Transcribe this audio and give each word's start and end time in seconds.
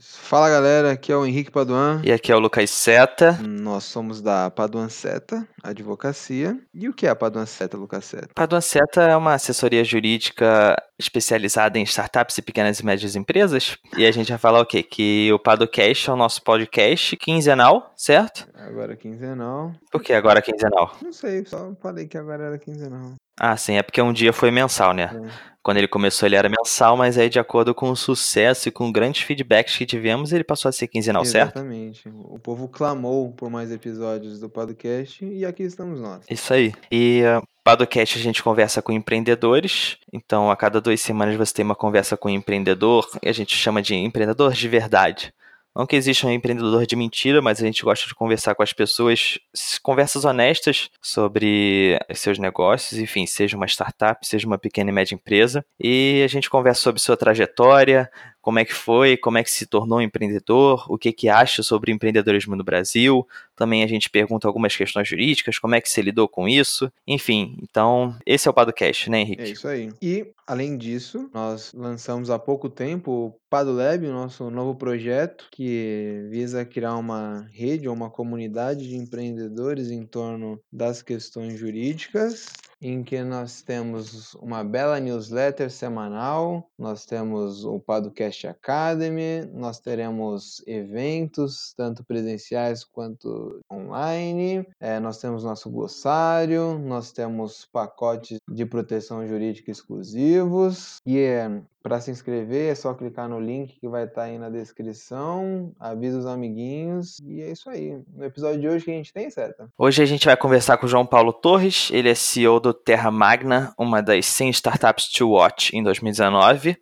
Fala 0.00 0.48
galera, 0.48 0.92
aqui 0.92 1.10
é 1.10 1.16
o 1.16 1.26
Henrique 1.26 1.50
Paduan. 1.50 2.00
E 2.04 2.12
aqui 2.12 2.30
é 2.30 2.36
o 2.36 2.38
Lucas 2.38 2.70
Seta. 2.70 3.32
Nós 3.42 3.84
somos 3.84 4.22
da 4.22 4.50
Paduan 4.50 4.88
Seta 4.88 5.46
Advocacia. 5.62 6.56
E 6.72 6.88
o 6.88 6.94
que 6.94 7.06
é 7.06 7.10
a 7.10 7.16
Paduan 7.16 7.46
Seta, 7.46 7.76
Lucas 7.76 8.04
Seta? 8.04 8.28
Paduan 8.34 8.60
Seta 8.60 9.02
é 9.02 9.16
uma 9.16 9.34
assessoria 9.34 9.82
jurídica 9.82 10.76
especializada 10.98 11.78
em 11.78 11.82
startups 11.82 12.38
e 12.38 12.42
pequenas 12.42 12.78
e 12.78 12.84
médias 12.84 13.16
empresas. 13.16 13.76
E 13.96 14.06
a 14.06 14.12
gente 14.12 14.28
vai 14.28 14.38
falar 14.38 14.60
o 14.60 14.66
quê? 14.66 14.82
Que 14.82 15.32
o 15.32 15.38
Padocast 15.38 16.08
é 16.08 16.12
o 16.12 16.16
nosso 16.16 16.42
podcast 16.42 17.16
quinzenal, 17.16 17.92
certo? 17.96 18.48
Agora 18.54 18.96
quinzenal. 18.96 19.72
Por 19.90 20.02
que 20.02 20.12
agora 20.12 20.42
quinzenal? 20.42 20.96
Não 21.02 21.12
sei, 21.12 21.44
só 21.44 21.74
falei 21.80 22.06
que 22.06 22.16
agora 22.18 22.44
era 22.44 22.58
quinzenal. 22.58 23.14
Ah, 23.38 23.56
sim, 23.56 23.76
é 23.76 23.82
porque 23.82 24.00
um 24.02 24.12
dia 24.12 24.32
foi 24.32 24.50
mensal, 24.50 24.92
né? 24.92 25.10
É. 25.14 25.48
Quando 25.62 25.76
ele 25.76 25.88
começou, 25.88 26.26
ele 26.26 26.36
era 26.36 26.48
mensal, 26.48 26.96
mas 26.96 27.18
aí, 27.18 27.28
de 27.28 27.38
acordo 27.38 27.74
com 27.74 27.90
o 27.90 27.96
sucesso 27.96 28.68
e 28.68 28.72
com 28.72 28.90
grandes 28.90 29.22
feedbacks 29.22 29.76
que 29.76 29.84
tivemos, 29.84 30.32
ele 30.32 30.42
passou 30.42 30.68
a 30.68 30.72
ser 30.72 30.88
quinzenal, 30.88 31.24
certo? 31.26 31.56
Exatamente. 31.56 32.08
O 32.08 32.38
povo 32.38 32.68
clamou 32.68 33.32
por 33.32 33.50
mais 33.50 33.70
episódios 33.70 34.40
do 34.40 34.48
podcast 34.48 35.22
e 35.22 35.44
aqui 35.44 35.64
estamos 35.64 36.00
nós. 36.00 36.24
Isso 36.30 36.54
aí. 36.54 36.72
E 36.90 37.22
uh, 37.22 37.46
Padocast 37.62 38.18
a 38.18 38.22
gente 38.22 38.42
conversa 38.42 38.80
com 38.80 38.92
empreendedores, 38.92 39.98
então 40.10 40.50
a 40.50 40.56
cada 40.56 40.80
duas 40.80 41.02
semanas 41.02 41.36
você 41.36 41.52
tem 41.52 41.64
uma 41.66 41.76
conversa 41.76 42.16
com 42.16 42.28
um 42.28 42.32
empreendedor, 42.32 43.06
e 43.22 43.28
a 43.28 43.32
gente 43.32 43.54
chama 43.54 43.82
de 43.82 43.94
empreendedor 43.94 44.54
de 44.54 44.68
verdade. 44.68 45.34
Não 45.78 45.86
que 45.86 45.94
exista 45.94 46.26
um 46.26 46.32
empreendedor 46.32 46.84
de 46.84 46.96
mentira, 46.96 47.40
mas 47.40 47.62
a 47.62 47.64
gente 47.64 47.84
gosta 47.84 48.08
de 48.08 48.14
conversar 48.14 48.52
com 48.56 48.64
as 48.64 48.72
pessoas, 48.72 49.38
conversas 49.80 50.24
honestas 50.24 50.90
sobre 51.00 51.96
seus 52.14 52.36
negócios, 52.36 52.98
enfim, 52.98 53.26
seja 53.26 53.56
uma 53.56 53.66
startup, 53.66 54.26
seja 54.26 54.44
uma 54.44 54.58
pequena 54.58 54.90
e 54.90 54.92
média 54.92 55.14
empresa. 55.14 55.64
E 55.78 56.20
a 56.24 56.26
gente 56.26 56.50
conversa 56.50 56.80
sobre 56.80 57.00
sua 57.00 57.16
trajetória, 57.16 58.10
como 58.48 58.60
é 58.60 58.64
que 58.64 58.72
foi, 58.72 59.14
como 59.14 59.36
é 59.36 59.44
que 59.44 59.50
se 59.50 59.66
tornou 59.66 60.00
empreendedor, 60.00 60.90
o 60.90 60.96
que 60.96 61.12
que 61.12 61.28
acha 61.28 61.62
sobre 61.62 61.92
empreendedorismo 61.92 62.56
no 62.56 62.64
Brasil. 62.64 63.28
Também 63.54 63.82
a 63.82 63.86
gente 63.86 64.08
pergunta 64.08 64.48
algumas 64.48 64.74
questões 64.74 65.06
jurídicas, 65.06 65.58
como 65.58 65.74
é 65.74 65.82
que 65.82 65.90
você 65.90 66.00
lidou 66.00 66.26
com 66.26 66.48
isso. 66.48 66.90
Enfim, 67.06 67.58
então 67.62 68.16
esse 68.24 68.48
é 68.48 68.50
o 68.50 68.54
Padocast, 68.54 69.10
né, 69.10 69.20
Henrique? 69.20 69.42
É 69.42 69.50
isso 69.50 69.68
aí. 69.68 69.92
E, 70.00 70.32
além 70.46 70.78
disso, 70.78 71.28
nós 71.34 71.74
lançamos 71.74 72.30
há 72.30 72.38
pouco 72.38 72.70
tempo 72.70 73.10
o 73.10 73.34
PadoLab, 73.50 74.06
o 74.06 74.14
nosso 74.14 74.50
novo 74.50 74.74
projeto, 74.74 75.48
que 75.50 76.26
visa 76.30 76.64
criar 76.64 76.96
uma 76.96 77.46
rede 77.52 77.86
ou 77.86 77.94
uma 77.94 78.08
comunidade 78.08 78.88
de 78.88 78.96
empreendedores 78.96 79.90
em 79.90 80.06
torno 80.06 80.58
das 80.72 81.02
questões 81.02 81.58
jurídicas 81.58 82.46
em 82.80 83.02
que 83.02 83.22
nós 83.22 83.62
temos 83.62 84.34
uma 84.34 84.62
bela 84.62 85.00
newsletter 85.00 85.70
semanal, 85.70 86.70
nós 86.78 87.04
temos 87.04 87.64
o 87.64 87.80
Podcast 87.80 88.46
Academy, 88.46 89.44
nós 89.52 89.80
teremos 89.80 90.62
eventos, 90.66 91.74
tanto 91.76 92.04
presenciais 92.04 92.84
quanto 92.84 93.60
online, 93.72 94.66
é, 94.80 95.00
nós 95.00 95.18
temos 95.18 95.42
nosso 95.42 95.70
glossário, 95.70 96.78
nós 96.78 97.10
temos 97.12 97.66
pacotes 97.72 98.38
de 98.48 98.64
proteção 98.64 99.26
jurídica 99.26 99.70
exclusivos, 99.70 101.00
e 101.04 101.18
é, 101.18 101.60
para 101.88 102.00
se 102.00 102.10
inscrever 102.10 102.70
é 102.70 102.74
só 102.74 102.92
clicar 102.92 103.28
no 103.28 103.40
link 103.40 103.80
que 103.80 103.88
vai 103.88 104.04
estar 104.04 104.20
tá 104.20 104.22
aí 104.24 104.38
na 104.38 104.50
descrição, 104.50 105.72
avisa 105.80 106.18
os 106.18 106.26
amiguinhos, 106.26 107.18
e 107.24 107.40
é 107.40 107.50
isso 107.50 107.70
aí. 107.70 107.98
No 108.14 108.26
episódio 108.26 108.60
de 108.60 108.68
hoje 108.68 108.84
que 108.84 108.90
a 108.90 108.94
gente 108.94 109.12
tem, 109.12 109.30
certo? 109.30 109.70
Hoje 109.78 110.02
a 110.02 110.06
gente 110.06 110.26
vai 110.26 110.36
conversar 110.36 110.76
com 110.76 110.84
o 110.84 110.88
João 110.88 111.06
Paulo 111.06 111.32
Torres, 111.32 111.88
ele 111.90 112.10
é 112.10 112.14
CEO 112.14 112.60
do 112.60 112.74
Terra 112.74 113.10
Magna, 113.10 113.72
uma 113.78 114.02
das 114.02 114.26
100 114.26 114.50
startups 114.50 115.10
to 115.10 115.30
watch 115.30 115.74
em 115.74 115.82
2019. 115.82 116.76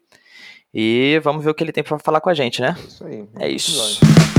E 0.75 1.21
vamos 1.23 1.45
ver 1.45 1.51
o 1.51 1.55
que 1.55 1.63
ele 1.63 1.73
tem 1.73 1.85
para 1.85 1.99
falar 2.01 2.21
com 2.21 2.29
a 2.29 2.35
gente, 2.35 2.61
né? 2.61 2.77
Isso 2.87 3.07
aí. 3.07 3.25
É 3.39 3.49
isso. 3.49 4.01
Bom, 4.03 4.36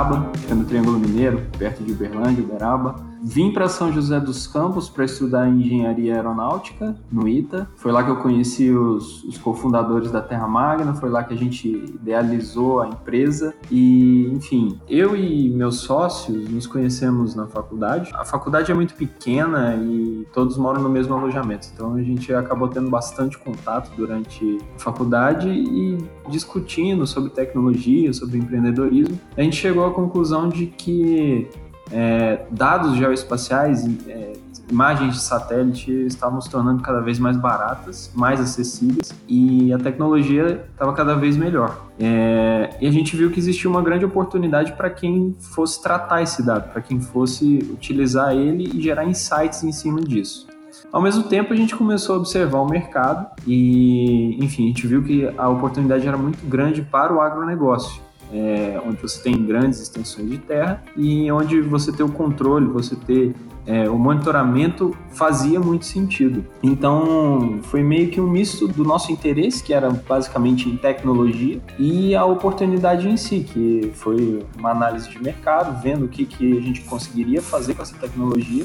Tuiutaba, 0.00 0.30
fica 0.34 0.54
no 0.54 0.64
Triângulo 0.64 0.98
Mineiro, 0.98 1.42
perto 1.58 1.82
de 1.84 1.92
Uberlândia, 1.92 2.42
Uberaba. 2.42 2.94
Vim 3.22 3.52
para 3.52 3.68
São 3.68 3.92
José 3.92 4.18
dos 4.18 4.46
Campos 4.46 4.88
para 4.88 5.04
estudar 5.04 5.48
engenharia 5.48 6.14
aeronáutica 6.14 6.96
no 7.12 7.28
ITA. 7.28 7.68
Foi 7.76 7.92
lá 7.92 8.02
que 8.02 8.10
eu 8.10 8.16
conheci 8.16 8.70
os, 8.70 9.22
os 9.24 9.36
cofundadores 9.36 10.10
da 10.10 10.22
Terra 10.22 10.48
Magna, 10.48 10.94
foi 10.94 11.10
lá 11.10 11.22
que 11.22 11.34
a 11.34 11.36
gente 11.36 11.68
idealizou 11.68 12.80
a 12.80 12.88
empresa 12.88 13.54
e, 13.70 14.30
enfim, 14.32 14.80
eu 14.88 15.14
e 15.14 15.50
meus 15.50 15.80
sócios 15.80 16.48
nos 16.48 16.66
conhecemos 16.66 17.34
na 17.34 17.46
faculdade. 17.46 18.10
A 18.14 18.24
faculdade 18.24 18.72
é 18.72 18.74
muito 18.74 18.94
pequena 18.94 19.76
e 19.76 20.26
todos 20.32 20.56
moram 20.56 20.82
no 20.82 20.88
mesmo 20.88 21.14
alojamento, 21.14 21.68
então 21.72 21.94
a 21.94 22.02
gente 22.02 22.32
acabou 22.32 22.68
tendo 22.68 22.88
bastante 22.88 23.38
contato 23.38 23.90
durante 23.96 24.58
a 24.76 24.78
faculdade 24.78 25.48
e 25.48 25.98
discutindo 26.28 27.06
sobre 27.06 27.30
tecnologia, 27.30 28.12
sobre 28.12 28.38
empreendedorismo. 28.38 29.18
A 29.36 29.42
gente 29.42 29.56
chegou 29.56 29.86
à 29.86 29.90
conclusão 29.90 30.48
de 30.48 30.66
que 30.66 31.48
é, 31.92 32.40
dados 32.50 32.96
geoespaciais, 32.96 33.84
é, 34.06 34.32
imagens 34.70 35.14
de 35.14 35.20
satélite 35.20 35.90
estavam 36.06 36.40
se 36.40 36.48
tornando 36.48 36.82
cada 36.82 37.00
vez 37.00 37.18
mais 37.18 37.36
baratas, 37.36 38.10
mais 38.14 38.40
acessíveis 38.40 39.12
e 39.28 39.72
a 39.72 39.78
tecnologia 39.78 40.64
estava 40.72 40.92
cada 40.92 41.14
vez 41.14 41.36
melhor. 41.36 41.86
É, 41.98 42.76
e 42.80 42.86
a 42.86 42.90
gente 42.90 43.16
viu 43.16 43.30
que 43.30 43.38
existia 43.38 43.68
uma 43.68 43.82
grande 43.82 44.04
oportunidade 44.04 44.72
para 44.72 44.88
quem 44.88 45.34
fosse 45.38 45.82
tratar 45.82 46.22
esse 46.22 46.42
dado, 46.44 46.72
para 46.72 46.80
quem 46.80 47.00
fosse 47.00 47.58
utilizar 47.72 48.32
ele 48.34 48.70
e 48.74 48.80
gerar 48.80 49.04
insights 49.04 49.64
em 49.64 49.72
cima 49.72 50.00
disso. 50.00 50.48
Ao 50.92 51.02
mesmo 51.02 51.24
tempo, 51.24 51.52
a 51.52 51.56
gente 51.56 51.74
começou 51.74 52.16
a 52.16 52.18
observar 52.18 52.60
o 52.60 52.68
mercado 52.68 53.26
e, 53.46 54.36
enfim, 54.42 54.64
a 54.64 54.66
gente 54.68 54.86
viu 54.86 55.02
que 55.02 55.28
a 55.36 55.48
oportunidade 55.48 56.06
era 56.06 56.16
muito 56.16 56.44
grande 56.46 56.82
para 56.82 57.12
o 57.12 57.20
agronegócio 57.20 58.00
é, 58.32 58.80
onde 58.86 59.00
você 59.00 59.22
tem 59.22 59.44
grandes 59.44 59.80
extensões 59.80 60.28
de 60.28 60.38
terra 60.38 60.82
e 60.96 61.30
onde 61.30 61.60
você 61.60 61.92
ter 61.92 62.02
o 62.02 62.08
controle, 62.08 62.66
você 62.66 62.94
ter 62.94 63.34
é, 63.66 63.88
o 63.88 63.98
monitoramento 63.98 64.96
fazia 65.10 65.60
muito 65.60 65.84
sentido. 65.84 66.44
Então 66.62 67.60
foi 67.62 67.82
meio 67.82 68.10
que 68.10 68.20
um 68.20 68.28
misto 68.28 68.66
do 68.66 68.82
nosso 68.82 69.12
interesse, 69.12 69.62
que 69.62 69.72
era 69.72 69.90
basicamente 69.90 70.68
em 70.68 70.76
tecnologia, 70.76 71.60
e 71.78 72.14
a 72.14 72.24
oportunidade 72.24 73.08
em 73.08 73.16
si, 73.16 73.40
que 73.40 73.92
foi 73.94 74.44
uma 74.58 74.70
análise 74.70 75.08
de 75.08 75.22
mercado, 75.22 75.80
vendo 75.82 76.06
o 76.06 76.08
que, 76.08 76.24
que 76.24 76.58
a 76.58 76.60
gente 76.60 76.80
conseguiria 76.82 77.42
fazer 77.42 77.74
com 77.74 77.82
essa 77.82 77.96
tecnologia 77.96 78.64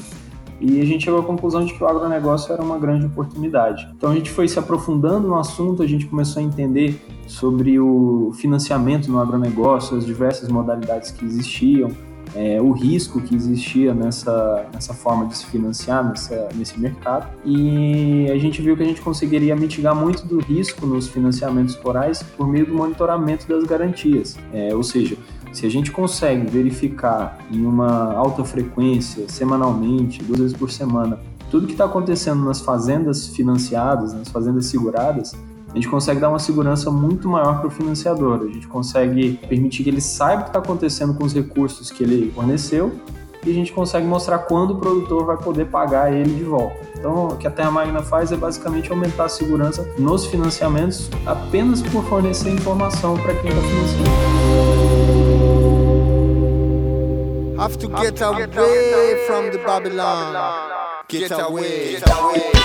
e 0.60 0.80
a 0.80 0.84
gente 0.84 1.04
chegou 1.04 1.20
à 1.20 1.22
conclusão 1.22 1.64
de 1.64 1.74
que 1.74 1.82
o 1.82 1.86
agronegócio 1.86 2.52
era 2.52 2.62
uma 2.62 2.78
grande 2.78 3.06
oportunidade. 3.06 3.88
Então 3.94 4.10
a 4.10 4.14
gente 4.14 4.30
foi 4.30 4.48
se 4.48 4.58
aprofundando 4.58 5.28
no 5.28 5.38
assunto, 5.38 5.82
a 5.82 5.86
gente 5.86 6.06
começou 6.06 6.40
a 6.40 6.44
entender 6.44 6.98
sobre 7.26 7.78
o 7.78 8.32
financiamento 8.34 9.10
no 9.10 9.18
agronegócio, 9.20 9.96
as 9.96 10.06
diversas 10.06 10.48
modalidades 10.48 11.10
que 11.10 11.24
existiam, 11.24 11.90
é, 12.34 12.60
o 12.60 12.72
risco 12.72 13.20
que 13.20 13.34
existia 13.34 13.94
nessa, 13.94 14.66
nessa 14.72 14.92
forma 14.92 15.26
de 15.26 15.36
se 15.36 15.46
financiar 15.46 16.06
nessa, 16.06 16.48
nesse 16.54 16.78
mercado. 16.78 17.28
E 17.44 18.30
a 18.30 18.38
gente 18.38 18.60
viu 18.60 18.76
que 18.76 18.82
a 18.82 18.86
gente 18.86 19.00
conseguiria 19.00 19.54
mitigar 19.56 19.94
muito 19.94 20.26
do 20.26 20.38
risco 20.38 20.86
nos 20.86 21.08
financiamentos 21.08 21.76
corais 21.76 22.22
por 22.22 22.46
meio 22.46 22.66
do 22.66 22.74
monitoramento 22.74 23.48
das 23.48 23.64
garantias. 23.64 24.36
É, 24.52 24.74
ou 24.74 24.82
seja, 24.82 25.16
se 25.52 25.64
a 25.64 25.70
gente 25.70 25.90
consegue 25.90 26.46
verificar 26.46 27.38
em 27.50 27.64
uma 27.64 28.12
alta 28.12 28.44
frequência, 28.44 29.28
semanalmente, 29.28 30.22
duas 30.22 30.40
vezes 30.40 30.56
por 30.56 30.70
semana, 30.70 31.18
tudo 31.50 31.66
que 31.66 31.72
está 31.72 31.84
acontecendo 31.84 32.44
nas 32.44 32.60
fazendas 32.60 33.28
financiadas, 33.28 34.12
nas 34.12 34.28
fazendas 34.28 34.66
seguradas, 34.66 35.32
a 35.76 35.78
gente 35.78 35.90
consegue 35.90 36.18
dar 36.18 36.30
uma 36.30 36.38
segurança 36.38 36.90
muito 36.90 37.28
maior 37.28 37.58
para 37.58 37.66
o 37.66 37.70
financiador. 37.70 38.40
A 38.40 38.46
gente 38.50 38.66
consegue 38.66 39.38
permitir 39.46 39.84
que 39.84 39.90
ele 39.90 40.00
saiba 40.00 40.40
o 40.40 40.44
que 40.44 40.48
está 40.48 40.58
acontecendo 40.58 41.12
com 41.12 41.22
os 41.22 41.34
recursos 41.34 41.90
que 41.90 42.02
ele 42.02 42.32
forneceu 42.34 42.94
e 43.44 43.50
a 43.50 43.52
gente 43.52 43.74
consegue 43.74 44.06
mostrar 44.06 44.38
quando 44.38 44.70
o 44.70 44.76
produtor 44.76 45.26
vai 45.26 45.36
poder 45.36 45.66
pagar 45.66 46.10
ele 46.10 46.32
de 46.32 46.44
volta. 46.44 46.78
Então, 46.98 47.28
o 47.28 47.36
que 47.36 47.46
a 47.46 47.50
Terra 47.50 47.70
Magna 47.70 48.02
faz 48.02 48.32
é 48.32 48.36
basicamente 48.38 48.90
aumentar 48.90 49.26
a 49.26 49.28
segurança 49.28 49.86
nos 49.98 50.24
financiamentos 50.24 51.10
apenas 51.26 51.82
por 51.82 52.02
fornecer 52.04 52.48
informação 52.48 53.14
para 53.18 53.34
quem 53.34 53.50
está 53.50 53.60
financiando. 53.60 54.10
Have 57.58 57.76
to 57.76 57.88
get 58.00 58.22
away 58.22 59.26
from 59.26 59.50
the 59.50 59.58
Babylon. 59.58 60.32
Get 61.06 61.32
away. 61.32 61.98
Get 61.98 62.08
away. 62.08 62.55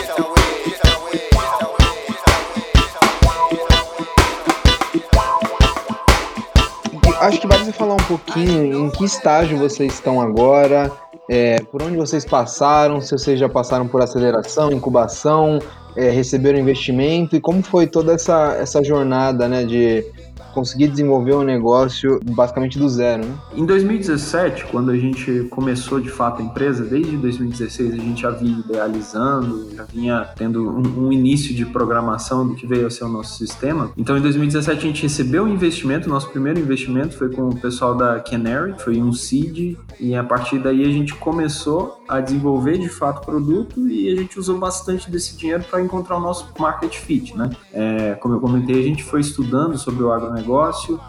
Acho 7.21 7.39
que 7.39 7.45
vale 7.45 7.63
você 7.65 7.71
falar 7.71 7.93
um 7.93 8.07
pouquinho 8.07 8.85
em 8.85 8.89
que 8.89 9.05
estágio 9.05 9.55
vocês 9.55 9.93
estão 9.93 10.19
agora, 10.19 10.91
é, 11.29 11.61
por 11.71 11.83
onde 11.83 11.95
vocês 11.95 12.25
passaram, 12.25 12.99
se 12.99 13.11
vocês 13.11 13.39
já 13.39 13.47
passaram 13.47 13.87
por 13.87 14.01
aceleração, 14.01 14.71
incubação, 14.71 15.59
é, 15.95 16.09
receberam 16.09 16.57
investimento 16.57 17.35
e 17.35 17.39
como 17.39 17.61
foi 17.61 17.85
toda 17.85 18.13
essa, 18.13 18.55
essa 18.59 18.83
jornada 18.83 19.47
né, 19.47 19.63
de 19.63 20.03
conseguir 20.51 20.87
desenvolver 20.87 21.33
um 21.33 21.43
negócio 21.43 22.19
basicamente 22.23 22.77
do 22.77 22.87
zero, 22.87 23.25
né? 23.25 23.33
Em 23.55 23.65
2017, 23.65 24.65
quando 24.65 24.91
a 24.91 24.97
gente 24.97 25.47
começou 25.49 25.99
de 25.99 26.09
fato 26.09 26.41
a 26.41 26.45
empresa, 26.45 26.83
desde 26.83 27.17
2016 27.17 27.93
a 27.93 27.97
gente 27.97 28.21
já 28.21 28.29
vinha 28.29 28.59
idealizando, 28.59 29.69
já 29.75 29.83
vinha 29.83 30.29
tendo 30.35 30.69
um, 30.69 31.07
um 31.07 31.11
início 31.11 31.53
de 31.53 31.65
programação 31.65 32.47
do 32.47 32.55
que 32.55 32.65
veio 32.65 32.87
a 32.87 32.89
ser 32.89 33.03
o 33.03 33.09
nosso 33.09 33.37
sistema. 33.37 33.91
Então 33.97 34.17
em 34.17 34.21
2017 34.21 34.79
a 34.79 34.81
gente 34.81 35.03
recebeu 35.03 35.43
um 35.43 35.47
investimento, 35.47 36.09
nosso 36.09 36.29
primeiro 36.29 36.59
investimento 36.59 37.17
foi 37.17 37.29
com 37.29 37.49
o 37.49 37.55
pessoal 37.55 37.95
da 37.95 38.19
Canary, 38.19 38.73
foi 38.77 39.01
um 39.01 39.13
seed, 39.13 39.77
e 39.99 40.15
a 40.15 40.23
partir 40.23 40.59
daí 40.59 40.83
a 40.83 40.91
gente 40.91 41.13
começou 41.15 42.01
a 42.07 42.19
desenvolver 42.19 42.77
de 42.77 42.89
fato 42.89 43.21
o 43.21 43.25
produto 43.25 43.87
e 43.87 44.11
a 44.11 44.15
gente 44.15 44.37
usou 44.37 44.57
bastante 44.57 45.09
desse 45.09 45.37
dinheiro 45.37 45.63
para 45.69 45.81
encontrar 45.81 46.17
o 46.17 46.19
nosso 46.19 46.47
market 46.59 46.95
fit, 46.97 47.37
né? 47.37 47.49
É, 47.73 48.15
como 48.15 48.35
eu 48.35 48.39
comentei, 48.39 48.79
a 48.79 48.83
gente 48.83 49.03
foi 49.03 49.21
estudando 49.21 49.77
sobre 49.77 50.03
o 50.03 50.11
agronegócio, 50.11 50.40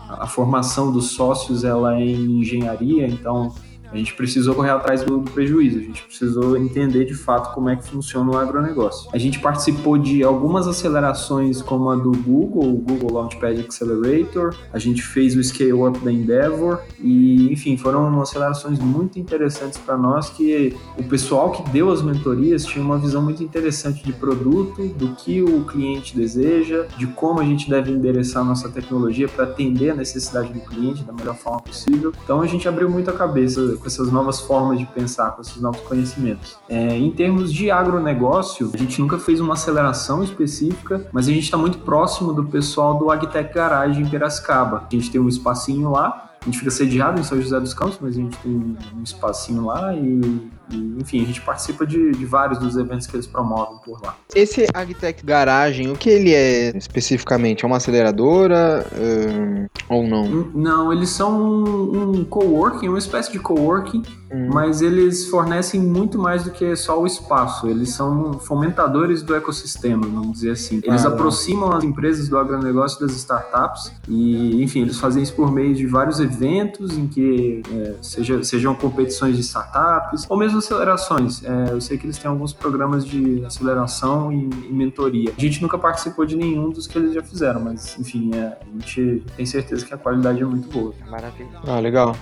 a 0.08 0.26
formação 0.26 0.92
dos 0.92 1.12
sócios 1.12 1.64
ela 1.64 1.98
é 1.98 2.04
em 2.04 2.40
engenharia, 2.40 3.06
então 3.06 3.52
a 3.92 3.96
gente 3.96 4.14
precisou 4.14 4.54
correr 4.54 4.70
atrás 4.70 5.02
do, 5.02 5.20
prejuízo, 5.20 5.78
a 5.78 5.82
gente 5.82 6.02
precisou 6.02 6.56
entender 6.56 7.04
de 7.04 7.14
fato 7.14 7.54
como 7.54 7.68
é 7.68 7.76
que 7.76 7.86
funciona 7.86 8.30
o 8.30 8.36
agronegócio. 8.36 9.10
A 9.12 9.18
gente 9.18 9.38
participou 9.38 9.98
de 9.98 10.22
algumas 10.22 10.66
acelerações, 10.66 11.60
como 11.60 11.90
a 11.90 11.96
do 11.96 12.10
Google, 12.10 12.72
o 12.72 12.76
Google 12.76 13.12
Launchpad 13.12 13.60
Accelerator, 13.60 14.54
a 14.72 14.78
gente 14.78 15.02
fez 15.02 15.36
o 15.36 15.42
Scale 15.42 15.72
Up 15.72 15.98
da 15.98 16.10
Endeavor, 16.10 16.80
e 16.98 17.52
enfim, 17.52 17.76
foram 17.76 18.20
acelerações 18.20 18.78
muito 18.78 19.18
interessantes 19.18 19.78
para 19.78 19.96
nós, 19.96 20.30
que 20.30 20.74
o 20.98 21.04
pessoal 21.04 21.50
que 21.52 21.68
deu 21.70 21.90
as 21.90 22.02
mentorias 22.02 22.64
tinha 22.64 22.84
uma 22.84 22.98
visão 22.98 23.22
muito 23.22 23.42
interessante 23.42 24.02
de 24.04 24.12
produto, 24.12 24.88
do 24.88 25.14
que 25.14 25.42
o 25.42 25.64
cliente 25.64 26.16
deseja, 26.16 26.86
de 26.96 27.06
como 27.08 27.40
a 27.40 27.44
gente 27.44 27.68
deve 27.68 27.90
endereçar 27.90 28.42
a 28.42 28.44
nossa 28.44 28.68
tecnologia 28.68 29.28
para 29.28 29.44
atender 29.44 29.90
a 29.90 29.94
necessidade 29.94 30.52
do 30.52 30.60
cliente 30.60 31.04
da 31.04 31.12
melhor 31.12 31.36
forma 31.36 31.60
possível. 31.60 32.12
Então 32.24 32.40
a 32.40 32.46
gente 32.46 32.66
abriu 32.68 32.88
muito 32.88 33.10
a 33.10 33.12
cabeça 33.12 33.76
com 33.82 33.88
essas 33.88 34.10
novas 34.10 34.40
formas 34.40 34.78
de 34.78 34.86
pensar, 34.86 35.32
com 35.32 35.42
esses 35.42 35.60
novos 35.60 35.80
conhecimentos. 35.82 36.56
É, 36.68 36.96
em 36.96 37.10
termos 37.10 37.52
de 37.52 37.70
agronegócio, 37.70 38.70
a 38.72 38.76
gente 38.76 39.00
nunca 39.00 39.18
fez 39.18 39.40
uma 39.40 39.54
aceleração 39.54 40.22
específica, 40.22 41.06
mas 41.12 41.28
a 41.28 41.32
gente 41.32 41.44
está 41.44 41.58
muito 41.58 41.78
próximo 41.78 42.32
do 42.32 42.44
pessoal 42.44 42.94
do 42.94 43.10
Agtech 43.10 43.52
Garage 43.52 44.00
em 44.00 44.08
Piracicaba. 44.08 44.84
A 44.90 44.94
gente 44.94 45.10
tem 45.10 45.20
um 45.20 45.28
espacinho 45.28 45.90
lá, 45.90 46.30
a 46.40 46.44
gente 46.44 46.58
fica 46.58 46.70
sediado 46.70 47.20
em 47.20 47.24
São 47.24 47.40
José 47.40 47.58
dos 47.60 47.74
Campos, 47.74 47.98
mas 48.00 48.16
a 48.16 48.20
gente 48.20 48.36
tem 48.38 48.52
um 48.52 49.02
espacinho 49.02 49.66
lá 49.66 49.94
e 49.94 50.50
enfim, 50.76 51.22
a 51.22 51.26
gente 51.26 51.40
participa 51.40 51.86
de, 51.86 52.12
de, 52.12 52.24
vários 52.24 52.58
dos 52.58 52.76
eventos 52.76 53.06
que 53.06 53.16
eles 53.16 53.26
promovem 53.26 53.78
por 53.84 54.00
lá. 54.02 54.16
Esse 54.34 54.66
Agtech 54.72 55.24
Garagem, 55.24 55.90
o 55.90 55.96
que 55.96 56.08
ele 56.08 56.34
é 56.34 56.76
especificamente? 56.76 57.64
É 57.64 57.66
uma 57.66 57.76
aceleradora 57.76 58.86
um, 58.96 59.66
ou 59.88 60.06
não? 60.06 60.50
Não, 60.54 60.92
eles 60.92 61.10
são 61.10 61.40
um, 61.40 62.10
um 62.10 62.24
coworking, 62.24 62.88
uma 62.88 62.98
espécie 62.98 63.30
de 63.32 63.38
coworking, 63.38 64.02
hum. 64.32 64.48
mas 64.52 64.80
eles 64.80 65.28
fornecem 65.28 65.80
muito 65.80 66.18
mais 66.18 66.44
do 66.44 66.50
que 66.50 66.74
só 66.76 67.00
o 67.00 67.06
espaço. 67.06 67.68
Eles 67.68 67.90
são 67.90 68.34
fomentadores 68.34 69.22
do 69.22 69.34
ecossistema, 69.34 70.06
vamos 70.06 70.32
dizer 70.32 70.52
assim. 70.52 70.80
Eles 70.82 71.04
ah, 71.04 71.08
aproximam 71.08 71.72
as 71.72 71.84
empresas 71.84 72.28
do 72.28 72.38
agronegócio 72.38 73.00
das 73.00 73.12
startups 73.12 73.92
e, 74.08 74.62
enfim, 74.62 74.82
eles 74.82 74.98
fazem 74.98 75.22
isso 75.22 75.34
por 75.34 75.52
meio 75.52 75.74
de 75.74 75.86
vários 75.86 76.20
eventos 76.20 76.96
em 76.96 77.06
que 77.06 77.62
é, 77.70 77.94
seja, 78.00 78.42
sejam 78.42 78.74
competições 78.74 79.36
de 79.36 79.42
startups 79.42 80.26
ou 80.28 80.36
mesmo 80.36 80.61
acelerações. 80.64 81.42
É, 81.44 81.72
eu 81.72 81.80
sei 81.80 81.98
que 81.98 82.06
eles 82.06 82.18
têm 82.18 82.30
alguns 82.30 82.52
programas 82.52 83.04
de 83.04 83.44
aceleração 83.44 84.32
e, 84.32 84.48
e, 84.68 84.72
mentoria. 84.72 85.32
A 85.36 85.40
gente 85.40 85.60
nunca 85.60 85.78
participou 85.78 86.24
de 86.24 86.36
nenhum 86.36 86.70
dos 86.70 86.86
que 86.86 86.98
eles 86.98 87.14
já 87.14 87.22
fizeram, 87.22 87.60
mas 87.60 87.98
enfim, 87.98 88.30
é, 88.34 88.58
a 88.60 88.64
gente 88.64 89.22
tem 89.36 89.46
certeza 89.46 89.84
que 89.84 89.94
a 89.94 89.98
qualidade 89.98 90.40
é 90.40 90.44
muito 90.44 90.68
boa. 90.68 90.94
Maravilha. 91.08 91.60
Ah, 91.66 91.80
legal. 91.80 92.16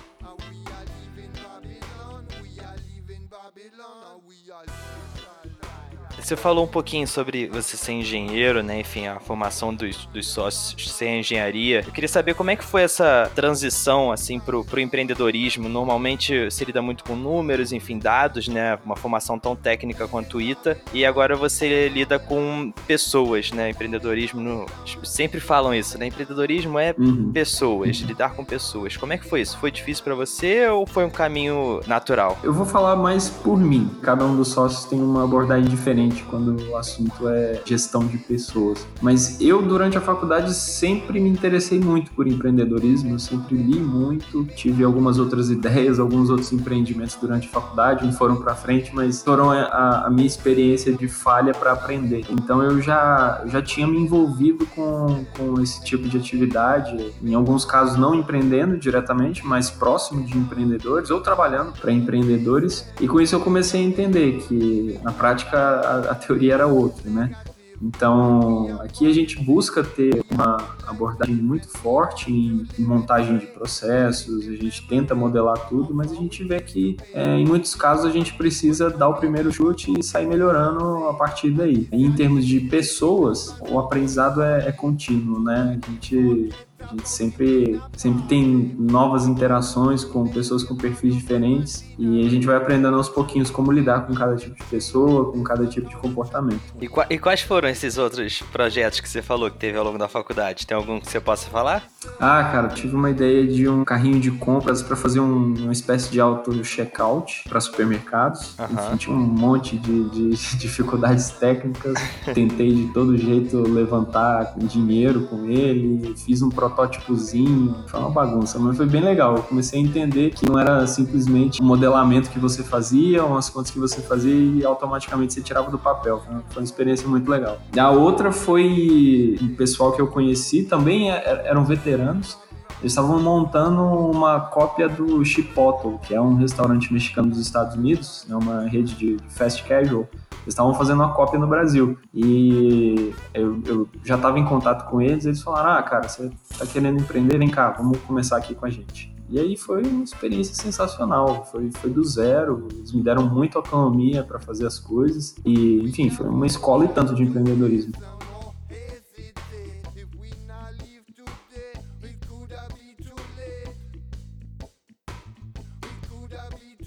Você 6.30 6.36
falou 6.36 6.64
um 6.64 6.68
pouquinho 6.68 7.08
sobre 7.08 7.48
você 7.48 7.76
ser 7.76 7.90
engenheiro, 7.90 8.62
né? 8.62 8.78
Enfim, 8.78 9.08
a 9.08 9.18
formação 9.18 9.74
dos, 9.74 10.06
dos 10.06 10.28
sócios 10.28 10.88
ser 10.92 11.08
engenharia. 11.08 11.82
Eu 11.84 11.90
queria 11.90 12.06
saber 12.06 12.34
como 12.34 12.52
é 12.52 12.54
que 12.54 12.62
foi 12.62 12.82
essa 12.82 13.28
transição, 13.34 14.12
assim, 14.12 14.38
pro, 14.38 14.64
pro 14.64 14.78
empreendedorismo. 14.78 15.68
Normalmente 15.68 16.48
se 16.48 16.64
lida 16.64 16.80
muito 16.80 17.02
com 17.02 17.16
números, 17.16 17.72
enfim, 17.72 17.98
dados, 17.98 18.46
né? 18.46 18.78
Uma 18.84 18.94
formação 18.94 19.40
tão 19.40 19.56
técnica 19.56 20.06
quanto 20.06 20.36
o 20.36 20.40
ITA. 20.40 20.80
E 20.94 21.04
agora 21.04 21.34
você 21.34 21.88
lida 21.88 22.16
com 22.16 22.72
pessoas, 22.86 23.50
né? 23.50 23.70
Empreendedorismo, 23.70 24.40
no... 24.40 24.66
sempre 25.02 25.40
falam 25.40 25.74
isso, 25.74 25.98
né? 25.98 26.06
Empreendedorismo 26.06 26.78
é 26.78 26.94
uhum. 26.96 27.32
pessoas, 27.32 27.96
lidar 27.96 28.34
com 28.36 28.44
pessoas. 28.44 28.96
Como 28.96 29.12
é 29.12 29.18
que 29.18 29.26
foi 29.26 29.40
isso? 29.40 29.58
Foi 29.58 29.72
difícil 29.72 30.04
para 30.04 30.14
você 30.14 30.68
ou 30.68 30.86
foi 30.86 31.04
um 31.04 31.10
caminho 31.10 31.80
natural? 31.88 32.38
Eu 32.44 32.52
vou 32.52 32.66
falar 32.66 32.94
mais 32.94 33.28
por 33.28 33.58
mim. 33.58 33.90
Cada 34.00 34.24
um 34.24 34.36
dos 34.36 34.46
sócios 34.46 34.84
tem 34.84 35.02
uma 35.02 35.24
abordagem 35.24 35.68
diferente 35.68 36.19
quando 36.24 36.56
o 36.68 36.76
assunto 36.76 37.28
é 37.28 37.60
gestão 37.64 38.06
de 38.06 38.18
pessoas. 38.18 38.86
Mas 39.00 39.40
eu, 39.40 39.62
durante 39.62 39.96
a 39.96 40.00
faculdade, 40.00 40.54
sempre 40.54 41.20
me 41.20 41.28
interessei 41.28 41.80
muito 41.80 42.10
por 42.12 42.26
empreendedorismo, 42.26 43.14
eu 43.14 43.18
sempre 43.18 43.56
li 43.56 43.78
muito, 43.78 44.44
tive 44.54 44.84
algumas 44.84 45.18
outras 45.18 45.50
ideias, 45.50 45.98
alguns 45.98 46.30
outros 46.30 46.52
empreendimentos 46.52 47.16
durante 47.20 47.48
a 47.48 47.50
faculdade, 47.50 48.04
não 48.04 48.12
foram 48.12 48.36
para 48.36 48.54
frente, 48.54 48.94
mas 48.94 49.22
foram 49.22 49.50
a, 49.50 50.06
a 50.06 50.10
minha 50.10 50.26
experiência 50.26 50.92
de 50.92 51.08
falha 51.08 51.52
para 51.52 51.72
aprender. 51.72 52.24
Então 52.30 52.62
eu 52.62 52.80
já, 52.80 53.42
já 53.46 53.62
tinha 53.62 53.86
me 53.86 53.98
envolvido 53.98 54.66
com, 54.66 55.24
com 55.36 55.60
esse 55.60 55.82
tipo 55.84 56.08
de 56.08 56.16
atividade, 56.16 57.12
em 57.22 57.34
alguns 57.34 57.64
casos 57.64 57.96
não 57.96 58.14
empreendendo 58.14 58.76
diretamente, 58.76 59.46
mas 59.46 59.70
próximo 59.70 60.24
de 60.24 60.36
empreendedores 60.36 61.10
ou 61.10 61.20
trabalhando 61.20 61.72
para 61.72 61.92
empreendedores. 61.92 62.88
E 63.00 63.06
com 63.06 63.20
isso 63.20 63.34
eu 63.34 63.40
comecei 63.40 63.80
a 63.80 63.84
entender 63.84 64.38
que 64.46 64.98
na 65.02 65.12
prática 65.12 66.09
teoria 66.14 66.54
era 66.54 66.66
outra, 66.66 67.10
né? 67.10 67.36
Então, 67.82 68.78
aqui 68.82 69.08
a 69.08 69.12
gente 69.12 69.42
busca 69.42 69.82
ter 69.82 70.22
uma 70.30 70.76
abordagem 70.86 71.34
muito 71.36 71.66
forte 71.66 72.30
em, 72.30 72.66
em, 72.78 72.82
montagem 72.82 73.38
de 73.38 73.46
processos, 73.46 74.46
a 74.46 74.52
gente 74.52 74.86
tenta 74.86 75.14
modelar 75.14 75.68
tudo, 75.68 75.94
mas 75.94 76.12
a 76.12 76.14
gente 76.14 76.44
vê 76.44 76.60
que 76.60 76.98
é, 77.14 77.38
em 77.38 77.46
muitos 77.46 77.74
casos 77.74 78.04
a 78.04 78.10
gente 78.10 78.34
precisa 78.34 78.90
dar 78.90 79.08
o 79.08 79.14
primeiro 79.14 79.50
chute 79.50 79.92
e 79.98 80.02
sair 80.02 80.26
melhorando 80.26 81.08
a 81.08 81.14
partir 81.14 81.50
daí. 81.50 81.88
E 81.90 82.04
em 82.04 82.12
termos 82.12 82.44
de 82.44 82.60
pessoas, 82.60 83.56
o 83.70 83.78
aprendizado 83.78 84.42
é, 84.42 84.68
é 84.68 84.72
contínuo, 84.72 85.40
né? 85.40 85.80
A 85.82 85.90
gente 85.90 86.50
a 86.80 86.86
gente 86.86 87.08
sempre, 87.08 87.80
sempre 87.94 88.22
tem 88.22 88.74
novas 88.78 89.26
interações 89.26 90.02
com 90.02 90.26
pessoas 90.26 90.64
com 90.64 90.74
perfis 90.74 91.14
diferentes 91.14 91.84
e 92.00 92.26
a 92.26 92.30
gente 92.30 92.46
vai 92.46 92.56
aprendendo 92.56 92.96
aos 92.96 93.10
pouquinhos 93.10 93.50
como 93.50 93.70
lidar 93.70 94.06
com 94.06 94.14
cada 94.14 94.34
tipo 94.34 94.56
de 94.56 94.64
pessoa, 94.64 95.30
com 95.30 95.42
cada 95.42 95.66
tipo 95.66 95.86
de 95.86 95.96
comportamento. 95.96 96.60
E, 96.80 96.88
qu 96.88 97.04
e 97.10 97.18
quais 97.18 97.42
foram 97.42 97.68
esses 97.68 97.98
outros 97.98 98.40
projetos 98.50 99.00
que 99.00 99.08
você 99.08 99.20
falou 99.20 99.50
que 99.50 99.58
teve 99.58 99.76
ao 99.76 99.84
longo 99.84 99.98
da 99.98 100.08
faculdade? 100.08 100.66
Tem 100.66 100.74
algum 100.74 100.98
que 100.98 101.10
você 101.10 101.20
possa 101.20 101.50
falar? 101.50 101.84
Ah, 102.18 102.42
cara, 102.50 102.68
tive 102.68 102.96
uma 102.96 103.10
ideia 103.10 103.46
de 103.46 103.68
um 103.68 103.84
carrinho 103.84 104.18
de 104.18 104.30
compras 104.30 104.82
para 104.82 104.96
fazer 104.96 105.20
um, 105.20 105.54
uma 105.54 105.72
espécie 105.72 106.10
de 106.10 106.18
auto-checkout 106.18 107.44
para 107.46 107.60
supermercados. 107.60 108.58
Uhum. 108.58 108.66
Enfim, 108.72 108.96
tinha 108.96 109.16
um 109.16 109.20
monte 109.20 109.76
de, 109.76 110.08
de 110.08 110.30
dificuldades 110.56 111.28
técnicas. 111.30 111.94
Tentei 112.32 112.74
de 112.74 112.86
todo 112.94 113.14
jeito 113.18 113.60
levantar 113.68 114.54
dinheiro 114.58 115.26
com 115.26 115.44
ele, 115.44 116.14
fiz 116.16 116.40
um 116.40 116.48
protótipozinho. 116.48 117.84
Foi 117.88 118.00
uma 118.00 118.10
bagunça, 118.10 118.58
mas 118.58 118.78
foi 118.78 118.86
bem 118.86 119.02
legal. 119.02 119.36
Eu 119.36 119.42
comecei 119.42 119.78
a 119.78 119.82
entender 119.82 120.30
que 120.30 120.48
não 120.48 120.58
era 120.58 120.86
simplesmente 120.86 121.62
um 121.62 121.66
modelamento 121.90 122.30
que 122.30 122.38
você 122.38 122.62
fazia, 122.62 123.24
umas 123.24 123.50
contas 123.50 123.70
que 123.70 123.78
você 123.78 124.00
fazia 124.00 124.32
e 124.34 124.64
automaticamente 124.64 125.34
você 125.34 125.40
tirava 125.40 125.70
do 125.70 125.78
papel. 125.78 126.22
Foi 126.50 126.62
uma 126.62 126.64
experiência 126.64 127.08
muito 127.08 127.28
legal. 127.28 127.58
A 127.76 127.90
outra 127.90 128.30
foi 128.32 129.36
um 129.42 129.54
pessoal 129.54 129.92
que 129.92 130.00
eu 130.00 130.06
conheci, 130.06 130.62
também 130.62 131.10
é, 131.10 131.46
eram 131.46 131.64
veteranos. 131.64 132.38
Eles 132.80 132.92
estavam 132.92 133.20
montando 133.20 133.82
uma 133.82 134.40
cópia 134.40 134.88
do 134.88 135.22
Chipotle, 135.22 135.98
que 136.02 136.14
é 136.14 136.20
um 136.20 136.36
restaurante 136.36 136.90
mexicano 136.92 137.28
dos 137.28 137.38
Estados 137.38 137.74
Unidos, 137.76 138.26
é 138.30 138.34
uma 138.34 138.62
rede 138.62 138.94
de 138.94 139.16
fast 139.28 139.62
casual. 139.64 140.08
Eles 140.42 140.54
estavam 140.54 140.72
fazendo 140.72 141.02
uma 141.02 141.12
cópia 141.12 141.38
no 141.38 141.46
Brasil. 141.46 141.98
E 142.14 143.12
eu, 143.34 143.62
eu 143.66 143.88
já 144.02 144.14
estava 144.14 144.38
em 144.38 144.44
contato 144.46 144.88
com 144.88 145.02
eles, 145.02 145.26
eles 145.26 145.42
falaram: 145.42 145.72
Ah, 145.72 145.82
cara, 145.82 146.08
você 146.08 146.30
está 146.50 146.64
querendo 146.64 147.00
empreender? 147.00 147.36
Vem 147.36 147.50
cá, 147.50 147.68
vamos 147.70 147.98
começar 148.00 148.38
aqui 148.38 148.54
com 148.54 148.64
a 148.64 148.70
gente. 148.70 149.14
E 149.30 149.38
aí 149.38 149.56
foi 149.56 149.84
uma 149.84 150.02
experiência 150.02 150.56
sensacional, 150.56 151.46
foi, 151.52 151.70
foi 151.70 151.88
do 151.88 152.02
zero, 152.02 152.66
eles 152.72 152.90
me 152.90 153.00
deram 153.00 153.24
muita 153.24 153.58
autonomia 153.58 154.24
para 154.24 154.40
fazer 154.40 154.66
as 154.66 154.80
coisas 154.80 155.36
e, 155.44 155.82
enfim, 155.82 156.10
foi 156.10 156.26
uma 156.26 156.46
escola 156.46 156.84
e 156.84 156.88
tanto 156.88 157.14
de 157.14 157.22
empreendedorismo. 157.22 157.92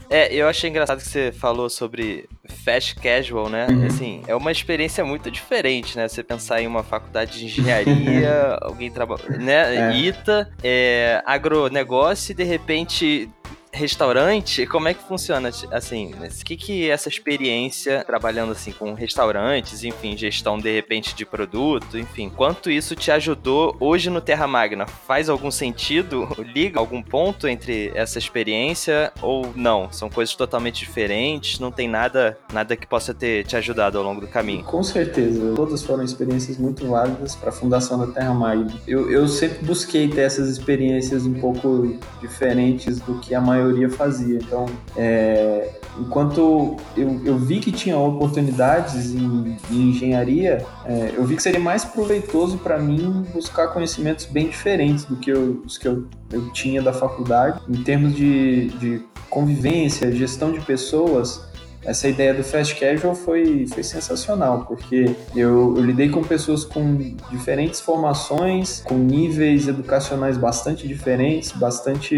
É, 0.10 0.36
eu 0.36 0.48
achei 0.48 0.70
engraçado 0.70 1.00
que 1.00 1.08
você 1.08 1.32
falou 1.32 1.70
sobre 1.70 2.30
fast 2.64 2.96
casual, 2.96 3.50
né? 3.50 3.68
Uhum. 3.70 3.86
Assim, 3.86 4.22
é 4.28 4.36
uma 4.36 4.52
experiência 4.52 5.04
muito 5.04 5.30
diferente, 5.30 5.98
né? 5.98 6.08
Você 6.08 6.24
pensar 6.24 6.62
em 6.62 6.68
uma 6.68 6.84
faculdade 6.84 7.38
de 7.38 7.46
engenharia, 7.46 8.58
alguém 8.62 8.90
trabalha, 8.90 9.38
né? 9.38 9.92
É. 9.92 9.96
ITA, 9.98 10.50
é, 10.64 11.22
agronegócio 11.26 12.32
e 12.32 12.36
de 12.36 12.44
repente 12.44 13.30
restaurante, 13.74 14.68
como 14.68 14.88
é 14.88 14.94
que 14.94 15.04
funciona, 15.04 15.50
assim, 15.72 16.14
o 16.14 16.46
que 16.46 16.56
que 16.56 16.90
essa 16.90 17.10
experiência 17.10 18.04
trabalhando 18.06 18.52
assim 18.52 18.72
com 18.72 18.94
restaurantes, 18.94 19.84
enfim, 19.84 20.16
gestão 20.16 20.58
de 20.58 20.72
repente 20.72 21.16
de 21.16 21.26
produto, 21.26 21.98
enfim, 21.98 22.30
quanto 22.30 22.70
isso 22.70 22.96
te 22.96 23.12
ajudou 23.12 23.76
hoje 23.80 24.10
no 24.10 24.22
Terra 24.22 24.48
Magna? 24.48 24.86
Faz 24.86 25.28
algum 25.28 25.50
sentido? 25.50 26.28
Liga 26.54 26.80
algum 26.80 27.02
ponto 27.02 27.48
entre 27.48 27.92
essa 27.96 28.20
experiência 28.20 29.12
ou 29.22 29.52
não? 29.56 29.92
São 29.92 30.10
coisas 30.10 30.36
totalmente 30.36 30.80
diferentes, 30.80 31.60
não 31.60 31.72
tem 31.72 31.88
nada, 31.88 32.38
nada 32.54 32.76
que 32.76 32.86
possa 32.86 33.14
ter 33.14 33.44
te 33.46 33.56
ajudado 33.56 33.98
ao 33.98 34.04
longo 34.04 34.22
do 34.22 34.28
caminho. 34.28 34.64
Com 34.64 34.84
certeza, 34.84 35.54
todas 35.56 35.84
foram 35.84 36.04
experiências 36.04 36.58
muito 36.58 36.86
válidas 36.88 37.36
para 37.36 37.50
a 37.50 37.54
fundação 37.54 37.98
da 37.98 38.08
Terra 38.14 38.34
Magna. 38.34 38.74
Eu, 38.88 39.10
eu 39.10 39.28
sempre 39.28 39.66
busquei 39.66 40.08
ter 40.08 40.22
essas 40.22 40.48
experiências 40.48 41.26
um 41.26 41.34
pouco 41.34 41.98
diferentes 42.22 43.00
do 43.00 43.20
que 43.20 43.34
a 43.34 43.42
maioria 43.42 43.63
fazia. 43.90 44.38
Então, 44.38 44.66
é, 44.96 45.70
enquanto 46.00 46.78
eu, 46.98 47.22
eu 47.24 47.38
vi 47.38 47.60
que 47.60 47.72
tinha 47.72 47.98
oportunidades 47.98 49.14
em, 49.14 49.58
em 49.72 49.90
engenharia, 49.90 50.66
é, 50.86 51.14
eu 51.16 51.24
vi 51.26 51.36
que 51.36 51.44
seria 51.44 51.60
mais 51.60 51.86
proveitoso 51.86 52.58
para 52.58 52.78
mim 52.78 53.26
buscar 53.34 53.68
conhecimentos 53.70 54.26
bem 54.26 54.50
diferentes 54.50 55.06
do 55.06 55.16
que 55.16 55.32
eu, 55.32 55.62
os 55.66 55.78
que 55.78 55.88
eu, 55.88 56.06
eu 56.32 56.52
tinha 56.52 56.82
da 56.82 56.94
faculdade, 56.94 57.62
em 57.70 57.84
termos 57.84 58.16
de, 58.16 58.70
de 58.80 59.02
convivência, 59.30 60.12
gestão 60.12 60.52
de 60.52 60.62
pessoas 60.62 61.53
essa 61.86 62.08
ideia 62.08 62.34
do 62.34 62.44
fast 62.44 62.76
casual 62.80 63.16
foi, 63.16 63.68
foi 63.68 63.84
sensacional, 63.84 64.66
porque 64.66 65.16
eu, 65.36 65.76
eu, 65.78 65.84
lidei 65.84 66.10
com 66.10 66.24
pessoas 66.24 66.64
com 66.64 67.16
diferentes 67.30 67.82
formações, 67.82 68.82
com 68.82 68.96
níveis 68.96 69.68
educacionais 69.68 70.38
bastante 70.38 70.88
diferentes, 70.88 71.52
bastante, 71.52 72.16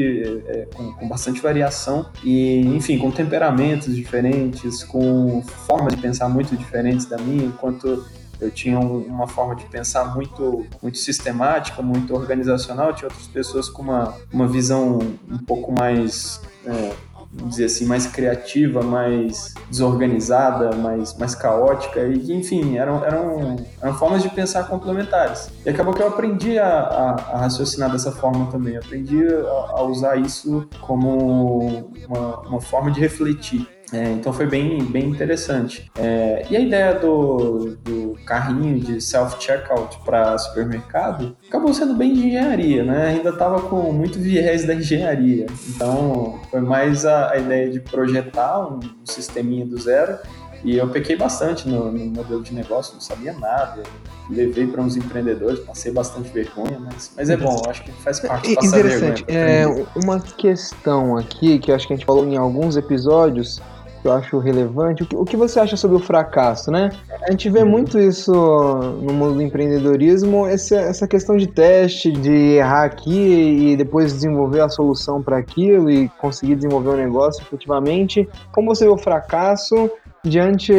é, 0.48 0.68
com, 0.74 0.94
com, 0.94 1.08
bastante 1.08 1.42
variação, 1.42 2.06
e 2.24 2.62
enfim, 2.68 2.98
com 2.98 3.10
temperamentos 3.12 3.96
diferentes, 3.96 4.84
com 4.84 5.42
formas 5.68 5.96
de 5.96 6.02
pensar 6.02 6.30
muito 6.30 6.56
diferentes 6.56 7.06
da 7.06 7.18
minha, 7.18 7.46
enquanto 7.46 8.06
eu 8.40 8.52
tinha 8.52 8.80
uma 8.80 9.28
forma 9.28 9.56
de 9.56 9.66
pensar 9.66 10.14
muito, 10.14 10.66
muito 10.82 10.98
sistemática, 10.98 11.82
muito 11.82 12.14
organizacional, 12.14 12.94
tinha 12.94 13.08
outras 13.08 13.28
pessoas 13.28 13.70
com 13.70 13.82
uma, 13.82 14.14
uma 14.32 14.48
visão 14.48 15.00
um 15.30 15.38
pouco 15.38 15.72
mais. 15.72 16.42
É, 16.66 16.94
vamos 17.34 17.52
dizer 17.52 17.66
assim, 17.66 17.86
mais 17.86 18.08
criativa, 18.08 18.82
mais 18.82 19.54
desorganizada, 19.70 20.76
mais, 20.76 21.18
mais 21.18 21.36
caótica, 21.36 22.02
e 22.02 22.32
enfim, 22.32 22.78
eram, 22.78 23.04
eram, 23.04 23.58
eram 23.82 23.94
formas 23.96 24.24
de 24.24 24.30
pensar 24.30 24.68
complementares. 24.68 25.50
E 25.66 25.70
acabou 25.70 25.94
que 25.94 26.02
eu 26.02 26.08
aprendi 26.08 26.58
a, 26.58 26.68
a, 26.68 27.12
a 27.34 27.38
raciocinar 27.40 27.92
dessa 27.92 28.12
forma 28.12 28.52
também, 28.52 28.78
aprendi 28.78 29.26
a, 29.28 29.80
a 29.80 29.84
usar 29.84 30.18
isso 30.18 30.68
como 30.82 31.88
uma, 32.08 32.40
uma 32.42 32.62
forma 32.62 32.92
de 32.92 33.00
refletir. 33.00 33.68
É, 33.94 34.12
então 34.12 34.34
foi 34.34 34.48
bem, 34.48 34.84
bem 34.84 35.06
interessante. 35.06 35.92
É, 35.98 36.46
e 36.50 36.58
a 36.58 36.60
ideia 36.60 36.96
do, 36.96 37.78
do 37.84 38.18
carrinho 38.26 38.80
de 38.80 39.00
self-checkout 39.00 40.00
para 40.04 40.38
supermercado 40.38 41.38
acabou 41.48 41.74
sendo 41.74 41.94
bem 41.94 42.14
de 42.14 42.28
engenharia, 42.28 42.84
né? 42.84 43.08
Ainda 43.10 43.30
estava 43.30 43.62
com 43.62 43.92
muito 43.92 44.20
viés 44.20 44.66
da 44.66 44.74
engenharia. 44.74 45.46
Então 45.70 46.40
foi 46.50 46.62
mais 46.62 47.06
a, 47.06 47.32
a 47.32 47.38
ideia 47.38 47.70
de 47.70 47.80
projetar 47.80 48.68
um, 48.68 48.80
um 48.80 49.06
sisteminha 49.06 49.66
do 49.66 49.80
zero 49.80 50.18
e 50.66 50.78
eu 50.78 50.90
pequei 50.90 51.16
bastante 51.16 51.70
no, 51.70 51.92
no, 51.92 52.06
modelo 52.08 52.42
de 52.42 52.52
negócio, 52.52 52.96
não 52.96 53.02
sabia 53.02 53.34
nada. 53.34 53.84
Levei 54.28 54.66
para 54.66 54.82
uns 54.82 54.98
empreendedores, 54.98 55.60
passei 55.60 55.92
bastante 55.92 56.30
vergonha, 56.30 56.80
mas, 56.80 57.12
mas 57.16 57.30
é 57.30 57.38
bom, 57.38 57.62
acho 57.70 57.84
que 57.84 57.92
faz 57.92 58.20
parte 58.20 58.56
passar 58.56 58.80
Interessante. 58.80 59.24
É, 59.28 59.66
uma 59.96 60.20
questão 60.20 61.16
aqui 61.16 61.60
que 61.60 61.70
eu 61.70 61.76
acho 61.76 61.86
que 61.86 61.94
a 61.94 61.96
gente 61.96 62.06
falou 62.06 62.26
em 62.26 62.36
alguns 62.36 62.76
episódios 62.76 63.62
eu 64.08 64.14
acho 64.14 64.38
relevante. 64.40 65.04
O 65.04 65.06
que, 65.06 65.16
o 65.16 65.26
que, 65.26 65.38
você 65.38 65.60
acha 65.60 65.76
sobre 65.78 65.98
o 65.98 66.00
fracasso, 66.00 66.72
né? 66.72 66.90
A 67.24 67.32
gente 67.32 67.50
vê 67.50 67.64
muito 67.64 68.00
isso 68.00 68.32
no 68.32 69.14
mundo 69.14 69.36
do 69.36 69.42
empreendedorismo, 69.42 70.46
essa, 70.46 70.76
essa 70.76 71.08
questão 71.08 71.36
de 71.36 71.48
teste, 71.48 72.12
de 72.12 72.56
errar 72.58 72.86
aqui 72.86 73.72
e 73.72 73.76
depois 73.76 74.14
desenvolver 74.14 74.62
a 74.62 74.70
solução 74.70 75.22
para 75.22 75.38
aquilo 75.38 75.90
e 75.90 76.10
conseguir 76.20 76.56
desenvolver 76.56 76.90
o 76.90 76.98
negócio 76.98 77.42
efetivamente. 77.42 78.28
Como 78.52 78.74
você 78.74 78.86
vê 78.86 78.92
o 78.92 78.98
fracasso 78.98 79.90
diante 80.24 80.74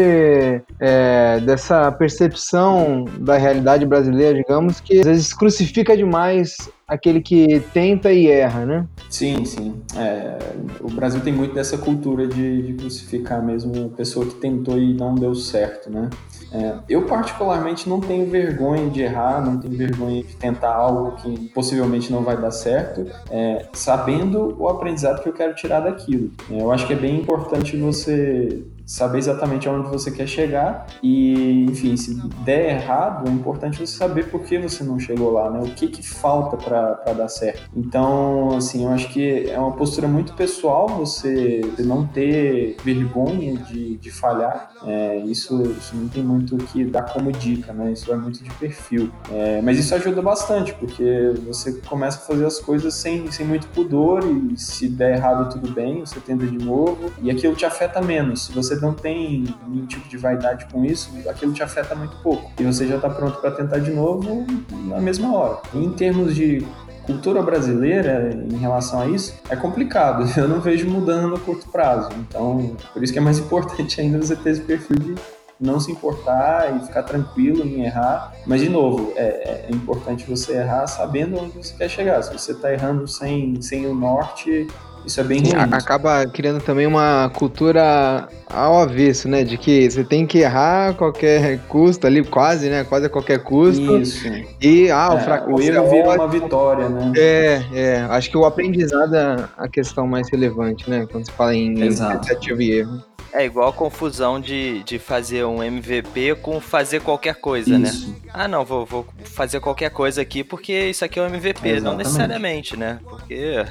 é, 0.80 1.40
dessa 1.40 1.90
percepção 1.92 3.04
da 3.18 3.36
realidade 3.36 3.86
brasileira, 3.86 4.34
digamos, 4.34 4.80
que 4.80 4.98
às 4.98 5.06
vezes 5.06 5.32
crucifica 5.32 5.96
demais 5.96 6.68
aquele 6.86 7.20
que 7.20 7.60
tenta 7.72 8.12
e 8.12 8.28
erra, 8.28 8.64
né? 8.64 8.86
Sim, 9.10 9.44
sim. 9.44 9.82
É, 9.96 10.38
o 10.80 10.90
Brasil 10.90 11.20
tem 11.20 11.32
muito 11.32 11.54
dessa 11.54 11.76
cultura 11.76 12.26
de, 12.26 12.62
de, 12.62 12.74
crucificar 12.74 13.42
mesmo 13.42 13.86
a 13.86 13.96
pessoa 13.96 14.26
que 14.26 14.34
tentou 14.34 14.78
e 14.78 14.94
não 14.94 15.14
deu 15.14 15.34
certo, 15.34 15.90
né? 15.90 16.08
É, 16.52 16.78
eu 16.88 17.06
particularmente 17.06 17.88
não 17.88 18.00
tenho 18.00 18.30
vergonha 18.30 18.88
de 18.88 19.02
errar, 19.02 19.44
não 19.44 19.58
tenho 19.58 19.76
vergonha 19.76 20.22
de 20.22 20.36
tentar 20.36 20.74
algo 20.74 21.16
que 21.16 21.48
possivelmente 21.48 22.12
não 22.12 22.22
vai 22.22 22.36
dar 22.36 22.52
certo, 22.52 23.06
é, 23.30 23.66
sabendo 23.72 24.56
o 24.58 24.68
aprendizado 24.68 25.22
que 25.22 25.28
eu 25.28 25.32
quero 25.32 25.54
tirar 25.54 25.80
daquilo. 25.80 26.30
É, 26.50 26.60
eu 26.60 26.70
acho 26.70 26.86
que 26.86 26.92
é 26.92 26.96
bem 26.96 27.20
importante 27.20 27.76
você 27.76 28.64
saber 28.86 29.18
exatamente 29.18 29.68
aonde 29.68 29.88
você 29.88 30.10
quer 30.12 30.28
chegar 30.28 30.86
e, 31.02 31.64
enfim, 31.64 31.96
se 31.96 32.14
der 32.44 32.76
errado, 32.76 33.28
é 33.28 33.32
importante 33.32 33.78
você 33.78 33.86
saber 33.96 34.30
por 34.30 34.42
que 34.42 34.58
você 34.58 34.84
não 34.84 34.98
chegou 34.98 35.32
lá, 35.32 35.50
né? 35.50 35.60
O 35.60 35.74
que 35.74 35.88
que 35.88 36.06
falta 36.06 36.56
para 36.56 37.12
dar 37.12 37.28
certo. 37.28 37.68
Então, 37.74 38.56
assim, 38.56 38.84
eu 38.84 38.90
acho 38.90 39.08
que 39.08 39.50
é 39.50 39.58
uma 39.58 39.72
postura 39.72 40.06
muito 40.06 40.34
pessoal 40.34 40.88
você 40.88 41.60
não 41.80 42.06
ter 42.06 42.76
vergonha 42.84 43.56
de, 43.56 43.96
de 43.96 44.10
falhar. 44.10 44.70
É, 44.84 45.16
isso, 45.18 45.62
isso 45.62 45.96
não 45.96 46.08
tem 46.08 46.22
muito 46.22 46.56
que 46.56 46.84
dar 46.84 47.02
como 47.02 47.32
dica, 47.32 47.72
né? 47.72 47.92
Isso 47.92 48.12
é 48.12 48.16
muito 48.16 48.42
de 48.42 48.50
perfil. 48.54 49.10
É, 49.32 49.60
mas 49.62 49.78
isso 49.78 49.94
ajuda 49.94 50.22
bastante, 50.22 50.72
porque 50.74 51.34
você 51.44 51.72
começa 51.72 52.18
a 52.18 52.20
fazer 52.20 52.46
as 52.46 52.60
coisas 52.60 52.94
sem, 52.94 53.30
sem 53.32 53.44
muito 53.44 53.66
pudor 53.68 54.22
e 54.24 54.56
se 54.56 54.88
der 54.88 55.16
errado, 55.16 55.52
tudo 55.52 55.72
bem, 55.72 56.00
você 56.00 56.20
tenta 56.20 56.46
de 56.46 56.64
novo 56.64 57.10
e 57.20 57.30
aquilo 57.30 57.54
te 57.54 57.66
afeta 57.66 58.00
menos. 58.00 58.46
Se 58.46 58.52
você 58.52 58.75
não 58.80 58.92
tem 58.92 59.44
nenhum 59.66 59.86
tipo 59.86 60.08
de 60.08 60.16
vaidade 60.16 60.66
com 60.66 60.84
isso, 60.84 61.10
aquilo 61.28 61.52
te 61.52 61.62
afeta 61.62 61.94
muito 61.94 62.16
pouco. 62.18 62.50
E 62.58 62.64
você 62.64 62.86
já 62.86 62.96
está 62.96 63.08
pronto 63.08 63.40
para 63.40 63.50
tentar 63.50 63.78
de 63.78 63.90
novo 63.90 64.46
na 64.88 65.00
mesma 65.00 65.34
hora. 65.34 65.58
E 65.74 65.78
em 65.78 65.92
termos 65.92 66.34
de 66.34 66.66
cultura 67.06 67.40
brasileira 67.40 68.30
em 68.50 68.56
relação 68.56 69.00
a 69.00 69.06
isso 69.06 69.34
é 69.48 69.56
complicado. 69.56 70.28
Eu 70.36 70.48
não 70.48 70.60
vejo 70.60 70.88
mudando 70.88 71.28
no 71.28 71.38
curto 71.38 71.68
prazo. 71.68 72.10
Então, 72.18 72.76
por 72.92 73.02
isso 73.02 73.12
que 73.12 73.18
é 73.18 73.22
mais 73.22 73.38
importante 73.40 74.00
ainda 74.00 74.18
você 74.18 74.36
ter 74.36 74.50
esse 74.50 74.60
perfil 74.60 74.98
de 74.98 75.14
não 75.58 75.80
se 75.80 75.90
importar 75.90 76.76
e 76.76 76.86
ficar 76.86 77.02
tranquilo 77.04 77.64
em 77.64 77.84
errar. 77.84 78.34
Mas, 78.46 78.60
de 78.60 78.68
novo, 78.68 79.12
é, 79.16 79.66
é 79.68 79.70
importante 79.70 80.28
você 80.28 80.58
errar 80.58 80.86
sabendo 80.86 81.38
onde 81.38 81.56
você 81.56 81.74
quer 81.74 81.88
chegar. 81.88 82.22
Se 82.22 82.32
você 82.32 82.52
está 82.52 82.72
errando 82.72 83.08
sem, 83.08 83.60
sem 83.62 83.86
o 83.86 83.94
norte, 83.94 84.66
isso 85.06 85.20
é 85.20 85.24
bem 85.24 85.40
ruim. 85.40 85.52
Acaba 85.72 86.26
criando 86.26 86.60
também 86.60 86.86
uma 86.86 87.30
cultura 87.34 88.28
ao 88.48 88.80
avesso, 88.80 89.28
né? 89.28 89.44
De 89.44 89.56
que 89.56 89.88
você 89.90 90.02
tem 90.04 90.26
que 90.26 90.38
errar 90.38 90.90
a 90.90 90.94
qualquer 90.94 91.58
custo 91.68 92.06
ali, 92.06 92.24
quase, 92.24 92.68
né? 92.68 92.84
Quase 92.84 93.06
a 93.06 93.08
qualquer 93.08 93.42
custo. 93.42 93.98
Isso. 93.98 94.26
E, 94.60 94.90
ah, 94.90 95.14
o 95.14 95.18
É, 95.18 95.20
fracasso. 95.20 95.50
o 95.52 95.60
erro 95.62 95.86
é 95.86 95.90
vira 95.90 96.10
uma 96.14 96.28
vitória, 96.28 96.88
né? 96.88 97.12
É, 97.16 97.62
é. 97.74 98.00
Acho 98.10 98.30
que 98.30 98.36
o 98.36 98.44
aprendizado 98.44 99.14
é 99.14 99.48
a 99.56 99.68
questão 99.68 100.06
mais 100.06 100.28
relevante, 100.30 100.88
né? 100.90 101.06
Quando 101.10 101.26
se 101.26 101.32
fala 101.32 101.54
em 101.54 101.80
Exato. 101.82 102.20
tentativa 102.26 102.62
e 102.62 102.70
erro. 102.72 103.02
É 103.32 103.44
igual 103.44 103.68
a 103.68 103.72
confusão 103.72 104.40
de, 104.40 104.82
de 104.84 104.98
fazer 104.98 105.44
um 105.44 105.62
MVP 105.62 106.36
com 106.36 106.58
fazer 106.58 107.00
qualquer 107.02 107.34
coisa, 107.34 107.78
né? 107.78 107.88
Isso. 107.90 108.14
Ah, 108.32 108.48
não, 108.48 108.64
vou, 108.64 108.86
vou 108.86 109.06
fazer 109.24 109.60
qualquer 109.60 109.90
coisa 109.90 110.22
aqui 110.22 110.42
porque 110.42 110.72
isso 110.88 111.04
aqui 111.04 111.18
é 111.18 111.22
um 111.22 111.26
MVP. 111.26 111.60
Não 111.68 111.76
Exatamente. 111.76 111.98
necessariamente, 111.98 112.76
né? 112.78 112.98
Porque 113.04 113.62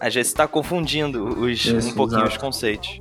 às 0.00 0.14
vezes 0.14 0.32
está 0.32 0.48
confundindo 0.48 1.22
os, 1.40 1.64
Isso, 1.64 1.90
um 1.90 1.92
pouquinho 1.92 2.20
exato. 2.20 2.32
os 2.32 2.36
conceitos. 2.38 3.00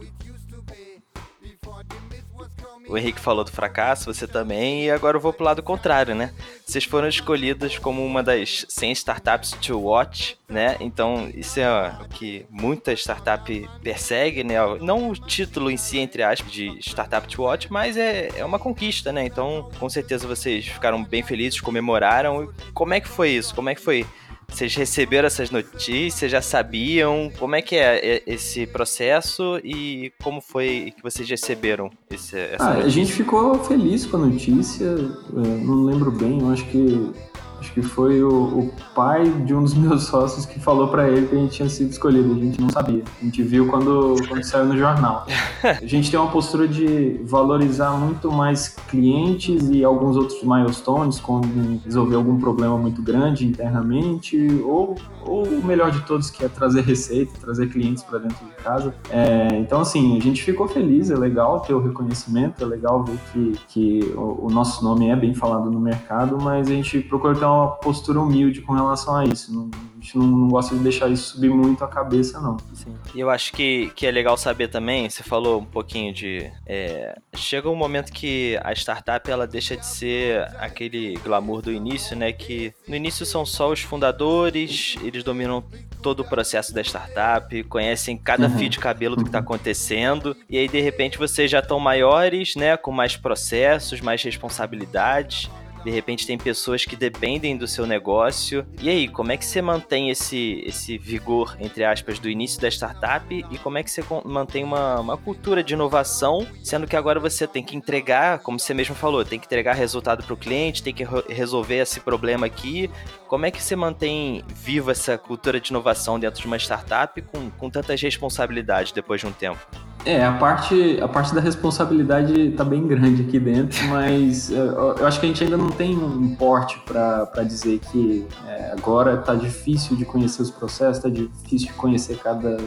O 2.89 2.97
Henrique 2.97 3.19
falou 3.19 3.43
do 3.43 3.51
fracasso, 3.51 4.11
você 4.11 4.27
também, 4.27 4.85
e 4.85 4.91
agora 4.91 5.15
eu 5.15 5.21
vou 5.21 5.31
pro 5.31 5.45
lado 5.45 5.61
contrário, 5.61 6.15
né? 6.15 6.33
Vocês 6.65 6.83
foram 6.83 7.07
escolhidas 7.07 7.77
como 7.77 8.03
uma 8.03 8.23
das 8.23 8.65
100 8.67 8.91
startups 8.93 9.51
to 9.51 9.79
watch, 9.79 10.35
né? 10.49 10.75
Então, 10.79 11.29
isso 11.35 11.59
é 11.59 11.95
o 12.01 12.09
que 12.09 12.47
muita 12.49 12.91
startup 12.93 13.69
persegue, 13.83 14.43
né? 14.43 14.55
Não 14.81 15.09
o 15.09 15.13
título 15.15 15.69
em 15.69 15.77
si, 15.77 15.99
entre 15.99 16.23
aspas, 16.23 16.51
de 16.51 16.79
startup 16.79 17.27
to 17.27 17.43
watch, 17.43 17.71
mas 17.71 17.95
é, 17.95 18.29
é 18.35 18.43
uma 18.43 18.57
conquista, 18.57 19.11
né? 19.11 19.23
Então, 19.23 19.69
com 19.79 19.87
certeza 19.87 20.27
vocês 20.27 20.67
ficaram 20.67 21.03
bem 21.03 21.21
felizes, 21.21 21.61
comemoraram. 21.61 22.51
Como 22.73 22.95
é 22.95 22.99
que 22.99 23.07
foi 23.07 23.29
isso? 23.29 23.53
Como 23.53 23.69
é 23.69 23.75
que 23.75 23.81
foi 23.81 24.03
Vocês 24.49 24.75
receberam 24.75 25.27
essas 25.27 25.51
notícias? 25.51 26.31
Já 26.31 26.41
sabiam? 26.41 27.31
Como 27.37 27.55
é 27.55 27.61
que 27.61 27.75
é 27.75 28.23
esse 28.25 28.65
processo 28.67 29.59
e 29.63 30.11
como 30.21 30.41
foi 30.41 30.93
que 30.95 31.03
vocês 31.03 31.29
receberam 31.29 31.89
esse, 32.09 32.37
essa 32.37 32.63
ah, 32.63 32.73
notícia? 32.73 32.87
A 32.87 32.89
gente 32.89 33.13
ficou 33.13 33.63
feliz 33.63 34.05
com 34.05 34.17
a 34.17 34.19
notícia. 34.21 34.85
É, 34.85 35.63
não 35.63 35.83
lembro 35.83 36.11
bem, 36.11 36.39
eu 36.39 36.49
acho 36.49 36.65
que 36.65 37.11
Acho 37.59 37.73
que 37.73 37.81
foi 37.81 38.23
o, 38.23 38.29
o, 38.29 38.73
pai 38.95 39.29
de 39.29 39.53
um 39.53 39.63
dos 39.63 39.73
meus 39.75 40.03
sócios 40.03 40.45
que 40.45 40.59
falou 40.59 40.87
para 40.87 41.09
ele 41.09 41.27
que 41.27 41.35
a 41.35 41.39
gente 41.39 41.51
tinha 41.51 41.69
sido 41.69 41.91
escolhido. 41.91 42.31
A 42.33 42.35
gente 42.35 42.59
não 42.61 42.69
sabia. 42.69 43.03
A 43.21 43.25
gente 43.25 43.43
viu 43.43 43.67
quando, 43.67 44.15
quando 44.27 44.43
saiu 44.43 44.65
no 44.65 44.77
jornal. 44.77 45.25
A 45.63 45.85
gente 45.85 46.09
tem 46.09 46.19
uma 46.19 46.31
postura 46.31 46.67
de 46.67 47.19
valorizar 47.23 47.91
muito 47.91 48.31
mais 48.31 48.69
clientes 48.87 49.69
e 49.69 49.83
alguns 49.83 50.15
outros 50.15 50.41
milestones, 50.43 51.19
quando 51.19 51.81
resolver 51.83 52.15
algum 52.15 52.39
problema 52.39 52.77
muito 52.77 53.01
grande 53.01 53.45
internamente, 53.45 54.37
ou, 54.63 54.95
ou 55.21 55.43
o 55.43 55.65
melhor 55.65 55.91
de 55.91 56.01
todos, 56.01 56.29
que 56.29 56.45
é 56.45 56.47
trazer 56.47 56.81
receita, 56.81 57.33
trazer 57.39 57.67
clientes 57.67 58.03
para 58.03 58.19
dentro 58.19 58.45
de 58.45 58.51
casa. 58.63 58.93
É, 59.09 59.47
então, 59.57 59.81
assim, 59.81 60.17
a 60.17 60.21
gente 60.21 60.43
ficou 60.43 60.67
feliz, 60.67 61.11
é 61.11 61.15
legal 61.15 61.59
ter 61.59 61.73
o 61.73 61.81
reconhecimento, 61.81 62.63
é 62.63 62.65
legal 62.65 63.03
ver 63.03 63.17
que, 63.31 63.59
que 63.67 64.13
o, 64.15 64.47
o 64.47 64.49
nosso 64.49 64.83
nome 64.83 65.09
é 65.09 65.15
bem 65.15 65.33
falado 65.33 65.69
no 65.69 65.79
mercado, 65.79 66.37
mas 66.41 66.67
a 66.67 66.73
gente 66.73 66.99
procura 67.01 67.35
ter 67.35 67.45
uma 67.51 67.71
postura 67.77 68.19
humilde 68.19 68.61
com 68.61 68.73
relação 68.73 69.15
a 69.15 69.25
isso. 69.25 69.53
Não, 69.53 69.69
a 69.73 70.01
gente 70.01 70.17
não, 70.17 70.25
não, 70.25 70.47
gosta 70.47 70.75
de 70.75 70.81
deixar 70.81 71.09
isso 71.09 71.35
subir 71.35 71.49
muito 71.49 71.83
a 71.83 71.87
cabeça, 71.87 72.39
não. 72.39 72.57
Sim. 72.73 72.95
E 73.13 73.19
eu 73.19 73.29
acho 73.29 73.51
que, 73.53 73.91
que 73.95 74.05
é 74.05 74.11
legal 74.11 74.37
saber 74.37 74.69
também, 74.69 75.09
você 75.09 75.23
falou 75.23 75.59
um 75.59 75.65
pouquinho 75.65 76.13
de. 76.13 76.51
É, 76.65 77.17
chega 77.35 77.69
um 77.69 77.75
momento 77.75 78.11
que 78.11 78.59
a 78.63 78.71
startup 78.73 79.29
ela 79.29 79.45
deixa 79.45 79.75
de 79.75 79.85
ser 79.85 80.43
aquele 80.59 81.15
glamour 81.17 81.61
do 81.61 81.71
início, 81.71 82.15
né? 82.15 82.31
Que 82.31 82.73
no 82.87 82.95
início 82.95 83.25
são 83.25 83.45
só 83.45 83.71
os 83.71 83.81
fundadores, 83.81 84.95
eles 85.03 85.23
dominam 85.23 85.63
todo 86.01 86.21
o 86.21 86.25
processo 86.25 86.73
da 86.73 86.81
startup, 86.81 87.63
conhecem 87.63 88.17
cada 88.17 88.47
uhum. 88.47 88.57
fio 88.57 88.69
de 88.69 88.79
cabelo 88.79 89.15
do 89.15 89.23
que 89.23 89.29
está 89.29 89.39
acontecendo, 89.39 90.35
e 90.49 90.57
aí 90.57 90.67
de 90.67 90.79
repente 90.79 91.17
vocês 91.17 91.51
já 91.51 91.59
estão 91.59 91.79
maiores, 91.79 92.55
né? 92.55 92.77
Com 92.77 92.91
mais 92.91 93.15
processos, 93.17 94.01
mais 94.01 94.23
responsabilidades. 94.23 95.49
De 95.83 95.91
repente 95.91 96.25
tem 96.25 96.37
pessoas 96.37 96.85
que 96.85 96.95
dependem 96.95 97.57
do 97.57 97.67
seu 97.67 97.85
negócio. 97.85 98.65
E 98.81 98.89
aí, 98.89 99.07
como 99.07 99.31
é 99.31 99.37
que 99.37 99.45
você 99.45 99.61
mantém 99.61 100.09
esse, 100.09 100.63
esse 100.65 100.97
vigor, 100.97 101.55
entre 101.59 101.83
aspas, 101.83 102.19
do 102.19 102.29
início 102.29 102.59
da 102.59 102.67
startup 102.69 103.25
e 103.29 103.57
como 103.57 103.77
é 103.77 103.83
que 103.83 103.91
você 103.91 104.03
mantém 104.25 104.63
uma, 104.63 104.99
uma 104.99 105.17
cultura 105.17 105.63
de 105.63 105.73
inovação, 105.73 106.47
sendo 106.63 106.87
que 106.87 106.95
agora 106.95 107.19
você 107.19 107.47
tem 107.47 107.63
que 107.63 107.75
entregar, 107.75 108.39
como 108.39 108.59
você 108.59 108.73
mesmo 108.73 108.95
falou, 108.95 109.23
tem 109.23 109.39
que 109.39 109.45
entregar 109.45 109.73
resultado 109.73 110.23
para 110.23 110.33
o 110.33 110.37
cliente, 110.37 110.83
tem 110.83 110.93
que 110.93 111.05
resolver 111.29 111.77
esse 111.77 111.99
problema 111.99 112.45
aqui. 112.45 112.89
Como 113.27 113.45
é 113.45 113.51
que 113.51 113.61
você 113.61 113.75
mantém 113.75 114.43
viva 114.47 114.91
essa 114.91 115.17
cultura 115.17 115.59
de 115.59 115.69
inovação 115.69 116.19
dentro 116.19 116.41
de 116.41 116.47
uma 116.47 116.57
startup 116.57 117.21
com, 117.21 117.49
com 117.51 117.69
tantas 117.69 118.01
responsabilidades 118.01 118.91
depois 118.91 119.21
de 119.21 119.27
um 119.27 119.31
tempo? 119.31 119.88
É, 120.05 120.23
a 120.23 120.31
parte, 120.33 120.99
a 121.01 121.07
parte 121.07 121.35
da 121.35 121.41
responsabilidade 121.41 122.51
tá 122.51 122.63
bem 122.63 122.87
grande 122.87 123.23
aqui 123.23 123.39
dentro, 123.39 123.83
mas 123.87 124.49
eu, 124.49 124.95
eu 124.95 125.05
acho 125.07 125.19
que 125.19 125.25
a 125.25 125.29
gente 125.29 125.43
ainda 125.43 125.57
não 125.57 125.69
tem 125.69 125.97
um 125.97 126.35
porte 126.35 126.79
para 126.85 127.43
dizer 127.43 127.79
que 127.91 128.25
é, 128.47 128.71
agora 128.71 129.17
tá 129.17 129.35
difícil 129.35 129.95
de 129.97 130.05
conhecer 130.05 130.41
os 130.41 130.51
processos, 130.51 131.03
tá 131.03 131.09
difícil 131.09 131.67
de 131.67 131.73
conhecer 131.73 132.17
cada 132.17 132.57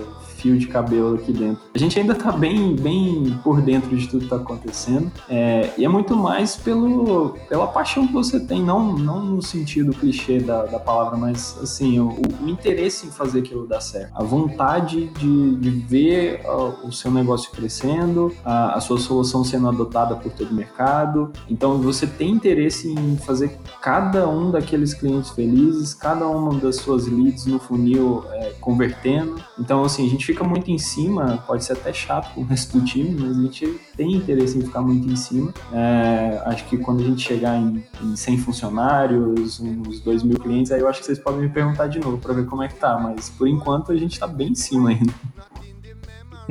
fio 0.43 0.59
de 0.59 0.67
cabelo 0.67 1.15
aqui 1.15 1.33
dentro. 1.33 1.63
A 1.75 1.79
gente 1.79 1.99
ainda 1.99 2.15
tá 2.15 2.33
bem, 2.33 2.77
bem 2.77 3.39
por 3.43 3.61
dentro 3.61 3.97
de 3.97 4.09
tudo 4.09 4.25
que 4.25 4.31
tá 4.31 4.37
acontecendo, 4.37 5.11
é, 5.29 5.71
e 5.77 5.85
é 5.85 5.89
muito 5.89 6.17
mais 6.17 6.57
pelo, 6.57 7.37
pela 7.49 7.67
paixão 7.67 8.07
que 8.07 8.13
você 8.13 8.39
tem, 8.39 8.63
não, 8.63 8.93
não 8.93 9.25
no 9.25 9.43
sentido 9.43 9.93
clichê 9.93 10.39
da, 10.39 10.65
da 10.67 10.79
palavra, 10.79 11.17
mas 11.17 11.59
assim, 11.63 11.99
o, 11.99 12.09
o 12.41 12.49
interesse 12.49 13.07
em 13.07 13.11
fazer 13.11 13.41
aquilo 13.41 13.67
dar 13.67 13.81
certo, 13.81 14.13
a 14.15 14.23
vontade 14.23 15.09
de, 15.09 15.57
de 15.57 15.71
ver 15.71 16.43
o 16.83 16.93
seu 16.93 17.11
negócio 17.11 17.23
negócio 17.23 17.51
crescendo, 17.51 18.35
a, 18.45 18.75
a 18.75 18.81
sua 18.81 18.99
solução 18.99 19.45
sendo 19.45 19.69
adotada 19.69 20.15
por 20.17 20.31
todo 20.33 20.51
o 20.51 20.55
mercado. 20.55 21.33
Então 21.49 21.79
você 21.79 22.07
tem 22.07 22.31
interesse 22.31 22.89
em 22.89 23.17
fazer 23.17 23.57
cada 23.81 24.29
um 24.29 24.51
daqueles 24.51 24.93
clientes 24.93 25.31
felizes, 25.31 25.95
cada 25.95 26.27
uma 26.27 26.55
das 26.59 26.77
suas 26.77 27.07
leads 27.07 27.47
no 27.47 27.59
funil 27.59 28.25
é, 28.33 28.53
convertendo. 28.61 29.43
Então, 29.59 29.83
assim, 29.85 30.07
a 30.07 30.11
gente 30.11 30.32
fica 30.33 30.45
muito 30.45 30.71
em 30.71 30.79
cima, 30.79 31.45
pode 31.47 31.65
ser 31.65 31.75
até 31.75 31.93
chato 31.93 32.35
com 32.35 32.41
o 32.41 32.45
resto 32.45 32.79
do 32.79 32.85
time, 32.85 33.15
mas 33.19 33.37
a 33.37 33.43
gente 33.43 33.81
tem 33.97 34.12
interesse 34.12 34.59
em 34.59 34.62
ficar 34.62 34.81
muito 34.81 35.09
em 35.09 35.17
cima. 35.17 35.53
É, 35.73 36.43
acho 36.47 36.65
que 36.65 36.79
quando 36.79 37.03
a 37.03 37.05
gente 37.05 37.21
chegar 37.21 37.57
em, 37.57 37.85
em 38.03 38.16
100 38.16 38.38
funcionários, 38.38 39.61
uns 39.61 40.01
2 40.01 40.23
mil 40.23 40.38
clientes, 40.38 40.73
aí 40.73 40.81
eu 40.81 40.88
acho 40.88 41.01
que 41.01 41.07
vocês 41.07 41.18
podem 41.18 41.42
me 41.42 41.49
perguntar 41.51 41.87
de 41.87 42.01
novo 42.01 42.18
para 42.18 42.33
ver 42.33 42.47
como 42.47 42.62
é 42.62 42.68
que 42.68 42.75
tá, 42.75 42.99
mas 42.99 43.29
por 43.29 43.47
enquanto 43.47 43.92
a 43.92 43.97
gente 43.97 44.18
tá 44.18 44.27
bem 44.27 44.49
em 44.49 44.55
cima 44.55 44.90
ainda. 44.90 45.12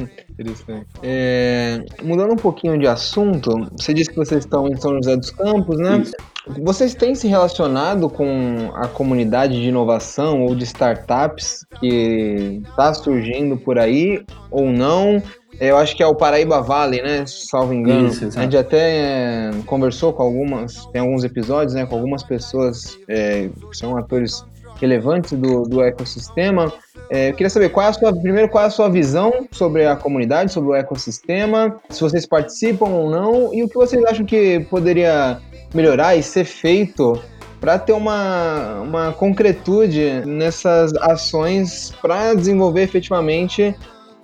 Interessante. 0.32 0.88
É, 1.04 1.84
mudando 2.04 2.34
um 2.34 2.38
pouquinho 2.38 2.78
de 2.80 2.88
assunto, 2.88 3.70
você 3.78 3.94
disse 3.94 4.10
que 4.10 4.16
vocês 4.16 4.44
estão 4.44 4.68
em 4.68 4.76
São 4.78 4.96
José 4.96 5.16
dos 5.16 5.32
Campos, 5.32 5.78
né? 5.78 6.00
Isso. 6.00 6.14
Vocês 6.60 6.96
têm 6.96 7.14
se 7.14 7.28
relacionado 7.28 8.10
com 8.10 8.72
a 8.74 8.88
comunidade 8.88 9.62
de 9.62 9.70
inovação 9.70 10.42
ou 10.42 10.56
de 10.56 10.64
startups 10.64 11.66
que 11.80 12.62
está 12.68 12.94
surgindo 12.94 13.58
por 13.58 13.78
aí 13.78 14.26
ou 14.50 14.72
não? 14.72 15.22
Eu 15.60 15.78
acho 15.78 15.96
que 15.96 16.02
é 16.02 16.08
o 16.08 16.16
Paraíba 16.16 16.60
Valley, 16.60 17.04
né? 17.04 17.24
Salvo 17.28 17.74
engano. 17.74 18.08
Isso, 18.08 18.26
a 18.26 18.42
gente 18.42 18.58
até 18.58 19.50
é, 19.50 19.52
conversou 19.68 20.12
com 20.12 20.24
algumas, 20.24 20.88
tem 20.88 21.02
alguns 21.02 21.24
episódios, 21.24 21.76
né? 21.76 21.86
Com 21.86 21.96
algumas 21.96 22.24
pessoas 22.24 22.98
é, 23.08 23.48
que 23.70 23.78
são 23.78 23.96
atores 23.96 24.44
relevantes 24.82 25.32
do, 25.38 25.64
do 25.64 25.82
ecossistema. 25.82 26.74
É, 27.10 27.30
eu 27.30 27.34
queria 27.34 27.50
saber 27.50 27.70
qual 27.70 27.86
é 27.86 27.90
a 27.90 27.94
sua, 27.94 28.14
primeiro, 28.20 28.50
qual 28.50 28.64
é 28.64 28.68
a 28.68 28.72
sua 28.72 28.90
visão 28.90 29.48
sobre 29.52 29.86
a 29.86 29.96
comunidade, 29.96 30.52
sobre 30.52 30.72
o 30.72 30.76
ecossistema, 30.76 31.80
se 31.90 32.02
vocês 32.02 32.26
participam 32.26 32.90
ou 32.90 33.10
não, 33.10 33.54
e 33.54 33.64
o 33.64 33.70
que 33.70 33.76
vocês 33.76 34.04
acham 34.04 34.26
que 34.26 34.60
poderia 34.70 35.40
melhorar 35.74 36.16
e 36.16 36.24
ser 36.24 36.46
feito 36.46 37.22
para 37.60 37.78
ter 37.78 37.94
uma, 37.94 38.82
uma 38.82 39.14
concretude 39.14 40.24
nessas 40.26 40.92
ações 40.96 41.94
para 42.02 42.34
desenvolver 42.34 42.82
efetivamente 42.82 43.76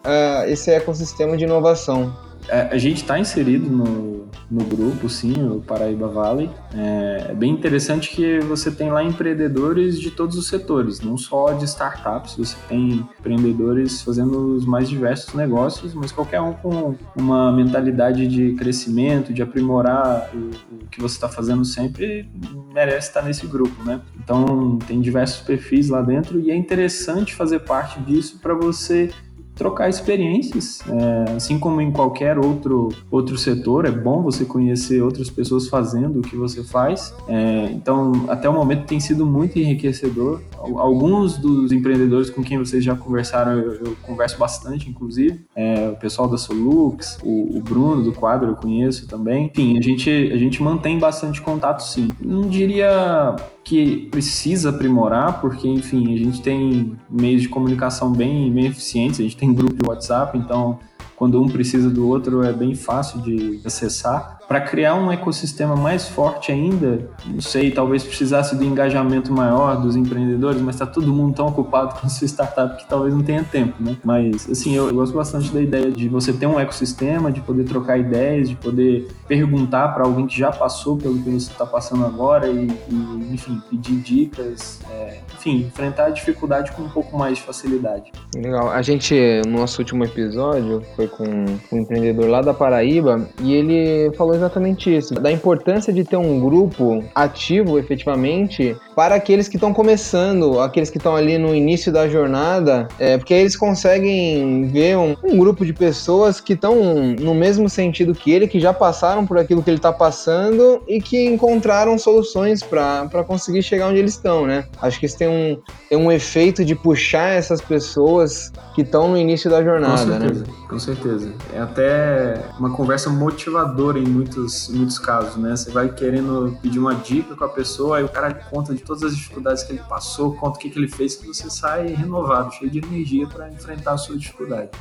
uh, 0.04 0.50
esse 0.50 0.72
ecossistema 0.72 1.38
de 1.38 1.44
inovação. 1.44 2.18
É, 2.50 2.62
a 2.72 2.78
gente 2.78 3.04
está 3.04 3.20
inserido 3.20 3.70
no, 3.70 4.17
no 4.50 4.64
grupo, 4.64 5.10
sim, 5.10 5.34
o 5.44 5.62
Paraíba 5.62 6.08
Valley. 6.08 6.50
É, 6.74 7.28
é, 7.30 7.34
bem 7.34 7.52
interessante 7.52 8.10
que 8.10 8.40
você 8.40 8.72
tem 8.72 8.92
lá 8.92 9.04
empreendedores 9.04 10.00
de 10.00 10.12
todos 10.12 10.38
os 10.38 10.48
setores, 10.48 11.02
não 11.02 11.18
só 11.18 11.54
de 11.54 11.66
startups, 11.66 12.36
você 12.36 12.56
tem 12.68 13.06
empreendedores 13.20 14.02
fazendo 14.02 14.56
os 14.56 14.66
mais 14.66 14.90
diversos 14.90 15.34
negócios, 15.34 15.94
mas 15.94 16.12
qualquer 16.12 16.42
um 16.42 16.54
com 16.54 16.96
uma 17.16 17.52
mentalidade 17.52 18.28
de 18.28 18.54
crescimento, 18.54 19.34
de 19.34 19.42
aprimorar 19.42 20.32
o, 20.34 20.76
o 20.76 20.88
que 20.88 21.02
você 21.02 21.16
está 21.16 21.30
fazendo 21.30 21.66
sempre, 21.66 22.30
merece 22.74 23.10
estar 23.10 23.22
nesse 23.22 23.46
grupo, 23.48 23.84
né? 23.84 24.02
Então, 24.24 24.78
tem 24.88 25.02
diversos 25.02 25.42
perfis 25.42 25.90
lá 25.90 26.02
dentro 26.02 26.40
e 26.40 26.52
é 26.52 26.56
interessante 26.56 27.34
fazer 27.34 27.60
parte 27.60 28.00
disso 28.02 28.40
para 28.42 28.54
você 28.54 29.10
trocar 29.58 29.90
experiências, 29.90 30.82
é, 30.88 31.36
assim 31.36 31.58
como 31.58 31.82
em 31.82 31.92
qualquer 31.92 32.38
outro, 32.38 32.90
outro 33.10 33.38
setor, 33.38 33.86
é 33.86 33.92
bom 33.92 34.22
você 34.22 34.46
conhecer 34.46 35.02
outras 35.02 35.30
pessoas 35.30 35.68
fazendo 35.68 36.20
o 36.20 36.22
que 36.22 36.36
você 36.36 36.64
faz. 36.64 37.14
É, 37.28 37.70
então, 37.72 38.26
até 38.28 38.48
o 38.48 38.54
momento 38.54 38.86
tem 38.86 39.00
sido 39.00 39.26
muito 39.26 39.58
enriquecedor. 39.58 40.42
Alguns 40.58 41.38
dos 41.38 41.72
empreendedores 41.72 42.30
com 42.30 42.44
quem 42.44 42.58
vocês 42.58 42.84
já 42.84 42.96
conversaram, 42.96 43.54
eu, 43.54 43.74
eu 43.74 43.98
converso 44.04 44.38
bastante, 44.38 44.90
inclusive. 44.90 45.42
É, 45.56 45.90
o 45.90 45.96
pessoal 45.96 46.28
da 46.28 46.38
Solux, 46.38 47.18
o, 47.24 47.58
o, 47.58 47.62
Bruno 47.62 48.04
do 48.04 48.14
quadro 48.14 48.50
eu 48.50 48.56
conheço 48.56 49.08
também. 49.08 49.48
Enfim, 49.48 49.78
a 49.78 49.82
gente, 49.82 50.10
a 50.10 50.38
gente 50.38 50.62
mantém 50.62 51.00
bastante 51.00 51.42
contato, 51.42 51.82
sim. 51.82 52.08
Não 52.22 52.42
diria 52.42 53.36
que 53.68 54.08
precisa 54.10 54.70
aprimorar, 54.70 55.42
porque, 55.42 55.68
enfim, 55.68 56.16
a 56.16 56.18
gente 56.18 56.42
tem 56.42 56.96
meios 57.10 57.42
de 57.42 57.50
comunicação 57.50 58.14
bem, 58.14 58.50
bem 58.50 58.68
eficientes, 58.68 59.20
a 59.20 59.24
gente 59.24 59.36
tem 59.36 59.54
grupo 59.54 59.74
de 59.74 59.86
WhatsApp, 59.86 60.38
então 60.38 60.80
quando 61.18 61.42
um 61.42 61.50
precisa 61.50 61.90
do 61.90 62.08
outro 62.08 62.44
é 62.44 62.54
bem 62.54 62.76
fácil 62.76 63.20
de 63.22 63.60
acessar 63.66 64.37
para 64.48 64.62
criar 64.62 64.96
um 64.96 65.12
ecossistema 65.12 65.76
mais 65.76 66.08
forte 66.08 66.52
ainda, 66.52 67.10
não 67.26 67.42
sei, 67.42 67.70
talvez 67.70 68.04
precisasse 68.04 68.56
do 68.56 68.64
engajamento 68.64 69.32
maior 69.34 69.76
dos 69.82 69.96
empreendedores, 69.96 70.62
mas 70.62 70.76
está 70.76 70.86
todo 70.86 71.14
mundo 71.14 71.36
tão 71.36 71.48
ocupado 71.48 71.96
com 72.00 72.08
sua 72.08 72.26
startup 72.28 72.78
que 72.78 72.88
talvez 72.88 73.14
não 73.14 73.22
tenha 73.22 73.44
tempo, 73.44 73.76
né? 73.84 73.98
Mas, 74.04 74.50
assim, 74.50 74.74
eu, 74.74 74.88
eu 74.88 74.94
gosto 74.94 75.14
bastante 75.14 75.52
da 75.52 75.62
ideia 75.62 75.92
de 75.92 76.08
você 76.08 76.32
ter 76.32 76.48
um 76.48 76.60
ecossistema, 76.60 77.32
de 77.32 77.42
poder 77.42 77.66
trocar 77.66 77.98
ideias, 77.98 78.48
de 78.48 78.56
poder 78.56 79.08
perguntar 79.28 79.90
para 79.90 80.06
alguém 80.06 80.26
que 80.26 80.38
já 80.38 80.52
passou 80.52 80.98
pelo 80.98 81.16
que 81.16 81.30
você 81.30 81.52
está 81.52 81.66
passando 81.66 82.06
agora 82.06 82.48
e, 82.48 82.68
e, 82.90 83.34
enfim, 83.34 83.62
pedir 83.70 83.98
dicas, 83.98 84.80
é, 84.90 85.20
enfim, 85.36 85.66
enfrentar 85.68 86.06
a 86.06 86.10
dificuldade 86.10 86.72
com 86.72 86.84
um 86.84 86.90
pouco 86.90 87.18
mais 87.18 87.38
de 87.38 87.44
facilidade. 87.44 88.12
Legal. 88.34 88.70
A 88.70 88.82
gente, 88.82 89.42
no 89.46 89.60
nosso 89.60 89.82
último 89.82 90.06
episódio, 90.06 90.82
foi 90.96 91.08
com 91.08 91.26
um 91.26 91.78
empreendedor 91.78 92.30
lá 92.30 92.42
da 92.42 92.54
Paraíba 92.54 93.28
e 93.42 93.54
ele 93.54 94.16
falou 94.16 94.37
exatamente 94.38 94.96
isso, 94.96 95.14
da 95.16 95.32
importância 95.32 95.92
de 95.92 96.04
ter 96.04 96.18
um 96.18 96.40
grupo 96.40 97.04
ativo 97.14 97.78
efetivamente 97.78 98.76
para 98.98 99.14
aqueles 99.14 99.48
que 99.48 99.58
estão 99.58 99.72
começando, 99.72 100.60
aqueles 100.60 100.90
que 100.90 100.98
estão 100.98 101.16
ali 101.16 101.38
no 101.38 101.54
início 101.54 101.92
da 101.94 102.10
jornada, 102.10 102.88
é, 102.98 103.16
porque 103.16 103.32
eles 103.32 103.56
conseguem 103.56 104.68
ver 104.70 104.98
um, 104.98 105.16
um 105.24 105.38
grupo 105.38 105.64
de 105.64 105.72
pessoas 105.72 106.42
que 106.42 106.54
estão 106.54 106.76
no 107.20 107.36
mesmo 107.36 107.70
sentido 107.70 108.16
que 108.16 108.32
ele, 108.32 108.48
que 108.48 108.60
já 108.60 108.74
passaram 108.74 109.24
por 109.24 109.38
aquilo 109.38 109.62
que 109.62 109.70
ele 109.70 109.78
está 109.78 109.94
passando 109.94 110.82
e 110.88 111.00
que 111.00 111.28
encontraram 111.28 111.96
soluções 112.00 112.64
para 112.64 113.24
conseguir 113.24 113.62
chegar 113.62 113.88
onde 113.88 114.00
eles 114.00 114.16
estão, 114.16 114.48
né? 114.48 114.66
Acho 114.82 115.00
que 115.00 115.06
isso 115.06 115.16
tem 115.16 115.28
um, 115.28 115.62
tem 115.88 115.96
um 115.96 116.12
efeito 116.12 116.66
de 116.66 116.74
puxar 116.74 117.30
essas 117.34 117.62
pessoas 117.62 118.52
que 118.74 118.82
estão 118.82 119.10
no 119.10 119.18
início 119.18 119.48
da 119.48 119.64
jornada, 119.64 120.06
com 120.06 120.08
certeza, 120.08 120.44
né? 120.44 120.54
Com 120.68 120.80
certeza. 120.80 121.34
É 121.54 121.60
até 121.60 122.42
uma 122.60 122.72
conversa 122.72 123.12
motivadora 123.12 124.00
em 124.00 124.08
muitos, 124.08 124.70
muitos 124.70 124.98
casos, 124.98 125.36
né? 125.36 125.56
Você 125.56 125.70
vai 125.70 125.88
querendo 125.90 126.58
pedir 126.64 126.80
uma 126.80 126.96
dica 126.96 127.36
com 127.36 127.44
a 127.44 127.50
pessoa, 127.50 128.00
aí 128.00 128.04
o 128.04 128.10
cara 128.10 128.34
conta 128.34 128.74
de 128.74 128.87
todas 128.88 129.04
as 129.04 129.16
dificuldades 129.16 129.64
que 129.64 129.74
ele 129.74 129.84
passou, 129.88 130.34
conta 130.34 130.58
o 130.58 130.62
que, 130.62 130.70
que 130.70 130.80
ele 130.80 130.88
fez, 130.88 131.16
que 131.16 131.28
você 131.28 131.50
sai 131.50 131.88
renovado, 131.88 132.54
cheio 132.54 132.72
de 132.72 132.80
energia 132.80 133.28
para 133.28 133.52
enfrentar 133.52 133.94
a 133.94 133.98
sua 133.98 134.18
dificuldade. 134.18 134.72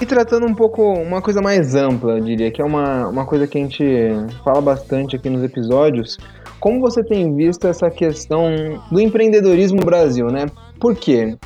E 0.00 0.06
tratando 0.06 0.46
um 0.46 0.54
pouco 0.54 0.82
uma 0.82 1.22
coisa 1.22 1.40
mais 1.40 1.76
ampla, 1.76 2.18
eu 2.18 2.24
diria, 2.24 2.50
que 2.50 2.60
é 2.60 2.64
uma, 2.64 3.06
uma 3.06 3.24
coisa 3.24 3.46
que 3.46 3.56
a 3.56 3.60
gente 3.60 3.84
fala 4.42 4.60
bastante 4.60 5.14
aqui 5.14 5.30
nos 5.30 5.44
episódios. 5.44 6.18
Como 6.58 6.80
você 6.80 7.04
tem 7.04 7.34
visto 7.36 7.68
essa 7.68 7.88
questão 7.88 8.50
do 8.90 9.00
empreendedorismo 9.00 9.78
no 9.78 9.86
Brasil, 9.86 10.26
né? 10.26 10.46
Por 10.82 10.96
quê? 10.96 11.38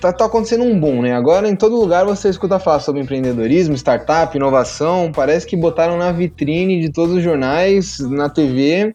Tá, 0.00 0.12
tá, 0.12 0.24
acontecendo 0.24 0.64
um 0.64 0.78
boom, 0.78 1.02
né? 1.02 1.12
Agora 1.14 1.48
em 1.48 1.54
todo 1.54 1.76
lugar 1.76 2.04
você 2.04 2.28
escuta 2.28 2.58
falar 2.58 2.80
sobre 2.80 3.00
empreendedorismo, 3.00 3.76
startup, 3.76 4.36
inovação. 4.36 5.12
Parece 5.14 5.46
que 5.46 5.56
botaram 5.56 5.96
na 5.96 6.10
vitrine 6.10 6.80
de 6.80 6.90
todos 6.90 7.14
os 7.14 7.22
jornais, 7.22 8.00
na 8.00 8.28
TV. 8.28 8.92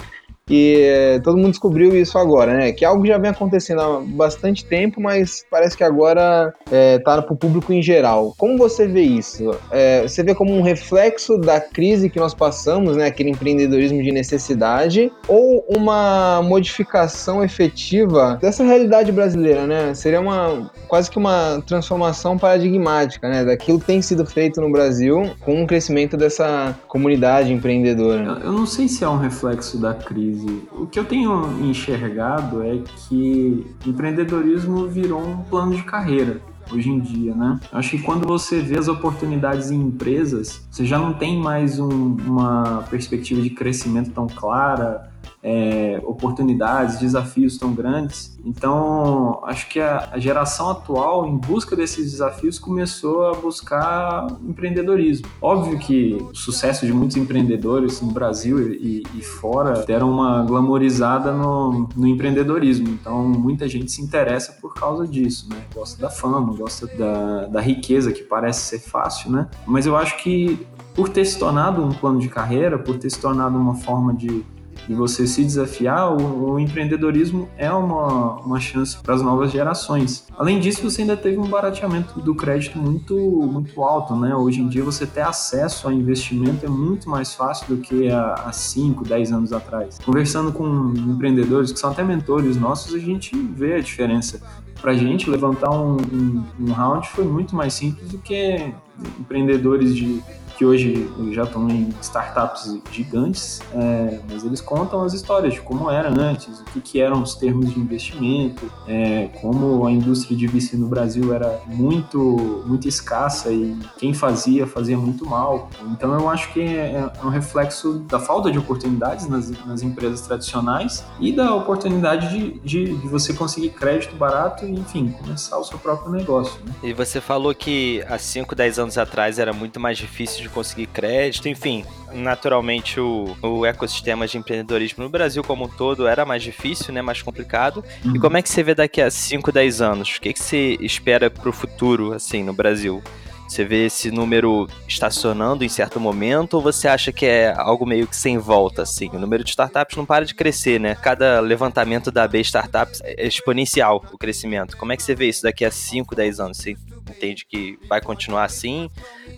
E 0.49 0.81
é, 0.81 1.19
todo 1.19 1.37
mundo 1.37 1.51
descobriu 1.51 1.95
isso 1.95 2.17
agora, 2.17 2.53
né? 2.53 2.71
Que 2.71 2.85
é 2.85 2.87
algo 2.87 3.05
já 3.05 3.17
vem 3.17 3.31
acontecendo 3.31 3.81
há 3.81 3.99
bastante 4.01 4.65
tempo, 4.65 5.01
mas 5.01 5.45
parece 5.49 5.75
que 5.75 5.83
agora 5.83 6.53
é, 6.71 6.99
tá 6.99 7.21
para 7.21 7.33
o 7.33 7.37
público 7.37 7.73
em 7.73 7.81
geral. 7.81 8.33
Como 8.37 8.57
você 8.57 8.87
vê 8.87 9.01
isso? 9.01 9.55
É, 9.71 10.03
você 10.03 10.23
vê 10.23 10.33
como 10.33 10.53
um 10.53 10.61
reflexo 10.61 11.37
da 11.37 11.59
crise 11.59 12.09
que 12.09 12.19
nós 12.19 12.33
passamos, 12.33 12.95
né? 12.95 13.07
Aquele 13.07 13.29
empreendedorismo 13.29 14.01
de 14.01 14.11
necessidade, 14.11 15.11
ou 15.27 15.65
uma 15.67 16.41
modificação 16.41 17.43
efetiva 17.43 18.37
dessa 18.41 18.63
realidade 18.63 19.11
brasileira, 19.11 19.65
né? 19.65 19.93
Seria 19.93 20.21
uma 20.21 20.71
quase 20.87 21.09
que 21.09 21.17
uma 21.17 21.61
transformação 21.65 22.37
paradigmática, 22.37 23.27
né? 23.27 23.43
Daquilo 23.43 23.79
que 23.79 23.85
tem 23.85 24.01
sido 24.01 24.25
feito 24.25 24.61
no 24.61 24.71
Brasil 24.71 25.31
com 25.41 25.63
o 25.63 25.67
crescimento 25.67 26.15
dessa 26.15 26.77
comunidade 26.87 27.51
empreendedora. 27.51 28.39
Eu 28.43 28.51
não 28.51 28.65
sei 28.65 28.87
se 28.87 29.03
é 29.03 29.09
um 29.09 29.17
reflexo 29.17 29.77
da 29.77 29.93
crise 29.93 30.36
crise. 30.37 30.63
O 30.71 30.85
que 30.85 30.99
eu 30.99 31.05
tenho 31.05 31.59
enxergado 31.63 32.61
é 32.61 32.77
que 33.07 33.65
empreendedorismo 33.85 34.87
virou 34.87 35.21
um 35.21 35.37
plano 35.37 35.75
de 35.75 35.83
carreira 35.83 36.39
hoje 36.71 36.89
em 36.89 36.99
dia, 36.99 37.33
né? 37.33 37.59
Acho 37.71 37.91
que 37.91 37.99
quando 37.99 38.27
você 38.27 38.59
vê 38.59 38.77
as 38.77 38.87
oportunidades 38.87 39.71
em 39.71 39.79
empresas, 39.79 40.67
você 40.69 40.85
já 40.85 40.99
não 40.99 41.13
tem 41.13 41.39
mais 41.39 41.79
um, 41.79 42.17
uma 42.25 42.83
perspectiva 42.89 43.41
de 43.41 43.49
crescimento 43.49 44.11
tão 44.11 44.27
clara, 44.27 45.06
é, 45.43 46.01
oportunidades, 46.03 46.99
desafios 46.99 47.57
tão 47.57 47.73
grandes. 47.73 48.37
Então, 48.45 49.39
acho 49.43 49.67
que 49.69 49.79
a, 49.79 50.09
a, 50.11 50.19
geração 50.19 50.69
atual, 50.69 51.27
em 51.27 51.37
busca 51.37 51.75
desses 51.75 52.11
desafios, 52.11 52.57
começou 52.57 53.27
a 53.27 53.33
buscar 53.33 54.27
empreendedorismo. 54.47 55.27
Óbvio 55.41 55.77
que 55.79 56.13
o 56.15 56.35
sucesso 56.35 56.85
de 56.85 56.93
muitos 56.93 57.17
empreendedores 57.17 58.01
no 58.01 58.11
Brasil 58.11 58.73
e, 58.73 59.03
e 59.15 59.21
fora 59.21 59.85
deram 59.85 60.11
uma 60.11 60.43
glamorizada 60.43 61.31
no, 61.31 61.89
no, 61.95 62.07
empreendedorismo. 62.07 62.87
Então, 62.89 63.27
muita 63.27 63.67
gente 63.67 63.91
se 63.91 64.01
interessa 64.01 64.53
por 64.61 64.73
causa 64.73 65.07
disso, 65.07 65.49
né? 65.49 65.57
Gosta 65.73 66.01
da 66.01 66.09
fama, 66.09 66.53
gosta 66.55 66.87
da, 66.87 67.45
da 67.47 67.61
riqueza, 67.61 68.11
que 68.11 68.23
parece 68.23 68.61
ser 68.61 68.79
fácil, 68.79 69.31
né? 69.31 69.47
Mas 69.65 69.85
eu 69.85 69.95
acho 69.95 70.17
que 70.17 70.65
por 70.97 71.09
ter 71.09 71.25
se 71.25 71.37
tornado 71.37 71.83
um 71.83 71.91
plano 71.91 72.19
de 72.19 72.27
carreira, 72.27 72.79
por 72.79 72.97
ter 72.97 73.09
se 73.09 73.19
tornado 73.19 73.55
uma 73.55 73.75
forma 73.75 74.15
de 74.15 74.43
de 74.87 74.93
você 74.93 75.27
se 75.27 75.43
desafiar, 75.43 76.13
o, 76.13 76.53
o 76.53 76.59
empreendedorismo 76.59 77.49
é 77.57 77.69
uma, 77.71 78.39
uma 78.39 78.59
chance 78.59 78.97
para 78.97 79.15
as 79.15 79.21
novas 79.21 79.51
gerações. 79.51 80.25
Além 80.37 80.59
disso, 80.59 80.81
você 80.81 81.01
ainda 81.01 81.17
teve 81.17 81.37
um 81.37 81.47
barateamento 81.47 82.19
do 82.21 82.33
crédito 82.33 82.77
muito, 82.77 83.15
muito 83.15 83.83
alto, 83.83 84.15
né? 84.15 84.33
Hoje 84.33 84.61
em 84.61 84.67
dia, 84.67 84.83
você 84.83 85.05
ter 85.05 85.21
acesso 85.21 85.87
a 85.89 85.93
investimento 85.93 86.65
é 86.65 86.69
muito 86.69 87.09
mais 87.09 87.33
fácil 87.33 87.75
do 87.75 87.81
que 87.81 88.09
há 88.09 88.49
5, 88.51 89.03
10 89.03 89.31
anos 89.33 89.53
atrás. 89.53 89.99
Conversando 90.03 90.51
com 90.53 90.93
empreendedores 90.95 91.71
que 91.71 91.79
são 91.79 91.91
até 91.91 92.03
mentores 92.03 92.55
nossos, 92.55 92.93
a 92.93 92.99
gente 92.99 93.35
vê 93.35 93.75
a 93.75 93.81
diferença. 93.81 94.41
Para 94.81 94.91
a 94.91 94.95
gente, 94.95 95.29
levantar 95.29 95.71
um, 95.71 95.97
um, 95.97 96.43
um 96.59 96.71
round 96.71 97.07
foi 97.09 97.25
muito 97.25 97.55
mais 97.55 97.73
simples 97.73 98.09
do 98.09 98.19
que 98.19 98.71
empreendedores 99.19 99.95
de 99.95 100.21
que 100.57 100.65
hoje 100.65 101.07
já 101.31 101.43
estão 101.43 101.69
em 101.69 101.93
startups 102.01 102.79
gigantes, 102.91 103.61
é, 103.73 104.19
mas 104.29 104.43
eles 104.43 104.59
contam 104.59 105.03
as 105.03 105.13
histórias 105.13 105.53
de 105.53 105.61
como 105.61 105.89
era 105.91 106.09
antes, 106.09 106.59
o 106.59 106.65
que, 106.65 106.81
que 106.81 107.01
eram 107.01 107.21
os 107.21 107.35
termos 107.35 107.71
de 107.73 107.79
investimento, 107.79 108.71
é, 108.87 109.29
como 109.39 109.85
a 109.85 109.91
indústria 109.91 110.35
de 110.35 110.47
VC 110.47 110.75
no 110.75 110.87
Brasil 110.87 111.33
era 111.33 111.61
muito, 111.67 112.63
muito 112.65 112.87
escassa 112.87 113.51
e 113.51 113.77
quem 113.97 114.13
fazia, 114.13 114.65
fazia 114.65 114.97
muito 114.97 115.25
mal. 115.27 115.69
Então 115.91 116.13
eu 116.13 116.27
acho 116.27 116.51
que 116.51 116.61
é, 116.61 117.11
é 117.21 117.25
um 117.25 117.29
reflexo 117.29 117.99
da 117.99 118.19
falta 118.19 118.51
de 118.51 118.57
oportunidades 118.57 119.27
nas, 119.27 119.49
nas 119.65 119.83
empresas 119.83 120.21
tradicionais 120.21 121.05
e 121.19 121.31
da 121.31 121.53
oportunidade 121.53 122.29
de, 122.29 122.59
de, 122.59 122.95
de, 122.95 123.07
você 123.07 123.33
conseguir 123.33 123.69
crédito 123.69 124.15
barato 124.15 124.65
e, 124.65 124.71
enfim, 124.71 125.09
começar 125.09 125.57
o 125.57 125.63
seu 125.63 125.77
próprio 125.77 126.11
negócio. 126.11 126.59
Né? 126.65 126.73
E 126.83 126.93
você 126.93 127.21
falou 127.21 127.53
que 127.53 128.03
há 128.07 128.17
5, 128.17 128.55
10 128.55 128.79
anos 128.79 128.97
atrás 128.97 129.37
era 129.37 129.53
muito 129.53 129.79
mais 129.79 129.97
difícil 129.97 130.41
de 130.41 130.46
conseguir 130.49 130.87
crédito, 130.87 131.47
enfim, 131.49 131.85
naturalmente 132.13 132.99
o, 132.99 133.35
o 133.41 133.65
ecossistema 133.65 134.27
de 134.27 134.37
empreendedorismo 134.37 135.03
no 135.03 135.09
Brasil 135.09 135.43
como 135.43 135.65
um 135.65 135.69
todo 135.69 136.07
era 136.07 136.25
mais 136.25 136.43
difícil, 136.43 136.93
né, 136.93 137.01
mais 137.01 137.21
complicado. 137.21 137.83
Uhum. 138.03 138.15
E 138.15 138.19
como 138.19 138.37
é 138.37 138.41
que 138.41 138.49
você 138.49 138.63
vê 138.63 138.75
daqui 138.75 139.01
a 139.01 139.09
5, 139.09 139.51
10 139.51 139.81
anos? 139.81 140.15
O 140.17 140.21
que, 140.21 140.33
que 140.33 140.39
você 140.39 140.77
espera 140.79 141.29
para 141.29 141.49
o 141.49 141.53
futuro, 141.53 142.13
assim, 142.13 142.43
no 142.43 142.53
Brasil? 142.53 143.01
Você 143.47 143.63
vê 143.63 143.85
esse 143.85 144.11
número 144.11 144.67
estacionando 144.87 145.63
em 145.63 145.69
certo 145.69 146.01
momento 146.01 146.55
ou 146.55 146.61
você 146.61 146.87
acha 146.87 147.13
que 147.13 147.25
é 147.25 147.53
algo 147.55 147.85
meio 147.85 148.05
que 148.05 148.15
sem 148.15 148.37
volta, 148.37 148.81
assim? 148.81 149.09
O 149.13 149.19
número 149.19 149.43
de 149.43 149.51
startups 149.51 149.95
não 149.95 150.05
para 150.05 150.25
de 150.25 150.35
crescer, 150.35 150.79
né? 150.79 150.95
Cada 150.95 151.39
levantamento 151.39 152.11
da 152.11 152.27
B 152.27 152.41
Startups 152.41 152.99
é 153.03 153.25
exponencial 153.25 154.03
o 154.11 154.17
crescimento. 154.17 154.75
Como 154.75 154.91
é 154.91 154.97
que 154.97 155.03
você 155.03 155.15
vê 155.15 155.29
isso 155.29 155.43
daqui 155.43 155.63
a 155.63 155.71
5, 155.71 156.13
10 156.13 156.39
anos? 156.41 156.57
Você 156.57 156.75
entende 157.11 157.45
que 157.45 157.79
vai 157.87 158.01
continuar 158.01 158.45
assim? 158.45 158.89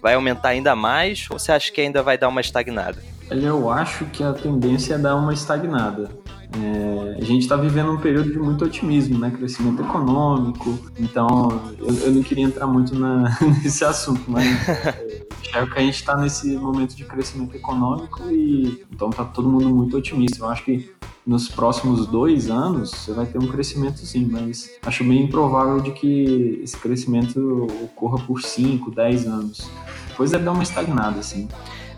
Vai 0.02 0.16
aumentar 0.16 0.50
ainda 0.50 0.76
mais? 0.76 1.28
Ou 1.30 1.40
você 1.40 1.52
acha 1.52 1.72
que 1.72 1.82
ainda 1.82 2.02
vai 2.04 2.18
dar 2.18 2.30
uma 2.30 2.42
estagnada? 2.42 3.02
Eu 3.30 3.70
acho 3.70 4.06
que 4.06 4.24
a 4.24 4.34
tendência 4.34 4.96
é 4.96 4.98
dar 4.98 5.16
uma 5.16 5.34
estagnada. 5.34 6.10
É, 6.52 7.18
a 7.20 7.24
gente 7.24 7.42
está 7.44 7.56
vivendo 7.56 7.92
um 7.92 7.98
período 7.98 8.32
de 8.32 8.40
muito 8.40 8.66
otimismo, 8.66 9.20
né? 9.20 9.30
Crescimento 9.30 9.82
econômico. 9.82 10.80
Então, 10.98 11.72
eu, 11.78 11.94
eu 12.06 12.12
não 12.12 12.24
queria 12.24 12.44
entrar 12.44 12.66
muito 12.66 12.98
na, 12.98 13.38
nesse 13.64 13.86
assunto, 13.86 14.24
mas 14.28 14.46
é, 14.68 15.26
é 15.54 15.66
que 15.66 15.78
a 15.78 15.82
gente 15.82 15.96
está 15.96 16.18
nesse 16.18 16.56
momento 16.56 16.96
de 16.96 17.06
crescimento 17.06 17.56
econômico 17.56 18.24
e 18.32 18.84
então 18.92 19.10
tá 19.10 19.24
todo 19.24 19.48
mundo 19.48 19.70
muito 19.70 19.96
otimista. 19.96 20.44
Eu 20.44 20.50
acho 20.50 20.64
que 20.64 20.92
nos 21.26 21.48
próximos 21.48 22.08
dois 22.08 22.50
anos 22.50 22.90
você 22.90 23.14
vai 23.14 23.28
ter 23.28 23.38
um 23.38 23.48
crescimento 23.48 24.00
sim, 24.00 24.26
mas 24.26 24.72
acho 24.84 25.04
bem 25.04 25.26
improvável 25.26 25.80
de 25.80 25.92
que 25.92 26.62
esse 26.64 26.76
crescimento 26.78 27.68
ocorra 27.84 28.18
por 28.26 28.42
5, 28.42 28.90
10 28.90 29.28
anos. 29.28 29.70
Depois 30.08 30.32
deve 30.32 30.44
dar 30.44 30.52
uma 30.54 30.64
estagnada, 30.64 31.20
assim. 31.20 31.48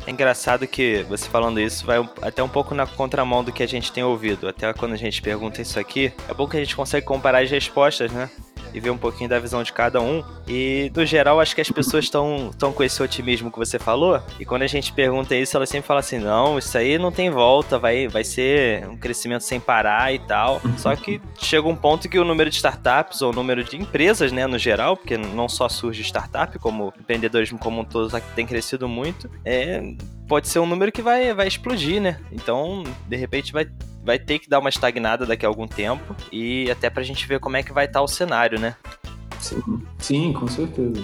É 0.06 0.12
engraçado 0.12 0.68
que 0.68 1.04
você 1.04 1.30
falando 1.30 1.60
isso 1.60 1.86
vai 1.86 1.98
até 2.22 2.42
um 2.42 2.50
pouco 2.50 2.74
na 2.74 2.88
contramão 2.88 3.44
do 3.44 3.52
que 3.52 3.62
a 3.62 3.68
gente 3.68 3.92
tem 3.92 4.04
ouvido. 4.04 4.48
Até 4.48 4.74
quando 4.74 4.94
a 4.94 4.98
gente 4.98 5.22
pergunta 5.22 5.62
isso 5.62 5.80
aqui, 5.80 6.12
é 6.28 6.34
bom 6.34 6.48
que 6.48 6.58
a 6.58 6.60
gente 6.60 6.76
consegue 6.76 7.06
comparar 7.06 7.44
as 7.44 7.52
respostas, 7.52 8.12
né? 8.12 8.30
E 8.74 8.80
ver 8.80 8.90
um 8.90 8.98
pouquinho 8.98 9.30
da 9.30 9.40
visão 9.40 9.64
de 9.64 9.74
cada 9.74 10.02
um. 10.02 10.24
E, 10.48 10.92
no 10.96 11.06
geral, 11.06 11.40
acho 11.40 11.56
que 11.56 11.62
as 11.62 11.70
pessoas 11.70 12.06
estão 12.06 12.52
com 12.74 12.84
esse 12.84 13.02
otimismo 13.02 13.52
que 13.52 13.58
você 13.58 13.78
falou. 13.80 14.22
E 14.40 14.46
quando 14.46 14.64
a 14.64 14.68
gente 14.68 14.92
pergunta 14.94 15.36
isso, 15.36 15.56
ela 15.56 15.66
sempre 15.66 15.88
fala 15.88 16.00
assim: 16.00 16.20
não, 16.20 16.58
isso 16.58 16.78
aí 16.78 16.98
não 16.98 17.12
tem 17.12 17.30
volta, 17.30 17.78
vai, 17.78 18.08
vai 18.08 18.24
ser 18.24 18.88
um 18.88 18.98
crescimento 18.98 19.42
sem 19.42 19.60
parar 19.60 20.14
e 20.14 20.20
tal. 20.20 20.62
Só 20.78 20.96
que 20.96 21.22
chega 21.40 21.68
um 21.68 21.76
ponto 21.76 22.10
que 22.10 22.20
o 22.20 22.26
número 22.26 22.50
de 22.50 22.56
startups, 22.58 23.22
ou 23.22 23.32
o 23.32 23.36
número 23.36 23.64
de 23.64 23.78
empresas, 23.78 24.32
né, 24.32 24.48
no 24.48 24.58
geral, 24.58 24.96
porque 24.98 25.18
não 25.18 25.48
só 25.48 25.68
surge 25.70 26.02
startup, 26.02 26.58
como 26.60 26.94
empreendedorismo 27.00 27.58
como 27.58 27.82
um 27.82 27.86
todo 27.86 28.12
tem 28.36 28.46
crescido 28.46 28.88
muito, 28.88 29.30
é, 29.46 29.82
pode 30.28 30.48
ser 30.48 30.60
um 30.60 30.66
número 30.66 30.92
que 30.92 31.02
vai, 31.02 31.34
vai 31.34 31.48
explodir, 31.48 32.02
né? 32.02 32.20
Então, 32.32 32.84
de 33.08 33.16
repente, 33.16 33.52
vai 33.52 33.68
vai 34.04 34.20
ter 34.20 34.40
que 34.40 34.50
dar 34.50 34.60
uma 34.60 34.70
estagnada 34.70 35.26
daqui 35.26 35.46
a 35.46 35.50
algum 35.50 35.68
tempo 35.68 36.16
e 36.32 36.70
até 36.72 36.90
pra 36.90 37.04
gente 37.04 37.28
ver 37.28 37.40
como 37.40 37.58
é 37.58 37.64
que 37.64 37.74
vai 37.74 37.86
estar 37.86 38.00
tá 38.00 38.04
o 38.04 38.08
cenário, 38.08 38.60
né? 38.60 38.76
Sim, 39.42 39.82
sim, 39.98 40.34
com 40.34 40.48
certeza. 40.48 41.02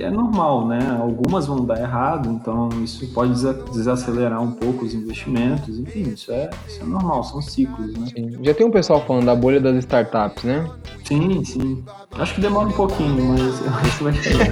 É 0.00 0.08
normal, 0.08 0.66
né? 0.66 0.96
Algumas 0.98 1.46
vão 1.46 1.64
dar 1.66 1.78
errado, 1.78 2.30
então 2.30 2.70
isso 2.82 3.06
pode 3.12 3.34
desacelerar 3.72 4.42
um 4.42 4.52
pouco 4.52 4.86
os 4.86 4.94
investimentos, 4.94 5.78
enfim, 5.78 6.14
isso 6.14 6.32
é, 6.32 6.48
isso 6.66 6.80
é 6.80 6.84
normal, 6.84 7.22
são 7.24 7.42
ciclos, 7.42 7.94
né? 7.94 8.06
Sim. 8.06 8.38
Já 8.42 8.54
tem 8.54 8.66
um 8.66 8.70
pessoal 8.70 9.04
falando 9.06 9.26
da 9.26 9.34
bolha 9.34 9.60
das 9.60 9.76
startups, 9.76 10.44
né? 10.44 10.66
Sim, 11.04 11.44
sim. 11.44 11.84
Acho 12.12 12.34
que 12.34 12.40
demora 12.40 12.68
um 12.68 12.72
pouquinho, 12.72 13.22
mas 13.22 13.42
isso 13.86 14.02
vai 14.02 14.14
chegar. 14.14 14.46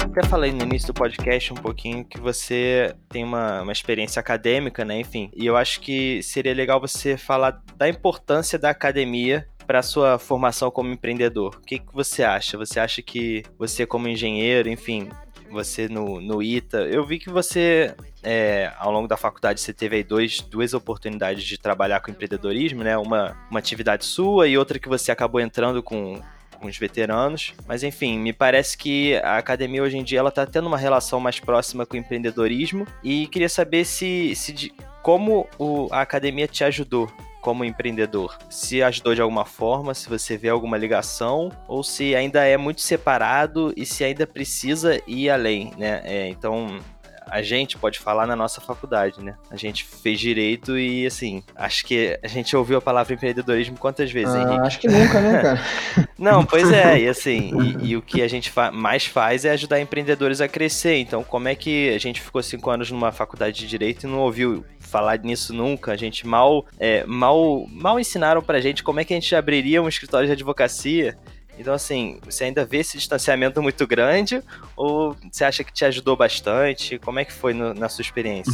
Até 0.00 0.28
falei 0.28 0.52
no 0.52 0.62
início 0.64 0.88
do 0.88 0.94
podcast 0.94 1.50
um 1.52 1.56
pouquinho 1.56 2.04
que 2.04 2.20
você 2.20 2.94
tem 3.08 3.24
uma, 3.24 3.62
uma 3.62 3.72
experiência 3.72 4.20
acadêmica, 4.20 4.84
né? 4.84 5.00
Enfim, 5.00 5.30
e 5.34 5.46
eu 5.46 5.56
acho 5.56 5.80
que 5.80 6.22
seria 6.22 6.52
legal 6.52 6.78
você 6.78 7.16
falar 7.16 7.62
da 7.76 7.88
importância 7.88 8.58
da 8.58 8.68
academia 8.68 9.48
para 9.66 9.80
sua 9.82 10.18
formação 10.18 10.70
como 10.70 10.92
empreendedor. 10.92 11.56
O 11.56 11.60
que, 11.62 11.78
que 11.78 11.94
você 11.94 12.22
acha? 12.22 12.58
Você 12.58 12.78
acha 12.78 13.00
que 13.00 13.42
você 13.58 13.86
como 13.86 14.08
engenheiro, 14.08 14.68
enfim, 14.68 15.08
você 15.50 15.88
no, 15.88 16.20
no 16.20 16.42
ITA, 16.42 16.82
eu 16.82 17.06
vi 17.06 17.18
que 17.18 17.30
você, 17.30 17.94
é, 18.22 18.70
ao 18.76 18.92
longo 18.92 19.08
da 19.08 19.16
faculdade, 19.16 19.60
você 19.60 19.72
teve 19.72 19.96
aí 19.96 20.04
dois, 20.04 20.40
duas 20.40 20.74
oportunidades 20.74 21.44
de 21.44 21.58
trabalhar 21.58 22.00
com 22.00 22.10
empreendedorismo, 22.10 22.84
né? 22.84 22.98
Uma, 22.98 23.36
uma 23.50 23.58
atividade 23.58 24.04
sua 24.04 24.46
e 24.48 24.58
outra 24.58 24.78
que 24.78 24.88
você 24.88 25.10
acabou 25.10 25.40
entrando 25.40 25.82
com, 25.82 26.20
com 26.64 26.68
os 26.68 26.78
veteranos. 26.78 27.52
Mas 27.66 27.82
enfim, 27.82 28.18
me 28.18 28.32
parece 28.32 28.76
que 28.76 29.16
a 29.16 29.36
academia 29.36 29.82
hoje 29.82 29.98
em 29.98 30.02
dia 30.02 30.18
ela 30.18 30.30
tá 30.30 30.46
tendo 30.46 30.66
uma 30.66 30.78
relação 30.78 31.20
mais 31.20 31.38
próxima 31.38 31.84
com 31.84 31.94
o 31.94 32.00
empreendedorismo 32.00 32.86
e 33.02 33.26
queria 33.26 33.50
saber 33.50 33.84
se, 33.84 34.34
se 34.34 34.72
como 35.02 35.46
o, 35.58 35.88
a 35.90 36.00
academia 36.00 36.48
te 36.48 36.64
ajudou 36.64 37.12
como 37.42 37.62
empreendedor? 37.62 38.38
Se 38.48 38.82
ajudou 38.82 39.14
de 39.14 39.20
alguma 39.20 39.44
forma, 39.44 39.92
se 39.92 40.08
você 40.08 40.38
vê 40.38 40.48
alguma 40.48 40.78
ligação, 40.78 41.52
ou 41.68 41.82
se 41.82 42.16
ainda 42.16 42.42
é 42.46 42.56
muito 42.56 42.80
separado 42.80 43.74
e 43.76 43.84
se 43.84 44.02
ainda 44.02 44.26
precisa 44.26 44.98
ir 45.06 45.28
além, 45.28 45.70
né? 45.76 46.00
É, 46.04 46.28
então, 46.28 46.78
a 47.28 47.42
gente 47.42 47.76
pode 47.76 47.98
falar 47.98 48.26
na 48.26 48.36
nossa 48.36 48.60
faculdade, 48.60 49.22
né? 49.22 49.34
A 49.50 49.56
gente 49.56 49.84
fez 49.84 50.20
direito 50.20 50.78
e, 50.78 51.06
assim, 51.06 51.42
acho 51.54 51.84
que 51.84 52.18
a 52.22 52.28
gente 52.28 52.56
ouviu 52.56 52.78
a 52.78 52.80
palavra 52.80 53.14
empreendedorismo 53.14 53.76
quantas 53.76 54.10
vezes, 54.10 54.34
ah, 54.34 54.42
Henrique? 54.42 54.66
Acho 54.66 54.80
que 54.80 54.88
nunca, 54.88 55.20
né, 55.20 55.42
cara? 55.42 55.60
Não, 56.18 56.44
pois 56.44 56.70
é, 56.70 57.00
e 57.00 57.08
assim, 57.08 57.52
e, 57.80 57.90
e 57.90 57.96
o 57.96 58.02
que 58.02 58.22
a 58.22 58.28
gente 58.28 58.50
fa 58.50 58.70
mais 58.70 59.06
faz 59.06 59.44
é 59.44 59.50
ajudar 59.50 59.80
empreendedores 59.80 60.40
a 60.40 60.48
crescer. 60.48 60.96
Então, 60.98 61.22
como 61.22 61.48
é 61.48 61.54
que 61.54 61.90
a 61.90 61.98
gente 61.98 62.20
ficou 62.20 62.42
cinco 62.42 62.70
anos 62.70 62.90
numa 62.90 63.12
faculdade 63.12 63.58
de 63.58 63.66
direito 63.66 64.04
e 64.04 64.10
não 64.10 64.20
ouviu 64.20 64.64
falar 64.78 65.18
nisso 65.18 65.52
nunca? 65.52 65.92
A 65.92 65.96
gente 65.96 66.26
mal, 66.26 66.66
é, 66.78 67.04
mal, 67.04 67.66
mal 67.70 67.98
ensinaram 67.98 68.42
pra 68.42 68.60
gente 68.60 68.82
como 68.82 69.00
é 69.00 69.04
que 69.04 69.12
a 69.12 69.16
gente 69.16 69.34
abriria 69.34 69.82
um 69.82 69.88
escritório 69.88 70.26
de 70.26 70.32
advocacia 70.32 71.16
então, 71.58 71.74
assim, 71.74 72.18
você 72.24 72.44
ainda 72.44 72.64
vê 72.64 72.78
esse 72.78 72.96
distanciamento 72.96 73.62
muito 73.62 73.86
grande 73.86 74.42
ou 74.76 75.16
você 75.30 75.44
acha 75.44 75.62
que 75.62 75.72
te 75.72 75.84
ajudou 75.84 76.16
bastante? 76.16 76.98
Como 76.98 77.18
é 77.18 77.24
que 77.24 77.32
foi 77.32 77.54
no, 77.54 77.72
na 77.74 77.88
sua 77.88 78.02
experiência? 78.02 78.52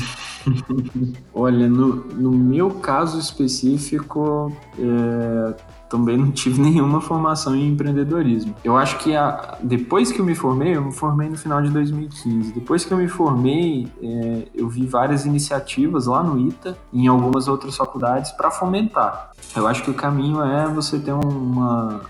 Olha, 1.32 1.68
no, 1.68 1.96
no 2.06 2.30
meu 2.30 2.70
caso 2.70 3.18
específico, 3.18 4.54
é, 4.78 5.54
também 5.88 6.16
não 6.16 6.30
tive 6.30 6.60
nenhuma 6.60 7.00
formação 7.00 7.54
em 7.56 7.68
empreendedorismo. 7.68 8.54
Eu 8.62 8.76
acho 8.76 8.98
que 8.98 9.16
a, 9.16 9.58
depois 9.62 10.12
que 10.12 10.20
eu 10.20 10.24
me 10.24 10.34
formei, 10.34 10.76
eu 10.76 10.82
me 10.82 10.92
formei 10.92 11.28
no 11.28 11.36
final 11.36 11.60
de 11.60 11.70
2015. 11.70 12.52
Depois 12.52 12.84
que 12.84 12.92
eu 12.92 12.98
me 12.98 13.08
formei, 13.08 13.88
é, 14.02 14.48
eu 14.54 14.68
vi 14.68 14.86
várias 14.86 15.24
iniciativas 15.24 16.06
lá 16.06 16.22
no 16.22 16.38
ITA 16.38 16.78
e 16.92 17.04
em 17.04 17.06
algumas 17.08 17.48
outras 17.48 17.76
faculdades 17.76 18.30
para 18.32 18.50
fomentar. 18.50 19.30
Eu 19.56 19.66
acho 19.66 19.82
que 19.82 19.90
o 19.90 19.94
caminho 19.94 20.42
é 20.42 20.68
você 20.68 20.98
ter 20.98 21.12
uma 21.12 22.02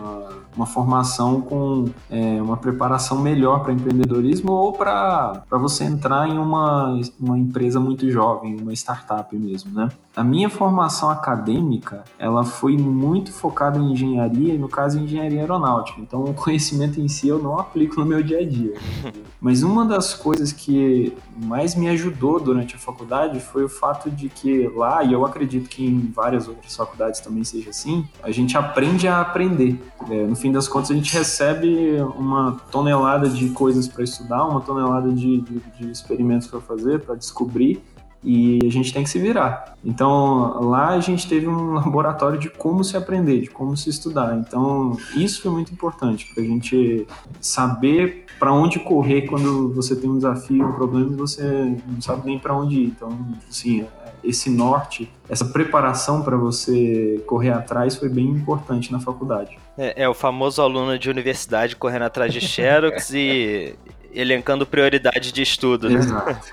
嗯 0.00 0.47
uma 0.58 0.66
formação 0.66 1.40
com 1.40 1.88
é, 2.10 2.42
uma 2.42 2.56
preparação 2.56 3.20
melhor 3.20 3.60
para 3.60 3.72
empreendedorismo 3.72 4.50
ou 4.50 4.72
para 4.72 5.44
você 5.52 5.84
entrar 5.84 6.28
em 6.28 6.36
uma, 6.36 7.00
uma 7.18 7.38
empresa 7.38 7.78
muito 7.78 8.10
jovem, 8.10 8.56
uma 8.60 8.72
startup 8.72 9.34
mesmo, 9.36 9.72
né? 9.72 9.88
A 10.16 10.24
minha 10.24 10.50
formação 10.50 11.10
acadêmica, 11.10 12.02
ela 12.18 12.44
foi 12.44 12.76
muito 12.76 13.32
focada 13.32 13.78
em 13.78 13.92
engenharia, 13.92 14.54
e 14.54 14.58
no 14.58 14.68
caso 14.68 14.98
em 14.98 15.04
engenharia 15.04 15.42
aeronáutica. 15.42 16.00
Então, 16.00 16.24
o 16.24 16.34
conhecimento 16.34 17.00
em 17.00 17.06
si 17.06 17.28
eu 17.28 17.38
não 17.38 17.56
aplico 17.56 18.00
no 18.00 18.04
meu 18.04 18.20
dia 18.20 18.40
a 18.40 18.44
dia. 18.44 18.74
Mas 19.40 19.62
uma 19.62 19.84
das 19.84 20.14
coisas 20.14 20.50
que 20.50 21.16
mais 21.40 21.76
me 21.76 21.88
ajudou 21.88 22.40
durante 22.40 22.74
a 22.74 22.78
faculdade 22.78 23.38
foi 23.38 23.62
o 23.62 23.68
fato 23.68 24.10
de 24.10 24.28
que 24.28 24.66
lá, 24.74 25.04
e 25.04 25.12
eu 25.12 25.24
acredito 25.24 25.68
que 25.68 25.86
em 25.86 26.10
várias 26.12 26.48
outras 26.48 26.74
faculdades 26.74 27.20
também 27.20 27.44
seja 27.44 27.70
assim, 27.70 28.04
a 28.20 28.32
gente 28.32 28.58
aprende 28.58 29.06
a 29.06 29.20
aprender. 29.20 29.80
É, 30.10 30.26
no 30.26 30.34
fim 30.34 30.47
das 30.52 30.68
contas, 30.68 30.90
a 30.90 30.94
gente 30.94 31.12
recebe 31.12 32.00
uma 32.16 32.60
tonelada 32.70 33.28
de 33.28 33.50
coisas 33.50 33.88
para 33.88 34.04
estudar, 34.04 34.44
uma 34.44 34.60
tonelada 34.60 35.10
de, 35.10 35.40
de, 35.40 35.60
de 35.78 35.90
experimentos 35.90 36.46
para 36.46 36.60
fazer, 36.60 37.00
para 37.00 37.14
descobrir, 37.14 37.82
e 38.22 38.58
a 38.64 38.70
gente 38.70 38.92
tem 38.92 39.02
que 39.02 39.10
se 39.10 39.18
virar. 39.18 39.76
Então, 39.84 40.60
lá 40.68 40.88
a 40.88 41.00
gente 41.00 41.28
teve 41.28 41.46
um 41.46 41.74
laboratório 41.74 42.38
de 42.38 42.50
como 42.50 42.82
se 42.82 42.96
aprender, 42.96 43.42
de 43.42 43.50
como 43.50 43.76
se 43.76 43.88
estudar. 43.88 44.36
Então, 44.36 44.96
isso 45.14 45.42
foi 45.42 45.50
muito 45.50 45.72
importante 45.72 46.32
para 46.32 46.42
a 46.42 46.46
gente 46.46 47.06
saber 47.40 48.26
para 48.38 48.52
onde 48.52 48.78
correr 48.78 49.22
quando 49.22 49.72
você 49.72 49.96
tem 49.96 50.08
um 50.08 50.16
desafio, 50.16 50.66
um 50.66 50.72
problema 50.72 51.12
e 51.12 51.16
você 51.16 51.76
não 51.86 52.00
sabe 52.00 52.26
nem 52.26 52.38
para 52.38 52.54
onde 52.54 52.76
ir. 52.76 52.86
Então, 52.86 53.10
assim, 53.48 53.84
esse 54.22 54.50
norte, 54.50 55.10
essa 55.28 55.44
preparação 55.44 56.22
para 56.22 56.36
você 56.36 57.22
correr 57.26 57.50
atrás 57.50 57.96
foi 57.96 58.08
bem 58.08 58.26
importante 58.26 58.92
na 58.92 59.00
faculdade. 59.00 59.58
É, 59.76 60.02
é, 60.02 60.08
o 60.08 60.14
famoso 60.14 60.60
aluno 60.60 60.98
de 60.98 61.08
universidade 61.08 61.76
correndo 61.76 62.02
atrás 62.02 62.32
de 62.32 62.40
Xerox 62.46 63.10
e 63.10 63.74
elencando 64.18 64.66
prioridade 64.66 65.30
de 65.30 65.42
estudo, 65.42 65.88
né? 65.88 66.00
Exato. 66.00 66.48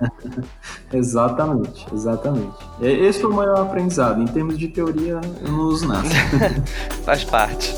exatamente, 0.90 1.86
exatamente. 1.92 2.56
Esse 2.80 3.20
foi 3.20 3.30
o 3.30 3.34
maior 3.34 3.60
aprendizado. 3.60 4.22
Em 4.22 4.26
termos 4.26 4.58
de 4.58 4.68
teoria, 4.68 5.20
eu 5.42 5.52
não 5.52 5.64
uso 5.64 5.86
nada. 5.86 6.08
Faz 7.04 7.24
parte. 7.24 7.74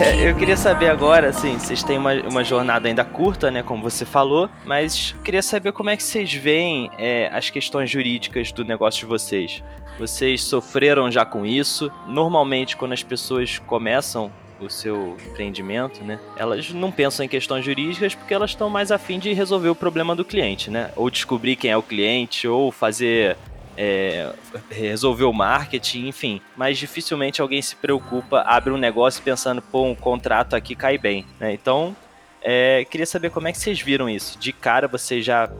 eu 0.24 0.34
queria 0.34 0.56
saber 0.56 0.88
agora, 0.88 1.28
assim, 1.28 1.58
vocês 1.58 1.82
têm 1.82 1.98
uma, 1.98 2.14
uma 2.22 2.42
jornada 2.42 2.88
ainda 2.88 3.04
curta, 3.04 3.50
né, 3.50 3.62
como 3.62 3.82
você 3.82 4.06
falou, 4.06 4.48
mas 4.64 5.14
queria 5.22 5.42
saber 5.42 5.72
como 5.72 5.90
é 5.90 5.96
que 5.96 6.02
vocês 6.02 6.32
veem 6.32 6.90
é, 6.98 7.28
as 7.32 7.50
questões 7.50 7.90
jurídicas 7.90 8.50
do 8.50 8.64
negócio 8.64 9.00
de 9.00 9.06
vocês. 9.06 9.62
Vocês 9.98 10.42
sofreram 10.42 11.10
já 11.10 11.24
com 11.24 11.44
isso? 11.44 11.92
Normalmente, 12.06 12.76
quando 12.76 12.92
as 12.92 13.02
pessoas 13.02 13.58
começam 13.58 14.32
o 14.58 14.70
seu 14.70 15.16
empreendimento, 15.26 16.02
né? 16.04 16.18
Elas 16.36 16.70
não 16.70 16.90
pensam 16.90 17.24
em 17.24 17.28
questões 17.28 17.64
jurídicas 17.64 18.14
porque 18.14 18.32
elas 18.32 18.50
estão 18.50 18.68
mais 18.68 18.90
afim 18.90 19.18
de 19.18 19.32
resolver 19.32 19.70
o 19.70 19.74
problema 19.74 20.14
do 20.14 20.24
cliente, 20.24 20.70
né? 20.70 20.90
Ou 20.96 21.10
descobrir 21.10 21.56
quem 21.56 21.70
é 21.70 21.76
o 21.76 21.82
cliente, 21.82 22.46
ou 22.46 22.70
fazer 22.70 23.36
é, 23.76 24.32
resolver 24.70 25.24
o 25.24 25.32
marketing, 25.32 26.08
enfim. 26.08 26.40
Mas 26.56 26.78
dificilmente 26.78 27.40
alguém 27.40 27.62
se 27.62 27.76
preocupa, 27.76 28.42
abre 28.42 28.72
um 28.72 28.76
negócio 28.76 29.22
pensando, 29.22 29.62
pô, 29.62 29.84
um 29.84 29.94
contrato 29.94 30.54
aqui 30.54 30.74
cai 30.74 30.98
bem. 30.98 31.26
Né? 31.38 31.52
Então, 31.52 31.94
é, 32.42 32.84
queria 32.84 33.06
saber 33.06 33.30
como 33.30 33.48
é 33.48 33.52
que 33.52 33.58
vocês 33.58 33.80
viram 33.80 34.08
isso. 34.08 34.38
De 34.38 34.52
cara, 34.52 34.88
vocês 34.88 35.24
já, 35.24 35.50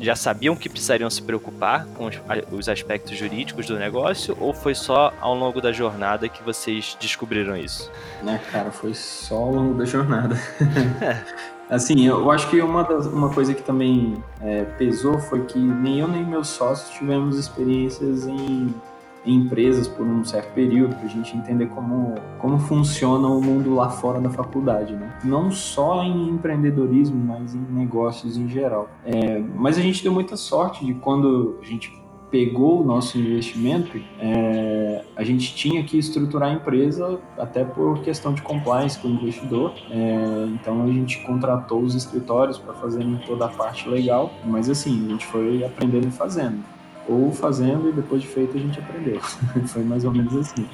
já 0.00 0.14
sabiam 0.14 0.54
que 0.54 0.68
precisariam 0.68 1.08
se 1.08 1.22
preocupar 1.22 1.86
com 1.86 2.06
os, 2.06 2.20
os 2.50 2.68
aspectos 2.68 3.16
jurídicos 3.16 3.66
do 3.66 3.78
negócio? 3.78 4.36
Ou 4.40 4.52
foi 4.52 4.74
só 4.74 5.12
ao 5.20 5.34
longo 5.34 5.60
da 5.60 5.72
jornada 5.72 6.28
que 6.28 6.42
vocês 6.42 6.96
descobriram 7.00 7.56
isso? 7.56 7.90
Né, 8.22 8.40
cara, 8.52 8.70
foi 8.70 8.94
só 8.94 9.36
ao 9.36 9.52
longo 9.52 9.74
da 9.74 9.84
jornada. 9.84 10.36
Assim, 11.68 12.06
eu 12.06 12.30
acho 12.30 12.48
que 12.48 12.60
uma, 12.60 12.84
das, 12.84 13.06
uma 13.06 13.28
coisa 13.28 13.52
que 13.52 13.62
também 13.62 14.22
é, 14.40 14.64
pesou 14.64 15.18
foi 15.18 15.44
que 15.44 15.58
nem 15.58 15.98
eu 15.98 16.08
nem 16.08 16.24
meus 16.24 16.48
sócios 16.48 16.90
tivemos 16.90 17.36
experiências 17.36 18.26
em, 18.26 18.72
em 19.24 19.34
empresas 19.34 19.88
por 19.88 20.06
um 20.06 20.24
certo 20.24 20.54
período, 20.54 20.94
para 20.94 21.06
a 21.06 21.08
gente 21.08 21.36
entender 21.36 21.66
como, 21.66 22.14
como 22.38 22.58
funciona 22.58 23.26
o 23.26 23.40
mundo 23.40 23.74
lá 23.74 23.90
fora 23.90 24.20
da 24.20 24.30
faculdade, 24.30 24.94
né? 24.94 25.18
Não 25.24 25.50
só 25.50 26.04
em 26.04 26.28
empreendedorismo, 26.28 27.16
mas 27.16 27.54
em 27.54 27.66
negócios 27.72 28.36
em 28.36 28.48
geral. 28.48 28.88
É, 29.04 29.42
mas 29.56 29.76
a 29.76 29.80
gente 29.80 30.02
deu 30.04 30.12
muita 30.12 30.36
sorte 30.36 30.86
de 30.86 30.94
quando 30.94 31.58
a 31.60 31.64
gente 31.64 32.05
pegou 32.36 32.82
o 32.82 32.84
nosso 32.84 33.18
investimento, 33.18 33.96
é, 34.20 34.76
é, 34.96 35.04
a 35.16 35.24
gente 35.24 35.54
tinha 35.54 35.82
que 35.82 35.98
estruturar 35.98 36.50
a 36.50 36.52
empresa 36.52 37.18
até 37.38 37.64
por 37.64 38.00
questão 38.00 38.34
de 38.34 38.42
compliance 38.42 38.98
com 38.98 39.08
o 39.08 39.12
investidor. 39.12 39.72
É, 39.90 40.46
então 40.52 40.82
a 40.82 40.86
gente 40.86 41.18
contratou 41.24 41.80
os 41.80 41.94
escritórios 41.94 42.58
para 42.58 42.74
fazerem 42.74 43.18
toda 43.26 43.46
a 43.46 43.48
parte 43.48 43.88
legal, 43.88 44.30
mas 44.44 44.68
assim, 44.68 45.06
a 45.06 45.10
gente 45.12 45.24
foi 45.24 45.64
aprendendo 45.64 46.08
e 46.08 46.10
fazendo. 46.10 46.62
Ou 47.08 47.32
fazendo 47.32 47.88
e 47.88 47.92
depois 47.92 48.20
de 48.20 48.28
feito 48.28 48.56
a 48.56 48.60
gente 48.60 48.78
aprendeu. 48.78 49.18
foi 49.66 49.82
mais 49.82 50.04
ou 50.04 50.12
menos 50.12 50.36
assim. 50.36 50.66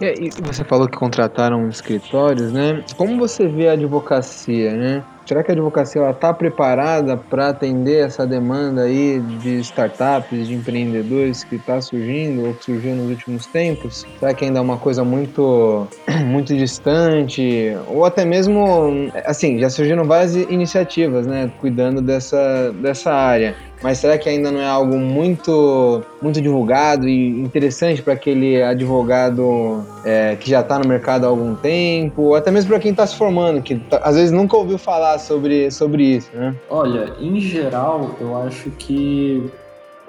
E 0.00 0.30
você 0.42 0.64
falou 0.64 0.88
que 0.88 0.96
contrataram 0.96 1.68
escritórios, 1.68 2.52
né? 2.52 2.82
Como 2.96 3.18
você 3.18 3.46
vê 3.46 3.68
a 3.68 3.72
advocacia, 3.72 4.74
né? 4.74 5.04
Será 5.26 5.42
que 5.42 5.50
a 5.50 5.54
advocacia 5.54 6.08
está 6.08 6.32
preparada 6.32 7.16
para 7.16 7.48
atender 7.48 8.06
essa 8.06 8.24
demanda 8.24 8.82
aí 8.82 9.18
de 9.18 9.58
startups, 9.58 10.46
de 10.46 10.54
empreendedores 10.54 11.42
que 11.42 11.56
está 11.56 11.80
surgindo 11.80 12.46
ou 12.46 12.54
que 12.54 12.64
surgiu 12.64 12.94
nos 12.94 13.10
últimos 13.10 13.46
tempos? 13.46 14.06
Será 14.20 14.32
que 14.32 14.44
ainda 14.44 14.60
é 14.60 14.62
uma 14.62 14.78
coisa 14.78 15.02
muito, 15.02 15.88
muito 16.24 16.56
distante? 16.56 17.76
Ou 17.88 18.04
até 18.04 18.24
mesmo, 18.24 19.10
assim, 19.24 19.58
já 19.58 19.68
surgiram 19.68 20.04
várias 20.04 20.36
iniciativas, 20.36 21.26
né, 21.26 21.50
cuidando 21.60 22.00
dessa, 22.00 22.72
dessa 22.74 23.12
área. 23.12 23.56
Mas 23.82 23.98
será 23.98 24.16
que 24.16 24.28
ainda 24.28 24.50
não 24.50 24.60
é 24.60 24.66
algo 24.66 24.96
muito, 24.96 26.02
muito 26.20 26.40
divulgado 26.40 27.08
e 27.08 27.28
interessante 27.40 28.02
para 28.02 28.14
aquele 28.14 28.62
advogado 28.62 29.84
é, 30.04 30.36
que 30.36 30.50
já 30.50 30.60
está 30.60 30.78
no 30.78 30.88
mercado 30.88 31.24
há 31.24 31.28
algum 31.28 31.54
tempo, 31.54 32.22
ou 32.22 32.34
até 32.34 32.50
mesmo 32.50 32.70
para 32.70 32.78
quem 32.78 32.90
está 32.90 33.06
se 33.06 33.16
formando, 33.16 33.60
que 33.62 33.76
tá, 33.76 33.98
às 33.98 34.16
vezes 34.16 34.30
nunca 34.30 34.56
ouviu 34.56 34.78
falar 34.78 35.18
sobre, 35.18 35.70
sobre 35.70 36.16
isso, 36.16 36.30
né? 36.34 36.54
Olha, 36.70 37.12
em 37.20 37.38
geral, 37.40 38.16
eu 38.20 38.36
acho 38.36 38.70
que 38.70 39.50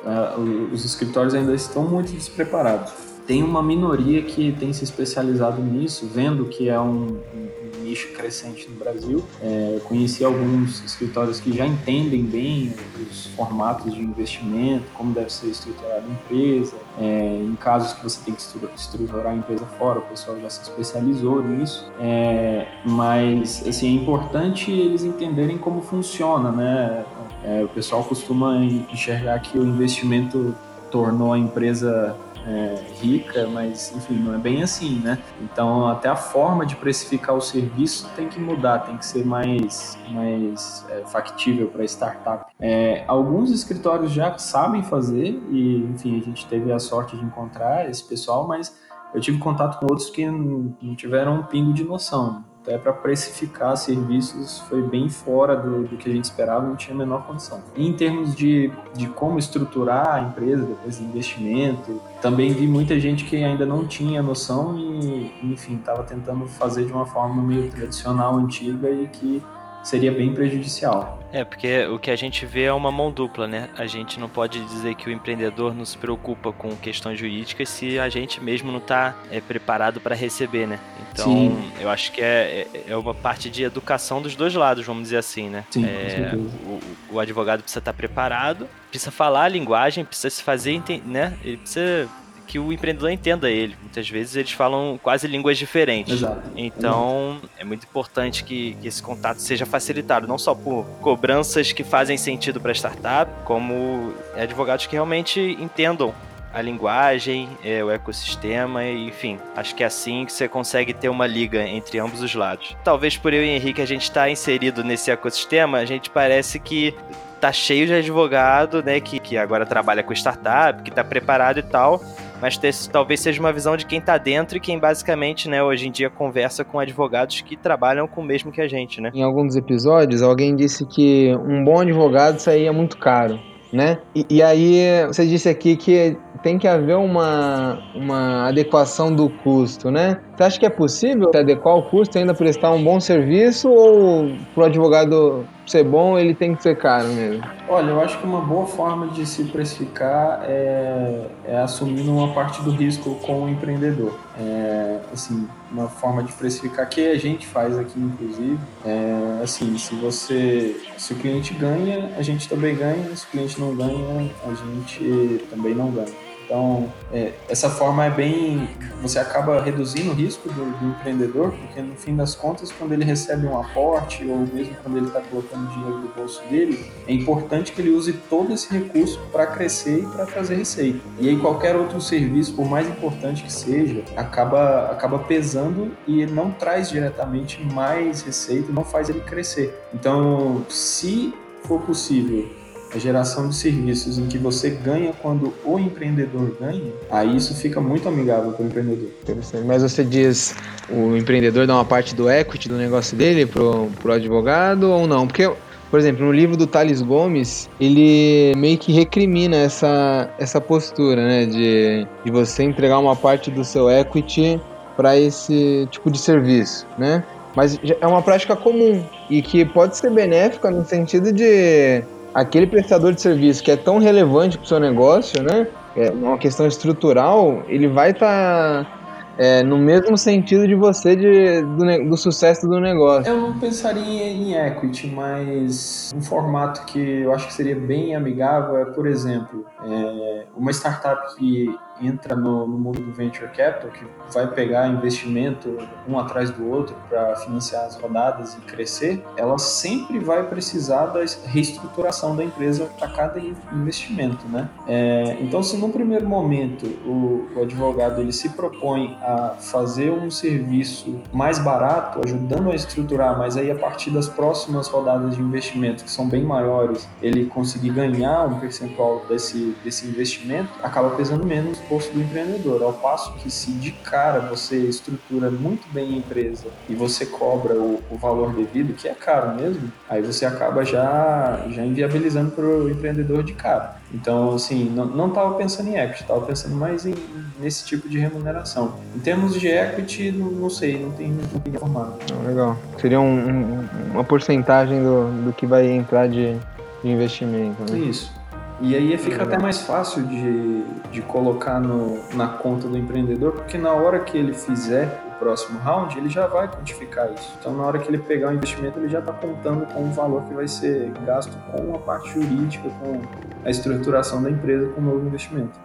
uh, 0.04 0.74
os 0.74 0.86
escritórios 0.86 1.34
ainda 1.34 1.54
estão 1.54 1.84
muito 1.84 2.12
despreparados. 2.12 2.94
Tem 3.28 3.44
uma 3.44 3.62
minoria 3.62 4.22
que 4.22 4.54
tem 4.54 4.72
se 4.72 4.86
especializado 4.86 5.62
nisso, 5.62 6.10
vendo 6.14 6.46
que 6.46 6.70
é 6.70 6.80
um, 6.80 7.18
um 7.36 7.57
crescente 8.06 8.70
no 8.70 8.76
Brasil. 8.76 9.24
É, 9.42 9.80
conheci 9.84 10.24
alguns 10.24 10.84
escritórios 10.84 11.40
que 11.40 11.52
já 11.52 11.66
entendem 11.66 12.24
bem 12.24 12.74
os 13.00 13.28
formatos 13.28 13.94
de 13.94 14.02
investimento, 14.02 14.86
como 14.94 15.14
deve 15.14 15.32
ser 15.32 15.48
estruturada 15.48 16.04
a 16.06 16.12
empresa. 16.12 16.76
É, 17.00 17.42
em 17.44 17.56
casos 17.56 17.94
que 17.94 18.04
você 18.04 18.20
tem 18.24 18.34
que 18.36 18.42
estruturar 18.42 19.34
a 19.34 19.36
empresa 19.36 19.66
fora, 19.78 20.00
o 20.00 20.04
pessoal 20.04 20.40
já 20.40 20.50
se 20.50 20.62
especializou 20.62 21.44
nisso. 21.44 21.92
É, 22.00 22.68
mas 22.86 23.66
assim, 23.68 23.88
é 23.88 24.02
importante 24.02 24.72
eles 24.72 25.04
entenderem 25.04 25.58
como 25.58 25.82
funciona, 25.82 26.52
né? 26.52 27.06
É, 27.44 27.64
o 27.64 27.68
pessoal 27.68 28.04
costuma 28.04 28.58
enxergar 28.58 29.40
que 29.40 29.58
o 29.58 29.64
investimento 29.64 30.56
tornou 30.92 31.34
a 31.34 31.38
empresa 31.38 32.16
é, 32.48 32.76
rica, 33.02 33.46
mas 33.48 33.94
enfim, 33.96 34.16
não 34.16 34.34
é 34.34 34.38
bem 34.38 34.64
assim, 34.64 35.00
né? 35.00 35.20
Então 35.42 35.88
até 35.88 36.08
a 36.08 36.16
forma 36.16 36.66
de 36.66 36.76
precificar 36.76 37.36
o 37.36 37.42
serviço 37.42 38.10
tem 38.16 38.30
que 38.30 38.40
mudar, 38.40 38.80
tem 38.80 38.98
que 38.98 39.06
ser 39.06 39.26
mais, 39.26 39.98
mais 40.10 40.86
é, 40.90 41.04
factível 41.06 41.68
para 41.68 41.84
startup. 41.84 42.46
É, 42.60 43.04
alguns 43.08 43.52
escritórios 43.52 44.12
já 44.12 44.38
sabem 44.38 44.82
fazer 44.82 45.40
e 45.50 45.78
enfim 45.94 46.20
a 46.20 46.24
gente 46.24 46.46
teve 46.48 46.72
a 46.72 46.80
sorte 46.80 47.18
de 47.18 47.24
encontrar 47.24 47.90
esse 47.90 48.04
pessoal, 48.04 48.48
mas 48.48 48.76
eu 49.14 49.20
tive 49.20 49.38
contato 49.38 49.80
com 49.80 49.88
outros 49.88 50.10
que 50.10 50.26
não 50.26 50.96
tiveram 50.96 51.40
um 51.40 51.44
pingo 51.44 51.74
de 51.74 51.84
noção 51.84 52.44
até 52.68 52.78
para 52.78 52.92
precificar 52.92 53.78
serviços 53.78 54.60
foi 54.68 54.82
bem 54.82 55.08
fora 55.08 55.56
do, 55.56 55.84
do, 55.84 55.96
que 55.96 56.10
a 56.10 56.12
gente 56.12 56.26
esperava, 56.26 56.68
não 56.68 56.76
tinha 56.76 56.94
a 56.94 56.98
menor 56.98 57.26
condição. 57.26 57.62
E 57.74 57.88
em 57.88 57.94
termos 57.94 58.36
de, 58.36 58.70
de 58.94 59.08
como 59.08 59.40
estruturar 59.40 60.16
a 60.16 60.22
empresa, 60.22 60.66
depois 60.66 60.98
de 60.98 61.06
investimento, 61.06 62.02
também 62.22 62.52
vi 62.52 62.68
muita 62.68 63.00
gente 63.00 63.24
que 63.24 63.38
ainda 63.38 63.66
não 63.66 63.88
tinha 63.88 64.22
noção 64.22 64.78
e, 64.78 65.32
enfim, 65.44 65.78
estava 65.78 66.04
tentando 66.04 66.46
fazer 66.46 66.86
de 66.86 66.92
uma 66.92 67.06
forma 67.06 67.42
meio 67.42 67.72
tradicional, 67.72 68.36
antiga 68.36 68.90
e 68.90 69.08
que 69.08 69.42
seria 69.84 70.12
bem 70.12 70.34
prejudicial. 70.34 71.20
É, 71.32 71.44
porque 71.44 71.86
o 71.88 72.00
que 72.00 72.10
a 72.10 72.16
gente 72.16 72.46
vê 72.46 72.64
é 72.64 72.74
uma 72.74 72.92
mão 72.92 73.12
dupla, 73.12 73.48
né? 73.48 73.70
A 73.78 73.86
gente 73.86 74.20
não 74.20 74.30
pode 74.30 74.64
dizer 74.66 74.96
que 74.96 75.10
o 75.10 75.12
empreendedor 75.12 75.74
não 75.74 75.86
se 75.86 75.98
preocupa 75.98 76.52
com 76.52 76.76
questões 76.76 77.20
jurídicas 77.20 77.70
se 77.70 78.00
a 78.00 78.08
gente 78.08 78.42
mesmo 78.42 78.72
não 78.72 78.80
está 78.80 79.16
é, 79.30 79.42
preparado 79.42 80.00
para 80.00 80.16
receber, 80.16 80.68
né? 80.68 80.80
Então, 81.12 81.26
Sim. 81.26 81.72
eu 81.80 81.90
acho 81.90 82.12
que 82.12 82.22
é, 82.22 82.68
é, 82.74 82.92
é 82.92 82.98
uma 82.98 83.14
parte 83.14 83.50
de 83.50 83.64
educação 83.64 84.22
dos 84.22 84.36
dois 84.36 84.54
lados, 84.54 84.86
vamos 84.86 85.04
dizer 85.04 85.18
assim, 85.18 85.50
né? 85.50 85.66
Sim, 85.70 85.86
é, 85.86 86.34
o, 86.36 86.80
o, 87.16 87.20
advogado 87.20 87.62
precisa 87.62 87.80
estar 87.80 87.92
tá 87.92 87.98
preparado, 87.98 88.68
precisa 88.90 89.12
falar 89.12 89.44
a 89.44 89.50
linguagem, 89.50 90.06
precisa 90.06 90.30
se 90.30 90.44
fazer, 90.44 90.82
né? 91.06 91.34
Ele 91.44 91.58
precisa 91.58 92.08
que 92.48 92.58
o 92.58 92.72
empreendedor 92.72 93.12
entenda 93.12 93.50
ele. 93.50 93.76
Muitas 93.82 94.10
vezes 94.10 94.36
eles 94.36 94.52
falam 94.52 94.98
quase 95.04 95.28
línguas 95.28 95.58
diferentes. 95.58 96.16
Exato. 96.16 96.42
Então 96.56 97.40
é 97.60 97.64
muito 97.64 97.84
importante 97.86 98.44
que, 98.44 98.76
que, 98.82 98.88
esse 98.88 99.04
contato 99.04 99.40
seja 99.40 99.66
facilitado, 99.66 100.28
não 100.28 100.38
só 100.38 100.56
por 100.56 100.86
cobranças 101.02 101.72
que 101.72 101.84
fazem 101.84 102.18
sentido 102.18 102.60
para 102.60 102.72
a 102.72 102.76
startup, 102.76 103.32
como 103.44 104.14
advogados 104.36 104.86
que 104.86 104.94
realmente 104.94 105.40
entendam 105.60 106.14
a 106.54 106.62
linguagem, 106.62 107.50
é, 107.64 107.84
o 107.84 107.92
ecossistema, 107.92 108.84
enfim. 108.84 109.38
Acho 109.56 109.76
que 109.76 109.84
é 109.84 109.86
assim 109.86 110.26
que 110.26 110.32
você 110.32 110.48
consegue 110.48 110.94
ter 110.94 111.10
uma 111.10 111.28
liga 111.28 111.62
entre 111.62 112.00
ambos 112.00 112.22
os 112.22 112.34
lados. 112.34 112.76
Talvez 112.84 113.18
por 113.18 113.34
eu 113.34 113.44
e 113.44 113.50
Henrique 113.50 113.82
a 113.82 113.86
gente 113.86 114.04
estar 114.04 114.22
tá 114.22 114.30
inserido 114.30 114.84
nesse 114.84 115.12
ecossistema, 115.12 115.78
a 115.78 115.86
gente 115.86 116.10
parece 116.10 116.60
que 116.60 116.96
tá 117.40 117.52
cheio 117.52 117.86
de 117.86 117.94
advogado, 117.94 118.82
né, 118.82 119.00
que, 119.00 119.20
que 119.20 119.38
agora 119.38 119.66
trabalha 119.66 120.02
com 120.02 120.12
startup, 120.14 120.82
que 120.82 120.90
tá 120.90 121.04
preparado 121.04 121.60
e 121.60 121.64
tal, 121.64 122.02
mas 122.42 122.58
ter, 122.58 122.74
talvez 122.92 123.20
seja 123.20 123.40
uma 123.40 123.52
visão 123.52 123.76
de 123.76 123.86
quem 123.86 124.00
está 124.00 124.18
dentro 124.18 124.58
e 124.58 124.60
quem 124.60 124.80
basicamente, 124.80 125.50
né, 125.50 125.64
hoje 125.64 125.88
em 125.88 125.92
dia 125.92 126.10
conversa 126.10 126.64
com 126.64 126.80
advogados 126.80 127.42
que 127.42 127.56
trabalham 127.56 128.08
com 128.08 128.22
o 128.22 128.24
mesmo 128.24 128.52
que 128.52 128.62
a 128.62 128.68
gente, 128.68 129.02
né? 129.02 129.12
Em 129.14 129.24
alguns 129.24 129.56
episódios, 129.56 130.22
alguém 130.22 130.56
disse 130.56 130.86
que 130.86 131.36
um 131.36 131.64
bom 131.64 131.82
advogado 131.82 132.40
saía 132.40 132.72
muito 132.72 132.98
caro, 132.98 133.40
né? 133.72 134.00
E, 134.16 134.26
e 134.30 134.42
aí 134.42 135.06
você 135.08 135.26
disse 135.26 135.50
aqui 135.50 135.76
que 135.76 136.18
tem 136.44 136.58
que 136.58 136.68
haver 136.68 136.96
uma, 136.96 137.80
uma 137.96 138.48
adequação 138.48 139.14
do 139.14 139.30
custo, 139.30 139.90
né? 139.92 140.20
Você 140.38 140.44
acha 140.44 140.60
que 140.60 140.66
é 140.68 140.70
possível 140.70 141.32
adequar 141.34 141.76
o 141.76 141.82
custo 141.82 142.16
ainda 142.16 142.32
prestar 142.32 142.72
um 142.72 142.84
bom 142.84 143.00
serviço 143.00 143.72
ou 143.72 144.38
para 144.54 144.64
o 144.64 144.66
advogado 144.68 145.48
ser 145.66 145.84
bom 145.84 146.18
ele 146.18 146.36
tem 146.36 146.56
que 146.56 146.62
ser 146.62 146.78
caro 146.78 147.08
mesmo? 147.08 147.44
Olha, 147.68 147.90
eu 147.90 148.00
acho 148.00 148.20
que 148.20 148.26
uma 148.28 148.42
boa 148.42 148.68
forma 148.68 149.08
de 149.08 149.26
se 149.26 149.46
precificar 149.46 150.44
é, 150.44 151.26
é 151.44 151.58
assumindo 151.58 152.16
uma 152.16 152.36
parte 152.36 152.62
do 152.62 152.70
risco 152.70 153.16
com 153.16 153.46
o 153.46 153.50
empreendedor. 153.50 154.14
É, 154.40 155.00
assim, 155.12 155.48
uma 155.72 155.88
forma 155.88 156.22
de 156.22 156.32
precificar 156.34 156.88
que 156.88 157.08
a 157.08 157.18
gente 157.18 157.48
faz 157.48 157.76
aqui, 157.76 158.00
inclusive, 158.00 158.60
é 158.86 159.42
assim, 159.42 159.76
se 159.80 159.96
você, 159.96 160.80
se 160.98 161.14
o 161.14 161.16
cliente 161.16 161.56
ganha, 161.56 162.12
a 162.16 162.22
gente 162.22 162.48
também 162.48 162.76
ganha, 162.76 163.16
se 163.16 163.26
o 163.26 163.30
cliente 163.30 163.60
não 163.60 163.76
ganha, 163.76 164.32
a 164.46 164.54
gente 164.54 165.44
também 165.50 165.74
não 165.74 165.90
ganha. 165.90 166.27
Então, 166.48 166.92
é, 167.12 167.34
essa 167.50 167.70
forma 167.70 168.06
é 168.06 168.10
bem. 168.10 168.70
Você 169.02 169.20
acaba 169.20 169.62
reduzindo 169.62 170.12
o 170.12 170.14
risco 170.14 170.48
do, 170.48 170.80
do, 170.80 170.88
empreendedor, 170.88 171.52
porque 171.52 171.82
no 171.82 171.96
fim 171.96 172.16
das 172.16 172.34
contas, 172.36 172.72
quando 172.72 172.94
ele 172.94 173.04
recebe 173.04 173.46
um 173.46 173.60
aporte, 173.60 174.26
ou 174.26 174.38
mesmo 174.38 174.74
quando 174.82 174.98
ele 174.98 175.08
está 175.08 175.20
colocando 175.20 175.70
dinheiro 175.74 176.00
do 176.00 176.08
bolso 176.16 176.42
dele, 176.50 176.90
é 177.06 177.14
importante 177.14 177.74
que 177.74 177.82
ele 177.82 177.90
use 177.90 178.14
todo 178.14 178.54
esse 178.54 178.72
recurso 178.72 179.20
para 179.32 179.46
crescer 179.46 180.04
e 180.04 180.06
para 180.08 180.26
trazer 180.26 180.56
receita. 180.56 181.00
E 181.20 181.28
aí, 181.28 181.38
qualquer 181.38 181.76
outro 181.76 182.00
serviço, 182.00 182.54
por 182.54 182.66
mais 182.66 182.88
importante 182.88 183.44
que 183.44 183.52
seja, 183.52 184.04
acaba, 184.16 184.90
acaba 184.90 185.20
pesando 185.20 185.92
e 186.08 186.26
não 186.26 186.52
traz 186.52 186.90
diretamente 186.90 187.62
mais 187.62 188.22
receita, 188.22 188.72
não 188.72 188.86
faz 188.86 189.10
ele 189.10 189.20
crescer. 189.20 189.78
Então, 189.94 190.66
se 190.70 191.34
for 191.66 191.82
possível 191.82 192.48
a 192.94 192.98
geração 192.98 193.50
de 193.50 193.56
serviços 193.56 194.18
em 194.18 194.28
que 194.28 194.38
você 194.38 194.70
ganha 194.70 195.14
quando 195.22 195.54
o 195.66 195.78
empreendedor 195.78 196.56
ganha, 196.60 196.92
aí 197.10 197.36
isso 197.36 197.54
fica 197.56 197.82
muito 197.82 198.08
amigável 198.08 198.52
para 198.52 198.64
o 198.64 198.68
empreendedor. 198.68 199.10
Interessante. 199.22 199.66
Mas 199.66 199.84
você 199.84 200.04
diz 200.04 200.56
o 200.90 201.16
empreendedor 201.18 201.68
dá 201.68 201.76
uma 201.76 201.86
parte 201.86 202.16
do 202.16 202.30
equity 202.30 202.70
do 202.70 202.76
negócio 202.76 203.18
dele 203.18 203.46
pro, 203.46 203.90
pro 204.02 204.14
advogado 204.14 204.90
ou 204.90 205.08
não? 205.08 205.28
Porque 205.28 205.50
por 205.90 206.00
exemplo, 206.00 206.26
no 206.26 206.34
livro 206.34 206.58
do 206.58 206.68
Thales 206.68 207.02
Gomes, 207.02 207.70
ele 207.80 208.54
meio 208.58 208.78
que 208.78 208.92
recrimina 208.92 209.56
essa, 209.56 210.30
essa 210.38 210.60
postura, 210.60 211.26
né? 211.26 211.46
De, 211.46 212.06
de 212.26 212.32
você 212.32 212.64
entregar 212.64 213.00
uma 213.00 213.16
parte 213.16 213.50
do 213.50 213.64
seu 213.64 213.90
equity 213.90 214.60
para 214.98 215.18
esse 215.18 215.88
tipo 215.90 216.12
de 216.12 216.18
serviço, 216.18 216.86
né? 216.98 217.24
Mas 217.56 217.80
é 218.02 218.06
uma 218.06 218.22
prática 218.22 218.56
comum 218.56 219.02
e 219.30 219.42
que 219.42 219.64
pode 219.64 219.98
ser 219.98 220.12
benéfica 220.12 220.70
no 220.70 220.86
sentido 220.86 221.32
de 221.32 222.04
aquele 222.38 222.68
prestador 222.68 223.14
de 223.14 223.22
serviço 223.22 223.64
que 223.64 223.72
é 223.72 223.76
tão 223.76 223.98
relevante 223.98 224.60
para 224.60 224.66
o 224.66 224.68
seu 224.68 224.80
negócio, 224.80 225.42
né? 225.42 225.68
É 225.96 226.12
uma 226.12 226.38
questão 226.38 226.68
estrutural, 226.68 227.64
ele 227.68 227.88
vai 227.88 228.12
estar 228.12 228.84
tá 228.84 228.98
é, 229.40 229.64
no 229.64 229.80
mesmo 229.80 230.16
sentido 230.16 230.68
de 230.68 230.76
você 230.76 231.16
de, 231.16 231.62
do, 231.64 232.10
do, 232.10 232.16
sucesso 232.16 232.68
do 232.68 232.80
negócio. 232.80 233.32
Eu 233.32 233.42
não 233.42 233.60
pensaria 233.60 234.28
em, 234.28 234.54
equity, 234.54 235.08
mas 235.08 236.14
um 236.16 236.22
formato 236.22 236.86
que 236.86 237.00
eu 237.00 237.34
acho 237.34 237.48
que 237.48 237.54
seria 237.54 237.76
bem 237.76 238.16
amigável 238.16 238.78
é, 238.78 238.86
por 238.86 239.08
exemplo, 239.08 239.66
É, 239.84 240.46
uma 240.56 240.72
startup 240.72 241.36
que 241.36 241.76
entra 242.02 242.36
no, 242.36 242.68
no, 242.68 242.78
mundo 242.78 243.00
do 243.02 243.12
venture 243.12 243.48
capital, 243.50 243.90
que 243.92 244.06
vai 244.34 244.48
pegar 244.48 244.88
investimento 244.88 245.78
um 246.08 246.18
atrás 246.20 246.50
do 246.52 246.70
outro 246.70 246.96
para 247.10 247.36
financiar 247.38 247.86
as 247.86 247.96
rodadas 248.00 248.56
e 248.56 248.62
crescer, 248.62 249.24
ela 249.36 249.58
sempre 249.58 250.20
vai 250.20 250.44
precisar 250.48 251.08
da 251.08 251.20
reestruturação 251.46 252.36
da 252.36 252.44
empresa 252.44 252.86
para 252.98 253.08
cada 253.10 253.42
investimento, 253.74 254.48
né? 254.48 254.70
É, 254.88 255.38
então, 255.40 255.62
se 255.64 255.78
no 255.78 255.90
primeiro 255.90 256.28
momento 256.28 256.86
o, 257.06 257.48
o, 257.56 257.64
advogado 257.64 258.22
ele 258.22 258.32
se 258.32 258.50
propõe 258.50 259.18
a 259.22 259.56
fazer 259.60 260.12
um 260.12 260.30
serviço 260.30 261.20
mais 261.34 261.60
barato, 261.60 262.22
ajudando 262.24 262.72
a 262.72 262.76
estruturar, 262.76 263.38
mas 263.38 263.58
aí 263.58 263.72
a 263.72 263.76
partir 263.76 264.12
das 264.12 264.28
próximas 264.28 264.88
rodadas 264.88 265.36
de 265.36 265.42
investimento 265.42 266.04
que 266.04 266.12
são 266.12 266.28
bem 266.28 266.44
maiores, 266.44 267.08
ele 267.22 267.46
conseguir 267.46 267.90
ganhar 267.90 268.46
um 268.46 268.60
percentual 268.60 269.24
desse, 269.28 269.76
desse 269.84 270.08
investimento, 270.08 270.70
acaba 270.84 271.10
pesando 271.12 271.46
menos 271.46 271.80
bolso 271.88 272.12
do 272.12 272.22
empreendedor. 272.22 272.82
Ao 272.84 272.94
passo 272.94 273.34
que 273.36 273.50
se 273.50 273.72
de 273.72 273.92
cara 273.92 274.40
você 274.40 274.78
estrutura 274.78 275.50
muito 275.50 275.88
bem 275.92 276.16
a 276.16 276.18
empresa 276.18 276.66
e 276.90 276.96
você 276.96 277.26
cobra 277.26 277.74
o, 277.76 278.02
o 278.10 278.18
valor 278.18 278.54
devido, 278.54 278.94
que 278.94 279.08
é 279.08 279.14
caro 279.14 279.56
mesmo, 279.56 279.92
aí 280.10 280.22
você 280.22 280.46
acaba 280.46 280.84
já, 280.84 281.66
já 281.70 281.86
inviabilizando 281.86 282.52
para 282.52 282.66
o 282.66 282.90
empreendedor 282.90 283.44
de 283.44 283.54
cara. 283.54 283.98
Então, 284.14 284.56
assim, 284.56 284.90
não 284.90 285.28
estava 285.28 285.56
pensando 285.56 285.90
em 285.90 285.98
equity, 285.98 286.22
estava 286.22 286.42
pensando 286.42 286.76
mais 286.76 287.06
em, 287.06 287.14
nesse 287.60 287.86
tipo 287.86 288.08
de 288.08 288.18
remuneração. 288.18 288.96
Em 289.16 289.20
termos 289.20 289.60
de 289.60 289.68
equity, 289.68 290.32
não, 290.32 290.48
não 290.52 290.70
sei, 290.70 290.98
não 291.00 291.12
tem, 291.12 291.36
tem 291.64 291.74
informado. 291.74 292.16
legal. 292.46 292.78
Seria 293.00 293.20
um, 293.20 293.50
um, 293.50 293.90
uma 294.14 294.24
porcentagem 294.24 295.04
do, 295.04 295.46
do 295.46 295.54
que 295.54 295.66
vai 295.66 295.88
entrar 295.88 296.28
de, 296.28 296.56
de 297.04 297.10
investimento. 297.10 297.92
Né? 297.92 298.00
Isso. 298.00 298.37
E 298.80 298.96
aí 298.96 299.18
fica 299.18 299.44
até 299.44 299.58
mais 299.58 299.82
fácil 299.82 300.24
de, 300.24 300.84
de 301.12 301.22
colocar 301.24 301.80
no, 301.80 302.20
na 302.36 302.48
conta 302.48 302.88
do 302.88 302.96
empreendedor, 302.96 303.54
porque 303.54 303.78
na 303.78 303.92
hora 303.92 304.20
que 304.20 304.38
ele 304.38 304.54
fizer 304.54 305.24
o 305.28 305.40
próximo 305.40 305.80
round, 305.80 306.16
ele 306.18 306.30
já 306.30 306.46
vai 306.46 306.68
quantificar 306.68 307.32
isso. 307.34 307.56
Então, 307.60 307.76
na 307.76 307.84
hora 307.84 307.98
que 307.98 308.08
ele 308.08 308.20
pegar 308.20 308.50
o 308.50 308.54
investimento, 308.54 309.00
ele 309.00 309.10
já 309.10 309.20
está 309.20 309.34
contando 309.34 309.86
com 309.88 310.04
o 310.04 310.12
valor 310.12 310.44
que 310.44 310.54
vai 310.54 310.68
ser 310.68 311.12
gasto 311.26 311.58
com 311.72 311.96
a 311.96 311.98
parte 311.98 312.30
jurídica, 312.30 312.88
com 313.00 313.22
a 313.66 313.70
estruturação 313.70 314.44
da 314.44 314.52
empresa 314.52 314.88
com 314.90 315.02
o 315.02 315.04
novo 315.04 315.26
investimento. 315.26 315.80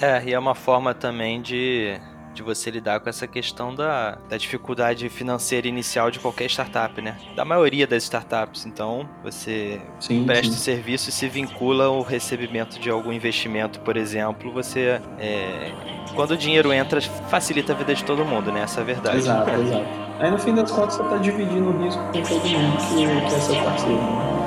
É, 0.00 0.22
e 0.24 0.34
é 0.34 0.38
uma 0.38 0.54
forma 0.54 0.92
também 0.92 1.40
de 1.40 1.98
de 2.34 2.42
você 2.42 2.70
lidar 2.70 3.00
com 3.00 3.08
essa 3.08 3.26
questão 3.26 3.74
da, 3.74 4.18
da 4.28 4.36
dificuldade 4.36 5.08
financeira 5.08 5.68
inicial 5.68 6.10
de 6.10 6.18
qualquer 6.18 6.46
startup, 6.50 7.00
né? 7.00 7.16
Da 7.36 7.44
maioria 7.44 7.86
das 7.86 8.02
startups. 8.02 8.66
Então, 8.66 9.08
você 9.22 9.80
sim, 10.00 10.24
presta 10.24 10.52
sim. 10.52 10.58
serviço 10.58 11.08
e 11.08 11.12
se 11.12 11.28
vincula 11.28 11.86
ao 11.86 12.02
recebimento 12.02 12.78
de 12.78 12.90
algum 12.90 13.12
investimento, 13.12 13.80
por 13.80 13.96
exemplo, 13.96 14.52
você. 14.52 15.00
É, 15.18 15.72
quando 16.14 16.32
o 16.32 16.36
dinheiro 16.36 16.72
entra, 16.72 17.00
facilita 17.00 17.72
a 17.72 17.76
vida 17.76 17.94
de 17.94 18.04
todo 18.04 18.24
mundo, 18.24 18.52
né? 18.52 18.62
Essa 18.62 18.80
é 18.80 18.82
a 18.82 18.86
verdade. 18.86 19.18
Exato, 19.18 19.50
exato. 19.50 20.04
Aí 20.18 20.30
no 20.30 20.38
fim 20.38 20.54
das 20.54 20.70
contas 20.70 20.94
você 20.94 21.02
está 21.02 21.16
dividindo 21.16 21.70
o 21.70 21.82
risco 21.82 22.02
com 22.04 22.22
todo 22.22 22.48
mundo 22.48 22.76
que, 22.78 23.28
que 23.28 23.34
é 23.34 23.40
seu 23.40 23.64
parceiro. 23.64 24.43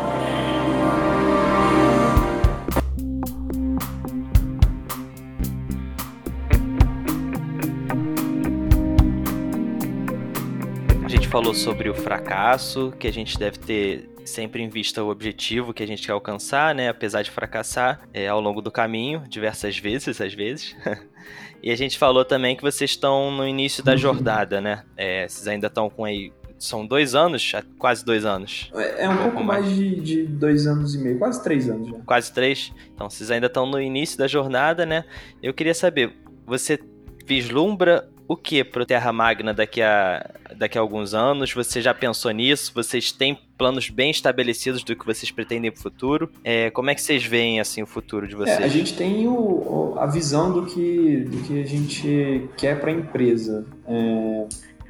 Falou 11.38 11.53
sobre 11.53 11.88
o 11.88 11.93
fracasso, 11.93 12.91
que 12.97 13.07
a 13.07 13.13
gente 13.13 13.38
deve 13.38 13.59
ter 13.59 14.09
sempre 14.25 14.63
em 14.63 14.69
vista 14.69 15.03
o 15.03 15.09
objetivo 15.11 15.71
que 15.71 15.83
a 15.83 15.85
gente 15.85 16.03
quer 16.03 16.13
alcançar, 16.13 16.73
né? 16.73 16.89
Apesar 16.89 17.21
de 17.21 17.29
fracassar 17.29 18.01
é, 18.11 18.27
ao 18.27 18.41
longo 18.41 18.59
do 18.59 18.71
caminho, 18.71 19.23
diversas 19.29 19.77
vezes, 19.77 20.19
às 20.19 20.33
vezes. 20.33 20.75
e 21.61 21.69
a 21.69 21.75
gente 21.75 21.95
falou 21.95 22.25
também 22.25 22.55
que 22.55 22.63
vocês 22.63 22.89
estão 22.89 23.29
no 23.29 23.47
início 23.47 23.83
da 23.83 23.95
jornada, 23.95 24.59
né? 24.59 24.83
É, 24.97 25.27
vocês 25.27 25.47
ainda 25.47 25.67
estão 25.67 25.91
com 25.91 26.05
aí. 26.05 26.33
São 26.57 26.88
dois 26.88 27.13
anos, 27.13 27.51
quase 27.77 28.03
dois 28.03 28.25
anos. 28.25 28.71
É, 28.73 29.03
é 29.03 29.07
um, 29.07 29.13
um 29.13 29.17
pouco 29.17 29.43
mais, 29.43 29.63
mais 29.63 29.75
de, 29.75 30.01
de, 30.01 30.23
dois 30.23 30.65
anos 30.65 30.95
e 30.95 30.97
meio, 30.97 31.19
quase 31.19 31.43
três 31.43 31.69
anos 31.69 31.88
já. 31.88 31.99
Quase 31.99 32.33
três. 32.33 32.73
Então 32.95 33.07
vocês 33.07 33.29
ainda 33.29 33.45
estão 33.45 33.67
no 33.67 33.79
início 33.79 34.17
da 34.17 34.27
jornada, 34.27 34.88
né? 34.88 35.05
Eu 35.43 35.53
queria 35.53 35.75
saber, 35.75 36.17
você 36.47 36.79
vislumbra 37.27 38.09
o 38.28 38.36
que 38.36 38.63
para 38.63 38.84
o 38.84 38.86
Terra 38.86 39.11
Magna 39.13 39.53
daqui 39.53 39.82
a, 39.82 40.30
daqui 40.55 40.78
a 40.78 40.82
alguns 40.82 41.13
anos? 41.13 41.53
Você 41.53 41.82
já 41.82 41.93
pensou 41.93 42.32
nisso? 42.32 42.71
Vocês 42.75 43.11
têm 43.11 43.39
planos 43.57 43.89
bem 43.89 44.11
estabelecidos 44.11 44.84
do 44.84 44.95
que 44.95 45.05
vocês 45.05 45.32
pretendem 45.32 45.71
para 45.71 45.80
o 45.80 45.82
futuro? 45.82 46.30
É, 46.43 46.69
como 46.71 46.89
é 46.89 46.95
que 46.95 47.01
vocês 47.01 47.23
veem 47.23 47.59
assim 47.59 47.82
o 47.82 47.88
futuro 47.88 48.28
de 48.28 48.36
vocês? 48.36 48.59
É, 48.59 48.63
a 48.63 48.67
gente 48.67 48.95
tem 48.95 49.28
o, 49.28 49.95
a 49.97 50.05
visão 50.05 50.51
do 50.51 50.65
que, 50.65 51.21
do 51.21 51.38
que 51.43 51.61
a 51.61 51.65
gente 51.65 52.49
quer 52.57 52.80
para 52.80 52.91
a 52.91 52.93
empresa. 52.93 53.65
É, 53.88 54.45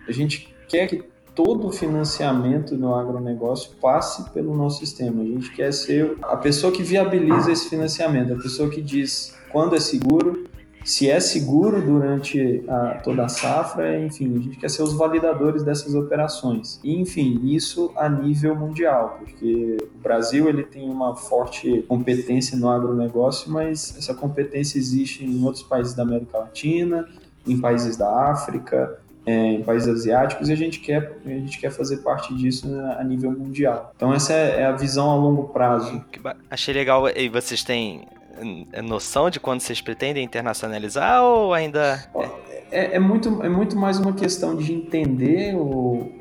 a 0.07 0.11
gente 0.11 0.53
quer 0.67 0.87
que 0.87 1.03
todo 1.35 1.67
o 1.67 1.71
financiamento 1.71 2.75
no 2.75 2.95
agronegócio 2.95 3.71
passe 3.79 4.27
pelo 4.31 4.55
nosso 4.55 4.79
sistema. 4.79 5.21
A 5.21 5.25
gente 5.25 5.51
quer 5.51 5.71
ser 5.71 6.17
a 6.23 6.35
pessoa 6.35 6.73
que 6.73 6.81
viabiliza 6.81 7.51
esse 7.51 7.69
financiamento, 7.69 8.33
a 8.33 8.37
pessoa 8.37 8.69
que 8.69 8.81
diz 8.81 9.37
quando 9.51 9.75
é 9.75 9.79
seguro, 9.79 10.45
se 10.87 11.09
é 11.09 11.19
seguro 11.19 11.81
durante 11.81 12.63
a, 12.65 13.01
toda 13.03 13.25
a 13.25 13.27
safra, 13.27 13.99
enfim, 13.99 14.33
a 14.37 14.39
gente 14.39 14.57
quer 14.57 14.69
ser 14.69 14.83
os 14.83 14.93
validadores 14.93 15.61
dessas 15.61 15.93
operações. 15.93 16.79
E, 16.81 16.95
enfim, 16.95 17.41
isso 17.43 17.91
a 17.97 18.07
nível 18.07 18.55
mundial, 18.55 19.17
porque 19.19 19.75
o 19.81 20.01
Brasil 20.01 20.47
ele 20.47 20.63
tem 20.63 20.89
uma 20.89 21.13
forte 21.13 21.83
competência 21.89 22.57
no 22.57 22.69
agronegócio, 22.69 23.51
mas 23.51 23.97
essa 23.97 24.13
competência 24.13 24.77
existe 24.77 25.25
em 25.25 25.43
outros 25.43 25.63
países 25.63 25.93
da 25.93 26.03
América 26.03 26.37
Latina, 26.37 27.05
em 27.45 27.59
países 27.59 27.97
da 27.97 28.31
África, 28.31 28.97
é, 29.25 29.55
em 29.55 29.63
países 29.63 29.89
asiáticos 29.89 30.47
e 30.47 30.53
a 30.53 30.55
gente 30.55 30.79
quer 30.79 31.17
a 31.25 31.29
gente 31.29 31.59
quer 31.59 31.69
fazer 31.69 31.97
parte 31.97 32.33
disso 32.33 32.65
a 32.97 33.03
nível 33.03 33.29
mundial. 33.31 33.91
Então 33.93 34.13
essa 34.13 34.31
é, 34.31 34.61
é 34.61 34.65
a 34.65 34.71
visão 34.71 35.09
a 35.11 35.15
longo 35.15 35.49
prazo. 35.49 36.01
Achei 36.49 36.73
legal 36.73 37.09
e 37.09 37.27
vocês 37.27 37.61
têm 37.61 38.05
noção 38.83 39.29
de 39.29 39.39
quando 39.39 39.61
vocês 39.61 39.81
pretendem 39.81 40.23
internacionalizar 40.23 41.23
ou 41.23 41.53
ainda. 41.53 42.03
É, 42.71 42.95
é, 42.95 42.99
muito, 42.99 43.41
é 43.43 43.49
muito 43.49 43.77
mais 43.77 43.97
uma 43.97 44.13
questão 44.13 44.55
de 44.55 44.73
entender 44.73 45.55
o, 45.55 46.11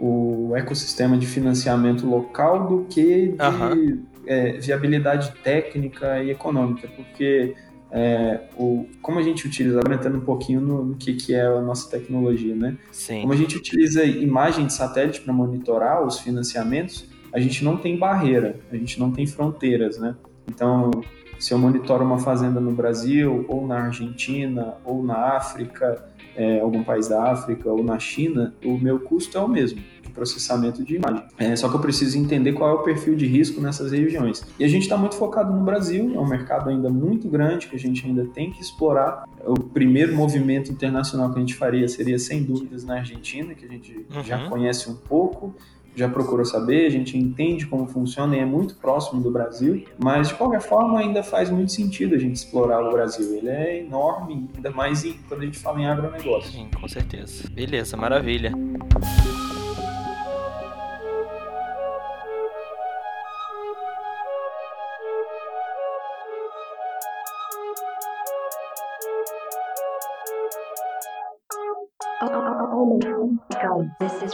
o 0.50 0.56
ecossistema 0.56 1.18
de 1.18 1.26
financiamento 1.26 2.06
local 2.06 2.68
do 2.68 2.84
que 2.84 3.28
de 3.28 3.42
uhum. 3.42 4.02
é, 4.26 4.52
viabilidade 4.52 5.32
técnica 5.42 6.22
e 6.22 6.30
econômica, 6.30 6.88
porque 6.94 7.54
é, 7.90 8.40
o, 8.56 8.86
como 9.00 9.18
a 9.18 9.22
gente 9.22 9.46
utiliza, 9.46 9.78
agora 9.80 9.94
entrando 9.94 10.18
um 10.18 10.24
pouquinho 10.24 10.60
no, 10.60 10.84
no, 10.84 10.94
que, 10.96 11.14
que 11.14 11.34
é 11.34 11.46
a 11.46 11.60
nossa 11.60 11.90
tecnologia, 11.90 12.54
né? 12.54 12.76
Sim. 12.90 13.22
Como 13.22 13.32
a 13.32 13.36
gente 13.36 13.56
utiliza 13.56 14.04
imagem 14.04 14.66
de 14.66 14.72
satélite 14.72 15.20
para 15.20 15.32
monitorar 15.32 16.04
os 16.04 16.18
financiamentos, 16.18 17.08
a 17.32 17.40
gente 17.40 17.64
não 17.64 17.76
tem 17.76 17.96
barreira, 17.96 18.58
a 18.70 18.76
gente 18.76 18.98
não 18.98 19.10
tem 19.10 19.26
fronteiras, 19.26 19.98
né? 19.98 20.14
Então, 20.48 20.90
se 21.38 21.52
eu 21.52 21.58
monitoro 21.58 22.04
uma 22.04 22.18
fazenda 22.18 22.60
no 22.60 22.72
Brasil, 22.72 23.44
ou 23.48 23.66
na 23.66 23.78
Argentina, 23.84 24.74
ou 24.84 25.02
na 25.02 25.36
África, 25.36 26.04
é, 26.34 26.60
algum 26.60 26.84
país 26.84 27.08
da 27.08 27.30
África, 27.30 27.70
ou 27.70 27.82
na 27.82 27.98
China, 27.98 28.54
o 28.64 28.78
meu 28.78 29.00
custo 29.00 29.36
é 29.38 29.40
o 29.40 29.48
mesmo 29.48 29.80
de 30.02 30.10
processamento 30.10 30.84
de 30.84 30.96
imagem. 30.96 31.24
É, 31.38 31.56
só 31.56 31.68
que 31.68 31.76
eu 31.76 31.80
preciso 31.80 32.18
entender 32.18 32.52
qual 32.52 32.70
é 32.70 32.74
o 32.74 32.82
perfil 32.82 33.16
de 33.16 33.26
risco 33.26 33.60
nessas 33.60 33.90
regiões. 33.90 34.44
E 34.58 34.64
a 34.64 34.68
gente 34.68 34.82
está 34.82 34.96
muito 34.96 35.16
focado 35.16 35.52
no 35.52 35.62
Brasil, 35.64 36.12
é 36.14 36.18
um 36.18 36.28
mercado 36.28 36.68
ainda 36.68 36.90
muito 36.90 37.28
grande 37.28 37.66
que 37.66 37.76
a 37.76 37.78
gente 37.78 38.06
ainda 38.06 38.26
tem 38.26 38.50
que 38.50 38.60
explorar. 38.60 39.24
O 39.44 39.54
primeiro 39.54 40.14
movimento 40.14 40.70
internacional 40.70 41.32
que 41.32 41.38
a 41.38 41.40
gente 41.40 41.54
faria 41.54 41.88
seria, 41.88 42.18
sem 42.18 42.42
dúvidas, 42.42 42.84
na 42.84 42.96
Argentina, 42.96 43.54
que 43.54 43.64
a 43.64 43.68
gente 43.68 44.06
uhum. 44.14 44.22
já 44.22 44.48
conhece 44.48 44.90
um 44.90 44.94
pouco 44.94 45.54
já 45.96 46.08
procurou 46.08 46.44
saber, 46.44 46.86
a 46.86 46.90
gente 46.90 47.16
entende 47.16 47.66
como 47.66 47.86
funciona 47.86 48.36
e 48.36 48.40
é 48.40 48.44
muito 48.44 48.74
próximo 48.76 49.22
do 49.22 49.30
Brasil, 49.30 49.84
mas 49.98 50.28
de 50.28 50.34
qualquer 50.34 50.60
forma 50.60 51.00
ainda 51.00 51.22
faz 51.22 51.50
muito 51.50 51.72
sentido 51.72 52.14
a 52.14 52.18
gente 52.18 52.36
explorar 52.36 52.86
o 52.86 52.92
Brasil. 52.92 53.34
Ele 53.34 53.48
é 53.48 53.80
enorme, 53.80 54.48
ainda 54.54 54.70
mais 54.70 55.02
quando 55.28 55.42
a 55.42 55.44
gente 55.44 55.58
fala 55.58 55.80
em 55.80 55.86
agronegócio. 55.86 56.52
Sim, 56.52 56.68
com 56.78 56.86
certeza. 56.86 57.48
Beleza, 57.50 57.96
maravilha. 57.96 58.52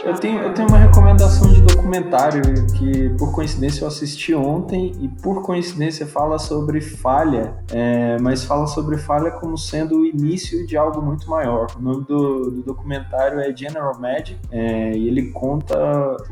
Eu 0.03 0.13
tenho, 0.15 0.39
eu 0.41 0.53
tenho 0.53 0.67
uma 0.67 0.77
recomendação 0.77 1.51
de 1.51 1.61
documentário 1.61 2.41
que, 2.73 3.09
por 3.17 3.31
coincidência, 3.33 3.83
eu 3.83 3.87
assisti 3.87 4.33
ontem 4.33 4.91
e, 4.99 5.07
por 5.07 5.41
coincidência, 5.41 6.05
fala 6.05 6.37
sobre 6.39 6.81
falha, 6.81 7.55
é, 7.71 8.17
mas 8.21 8.43
fala 8.43 8.67
sobre 8.67 8.97
falha 8.97 9.31
como 9.31 9.57
sendo 9.57 9.99
o 9.99 10.05
início 10.05 10.65
de 10.65 10.75
algo 10.75 11.01
muito 11.01 11.29
maior. 11.29 11.67
O 11.77 11.81
nome 11.81 12.05
do, 12.05 12.51
do 12.51 12.63
documentário 12.63 13.39
é 13.39 13.55
General 13.55 13.97
Magic 13.99 14.37
é, 14.51 14.91
e 14.95 15.07
ele 15.07 15.31
conta 15.31 15.75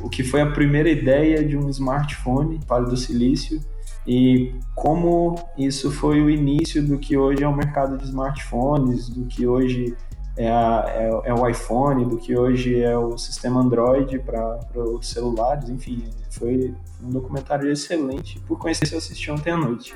o 0.04 0.10
que 0.10 0.24
foi 0.24 0.42
a 0.42 0.52
primeira 0.52 0.90
ideia 0.90 1.44
de 1.44 1.58
um 1.58 1.70
smartphone, 1.70 2.60
Vale 2.68 2.86
do 2.86 2.98
Silício, 2.98 3.62
e 4.06 4.56
como 4.76 5.36
isso 5.58 5.92
foi 5.92 6.22
o 6.22 6.30
início 6.30 6.86
do 6.86 6.98
que 6.98 7.16
hoje 7.16 7.44
é 7.44 7.48
o 7.48 7.56
mercado 7.56 7.98
de 7.98 8.06
smartphones, 8.06 9.10
do 9.10 9.26
que 9.26 9.46
hoje 9.46 9.96
é, 10.38 10.50
a, 10.50 10.86
é, 10.88 11.30
é, 11.30 11.34
o 11.34 11.48
iPhone, 11.48 12.06
do 12.06 12.18
que 12.18 12.38
hoje 12.38 12.82
é 12.82 12.98
o 12.98 13.18
sistema 13.18 13.60
Android 13.60 14.20
para 14.20 14.60
os 14.76 15.10
celulares, 15.10 15.70
enfim, 15.70 16.04
foi 16.30 16.74
um 17.04 17.10
documentário 17.10 17.70
excelente. 17.70 18.40
Por 18.48 18.58
coincidência, 18.58 18.96
eu 18.96 19.00
assisti 19.00 19.32
ontem 19.32 19.52
à 19.52 19.58
noite. 19.58 19.94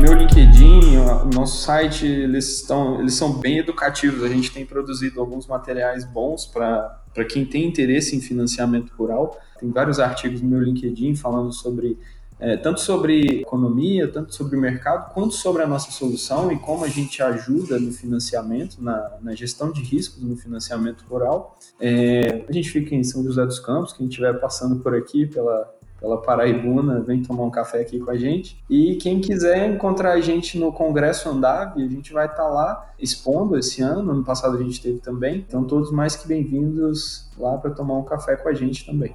meu 0.00 0.12
LinkedIn, 0.12 0.96
o 0.98 1.30
nosso 1.34 1.62
site, 1.62 2.06
eles, 2.06 2.60
estão, 2.60 3.00
eles 3.00 3.14
são 3.14 3.32
bem 3.32 3.58
educativos. 3.58 4.22
A 4.22 4.28
gente 4.28 4.52
tem 4.52 4.64
produzido 4.64 5.20
alguns 5.20 5.46
materiais 5.46 6.04
bons 6.04 6.46
para 6.46 7.24
quem 7.28 7.44
tem 7.44 7.66
interesse 7.66 8.14
em 8.14 8.20
financiamento 8.20 8.92
rural. 8.96 9.38
Tem 9.58 9.70
vários 9.70 9.98
artigos 9.98 10.42
no 10.42 10.48
meu 10.48 10.60
LinkedIn 10.60 11.14
falando 11.14 11.52
sobre 11.52 11.98
é, 12.38 12.56
tanto 12.56 12.80
sobre 12.80 13.40
economia, 13.40 14.08
tanto 14.08 14.34
sobre 14.34 14.56
o 14.56 14.60
mercado, 14.60 15.12
quanto 15.12 15.34
sobre 15.34 15.62
a 15.62 15.66
nossa 15.66 15.90
solução 15.90 16.52
e 16.52 16.58
como 16.58 16.84
a 16.84 16.88
gente 16.88 17.22
ajuda 17.22 17.78
no 17.78 17.92
financiamento, 17.92 18.76
na, 18.78 19.12
na 19.22 19.34
gestão 19.34 19.72
de 19.72 19.82
riscos 19.82 20.22
no 20.22 20.36
financiamento 20.36 21.04
rural. 21.08 21.58
É, 21.80 22.44
a 22.48 22.52
gente 22.52 22.70
fica 22.70 22.94
em 22.94 23.02
São 23.02 23.22
José 23.24 23.44
dos 23.44 23.58
Campos, 23.58 23.92
quem 23.92 24.06
estiver 24.06 24.38
passando 24.38 24.76
por 24.76 24.94
aqui 24.94 25.26
pela, 25.26 25.74
pela 25.98 26.20
Paraibuna, 26.20 27.00
vem 27.00 27.22
tomar 27.22 27.44
um 27.44 27.50
café 27.50 27.80
aqui 27.80 27.98
com 27.98 28.10
a 28.10 28.16
gente. 28.16 28.62
E 28.68 28.96
quem 28.96 29.20
quiser 29.20 29.68
encontrar 29.70 30.12
a 30.12 30.20
gente 30.20 30.58
no 30.58 30.72
Congresso 30.72 31.28
Andave, 31.28 31.82
a 31.82 31.88
gente 31.88 32.12
vai 32.12 32.26
estar 32.26 32.44
tá 32.44 32.48
lá 32.48 32.90
expondo 32.98 33.58
esse 33.58 33.82
ano. 33.82 34.10
Ano 34.12 34.24
passado 34.24 34.56
a 34.56 34.62
gente 34.62 34.80
teve 34.80 34.98
também. 34.98 35.44
Então, 35.46 35.64
todos 35.64 35.90
mais 35.90 36.14
que 36.14 36.28
bem-vindos 36.28 37.30
lá 37.38 37.56
para 37.56 37.70
tomar 37.70 37.94
um 37.94 38.04
café 38.04 38.36
com 38.36 38.48
a 38.48 38.54
gente 38.54 38.84
também. 38.84 39.14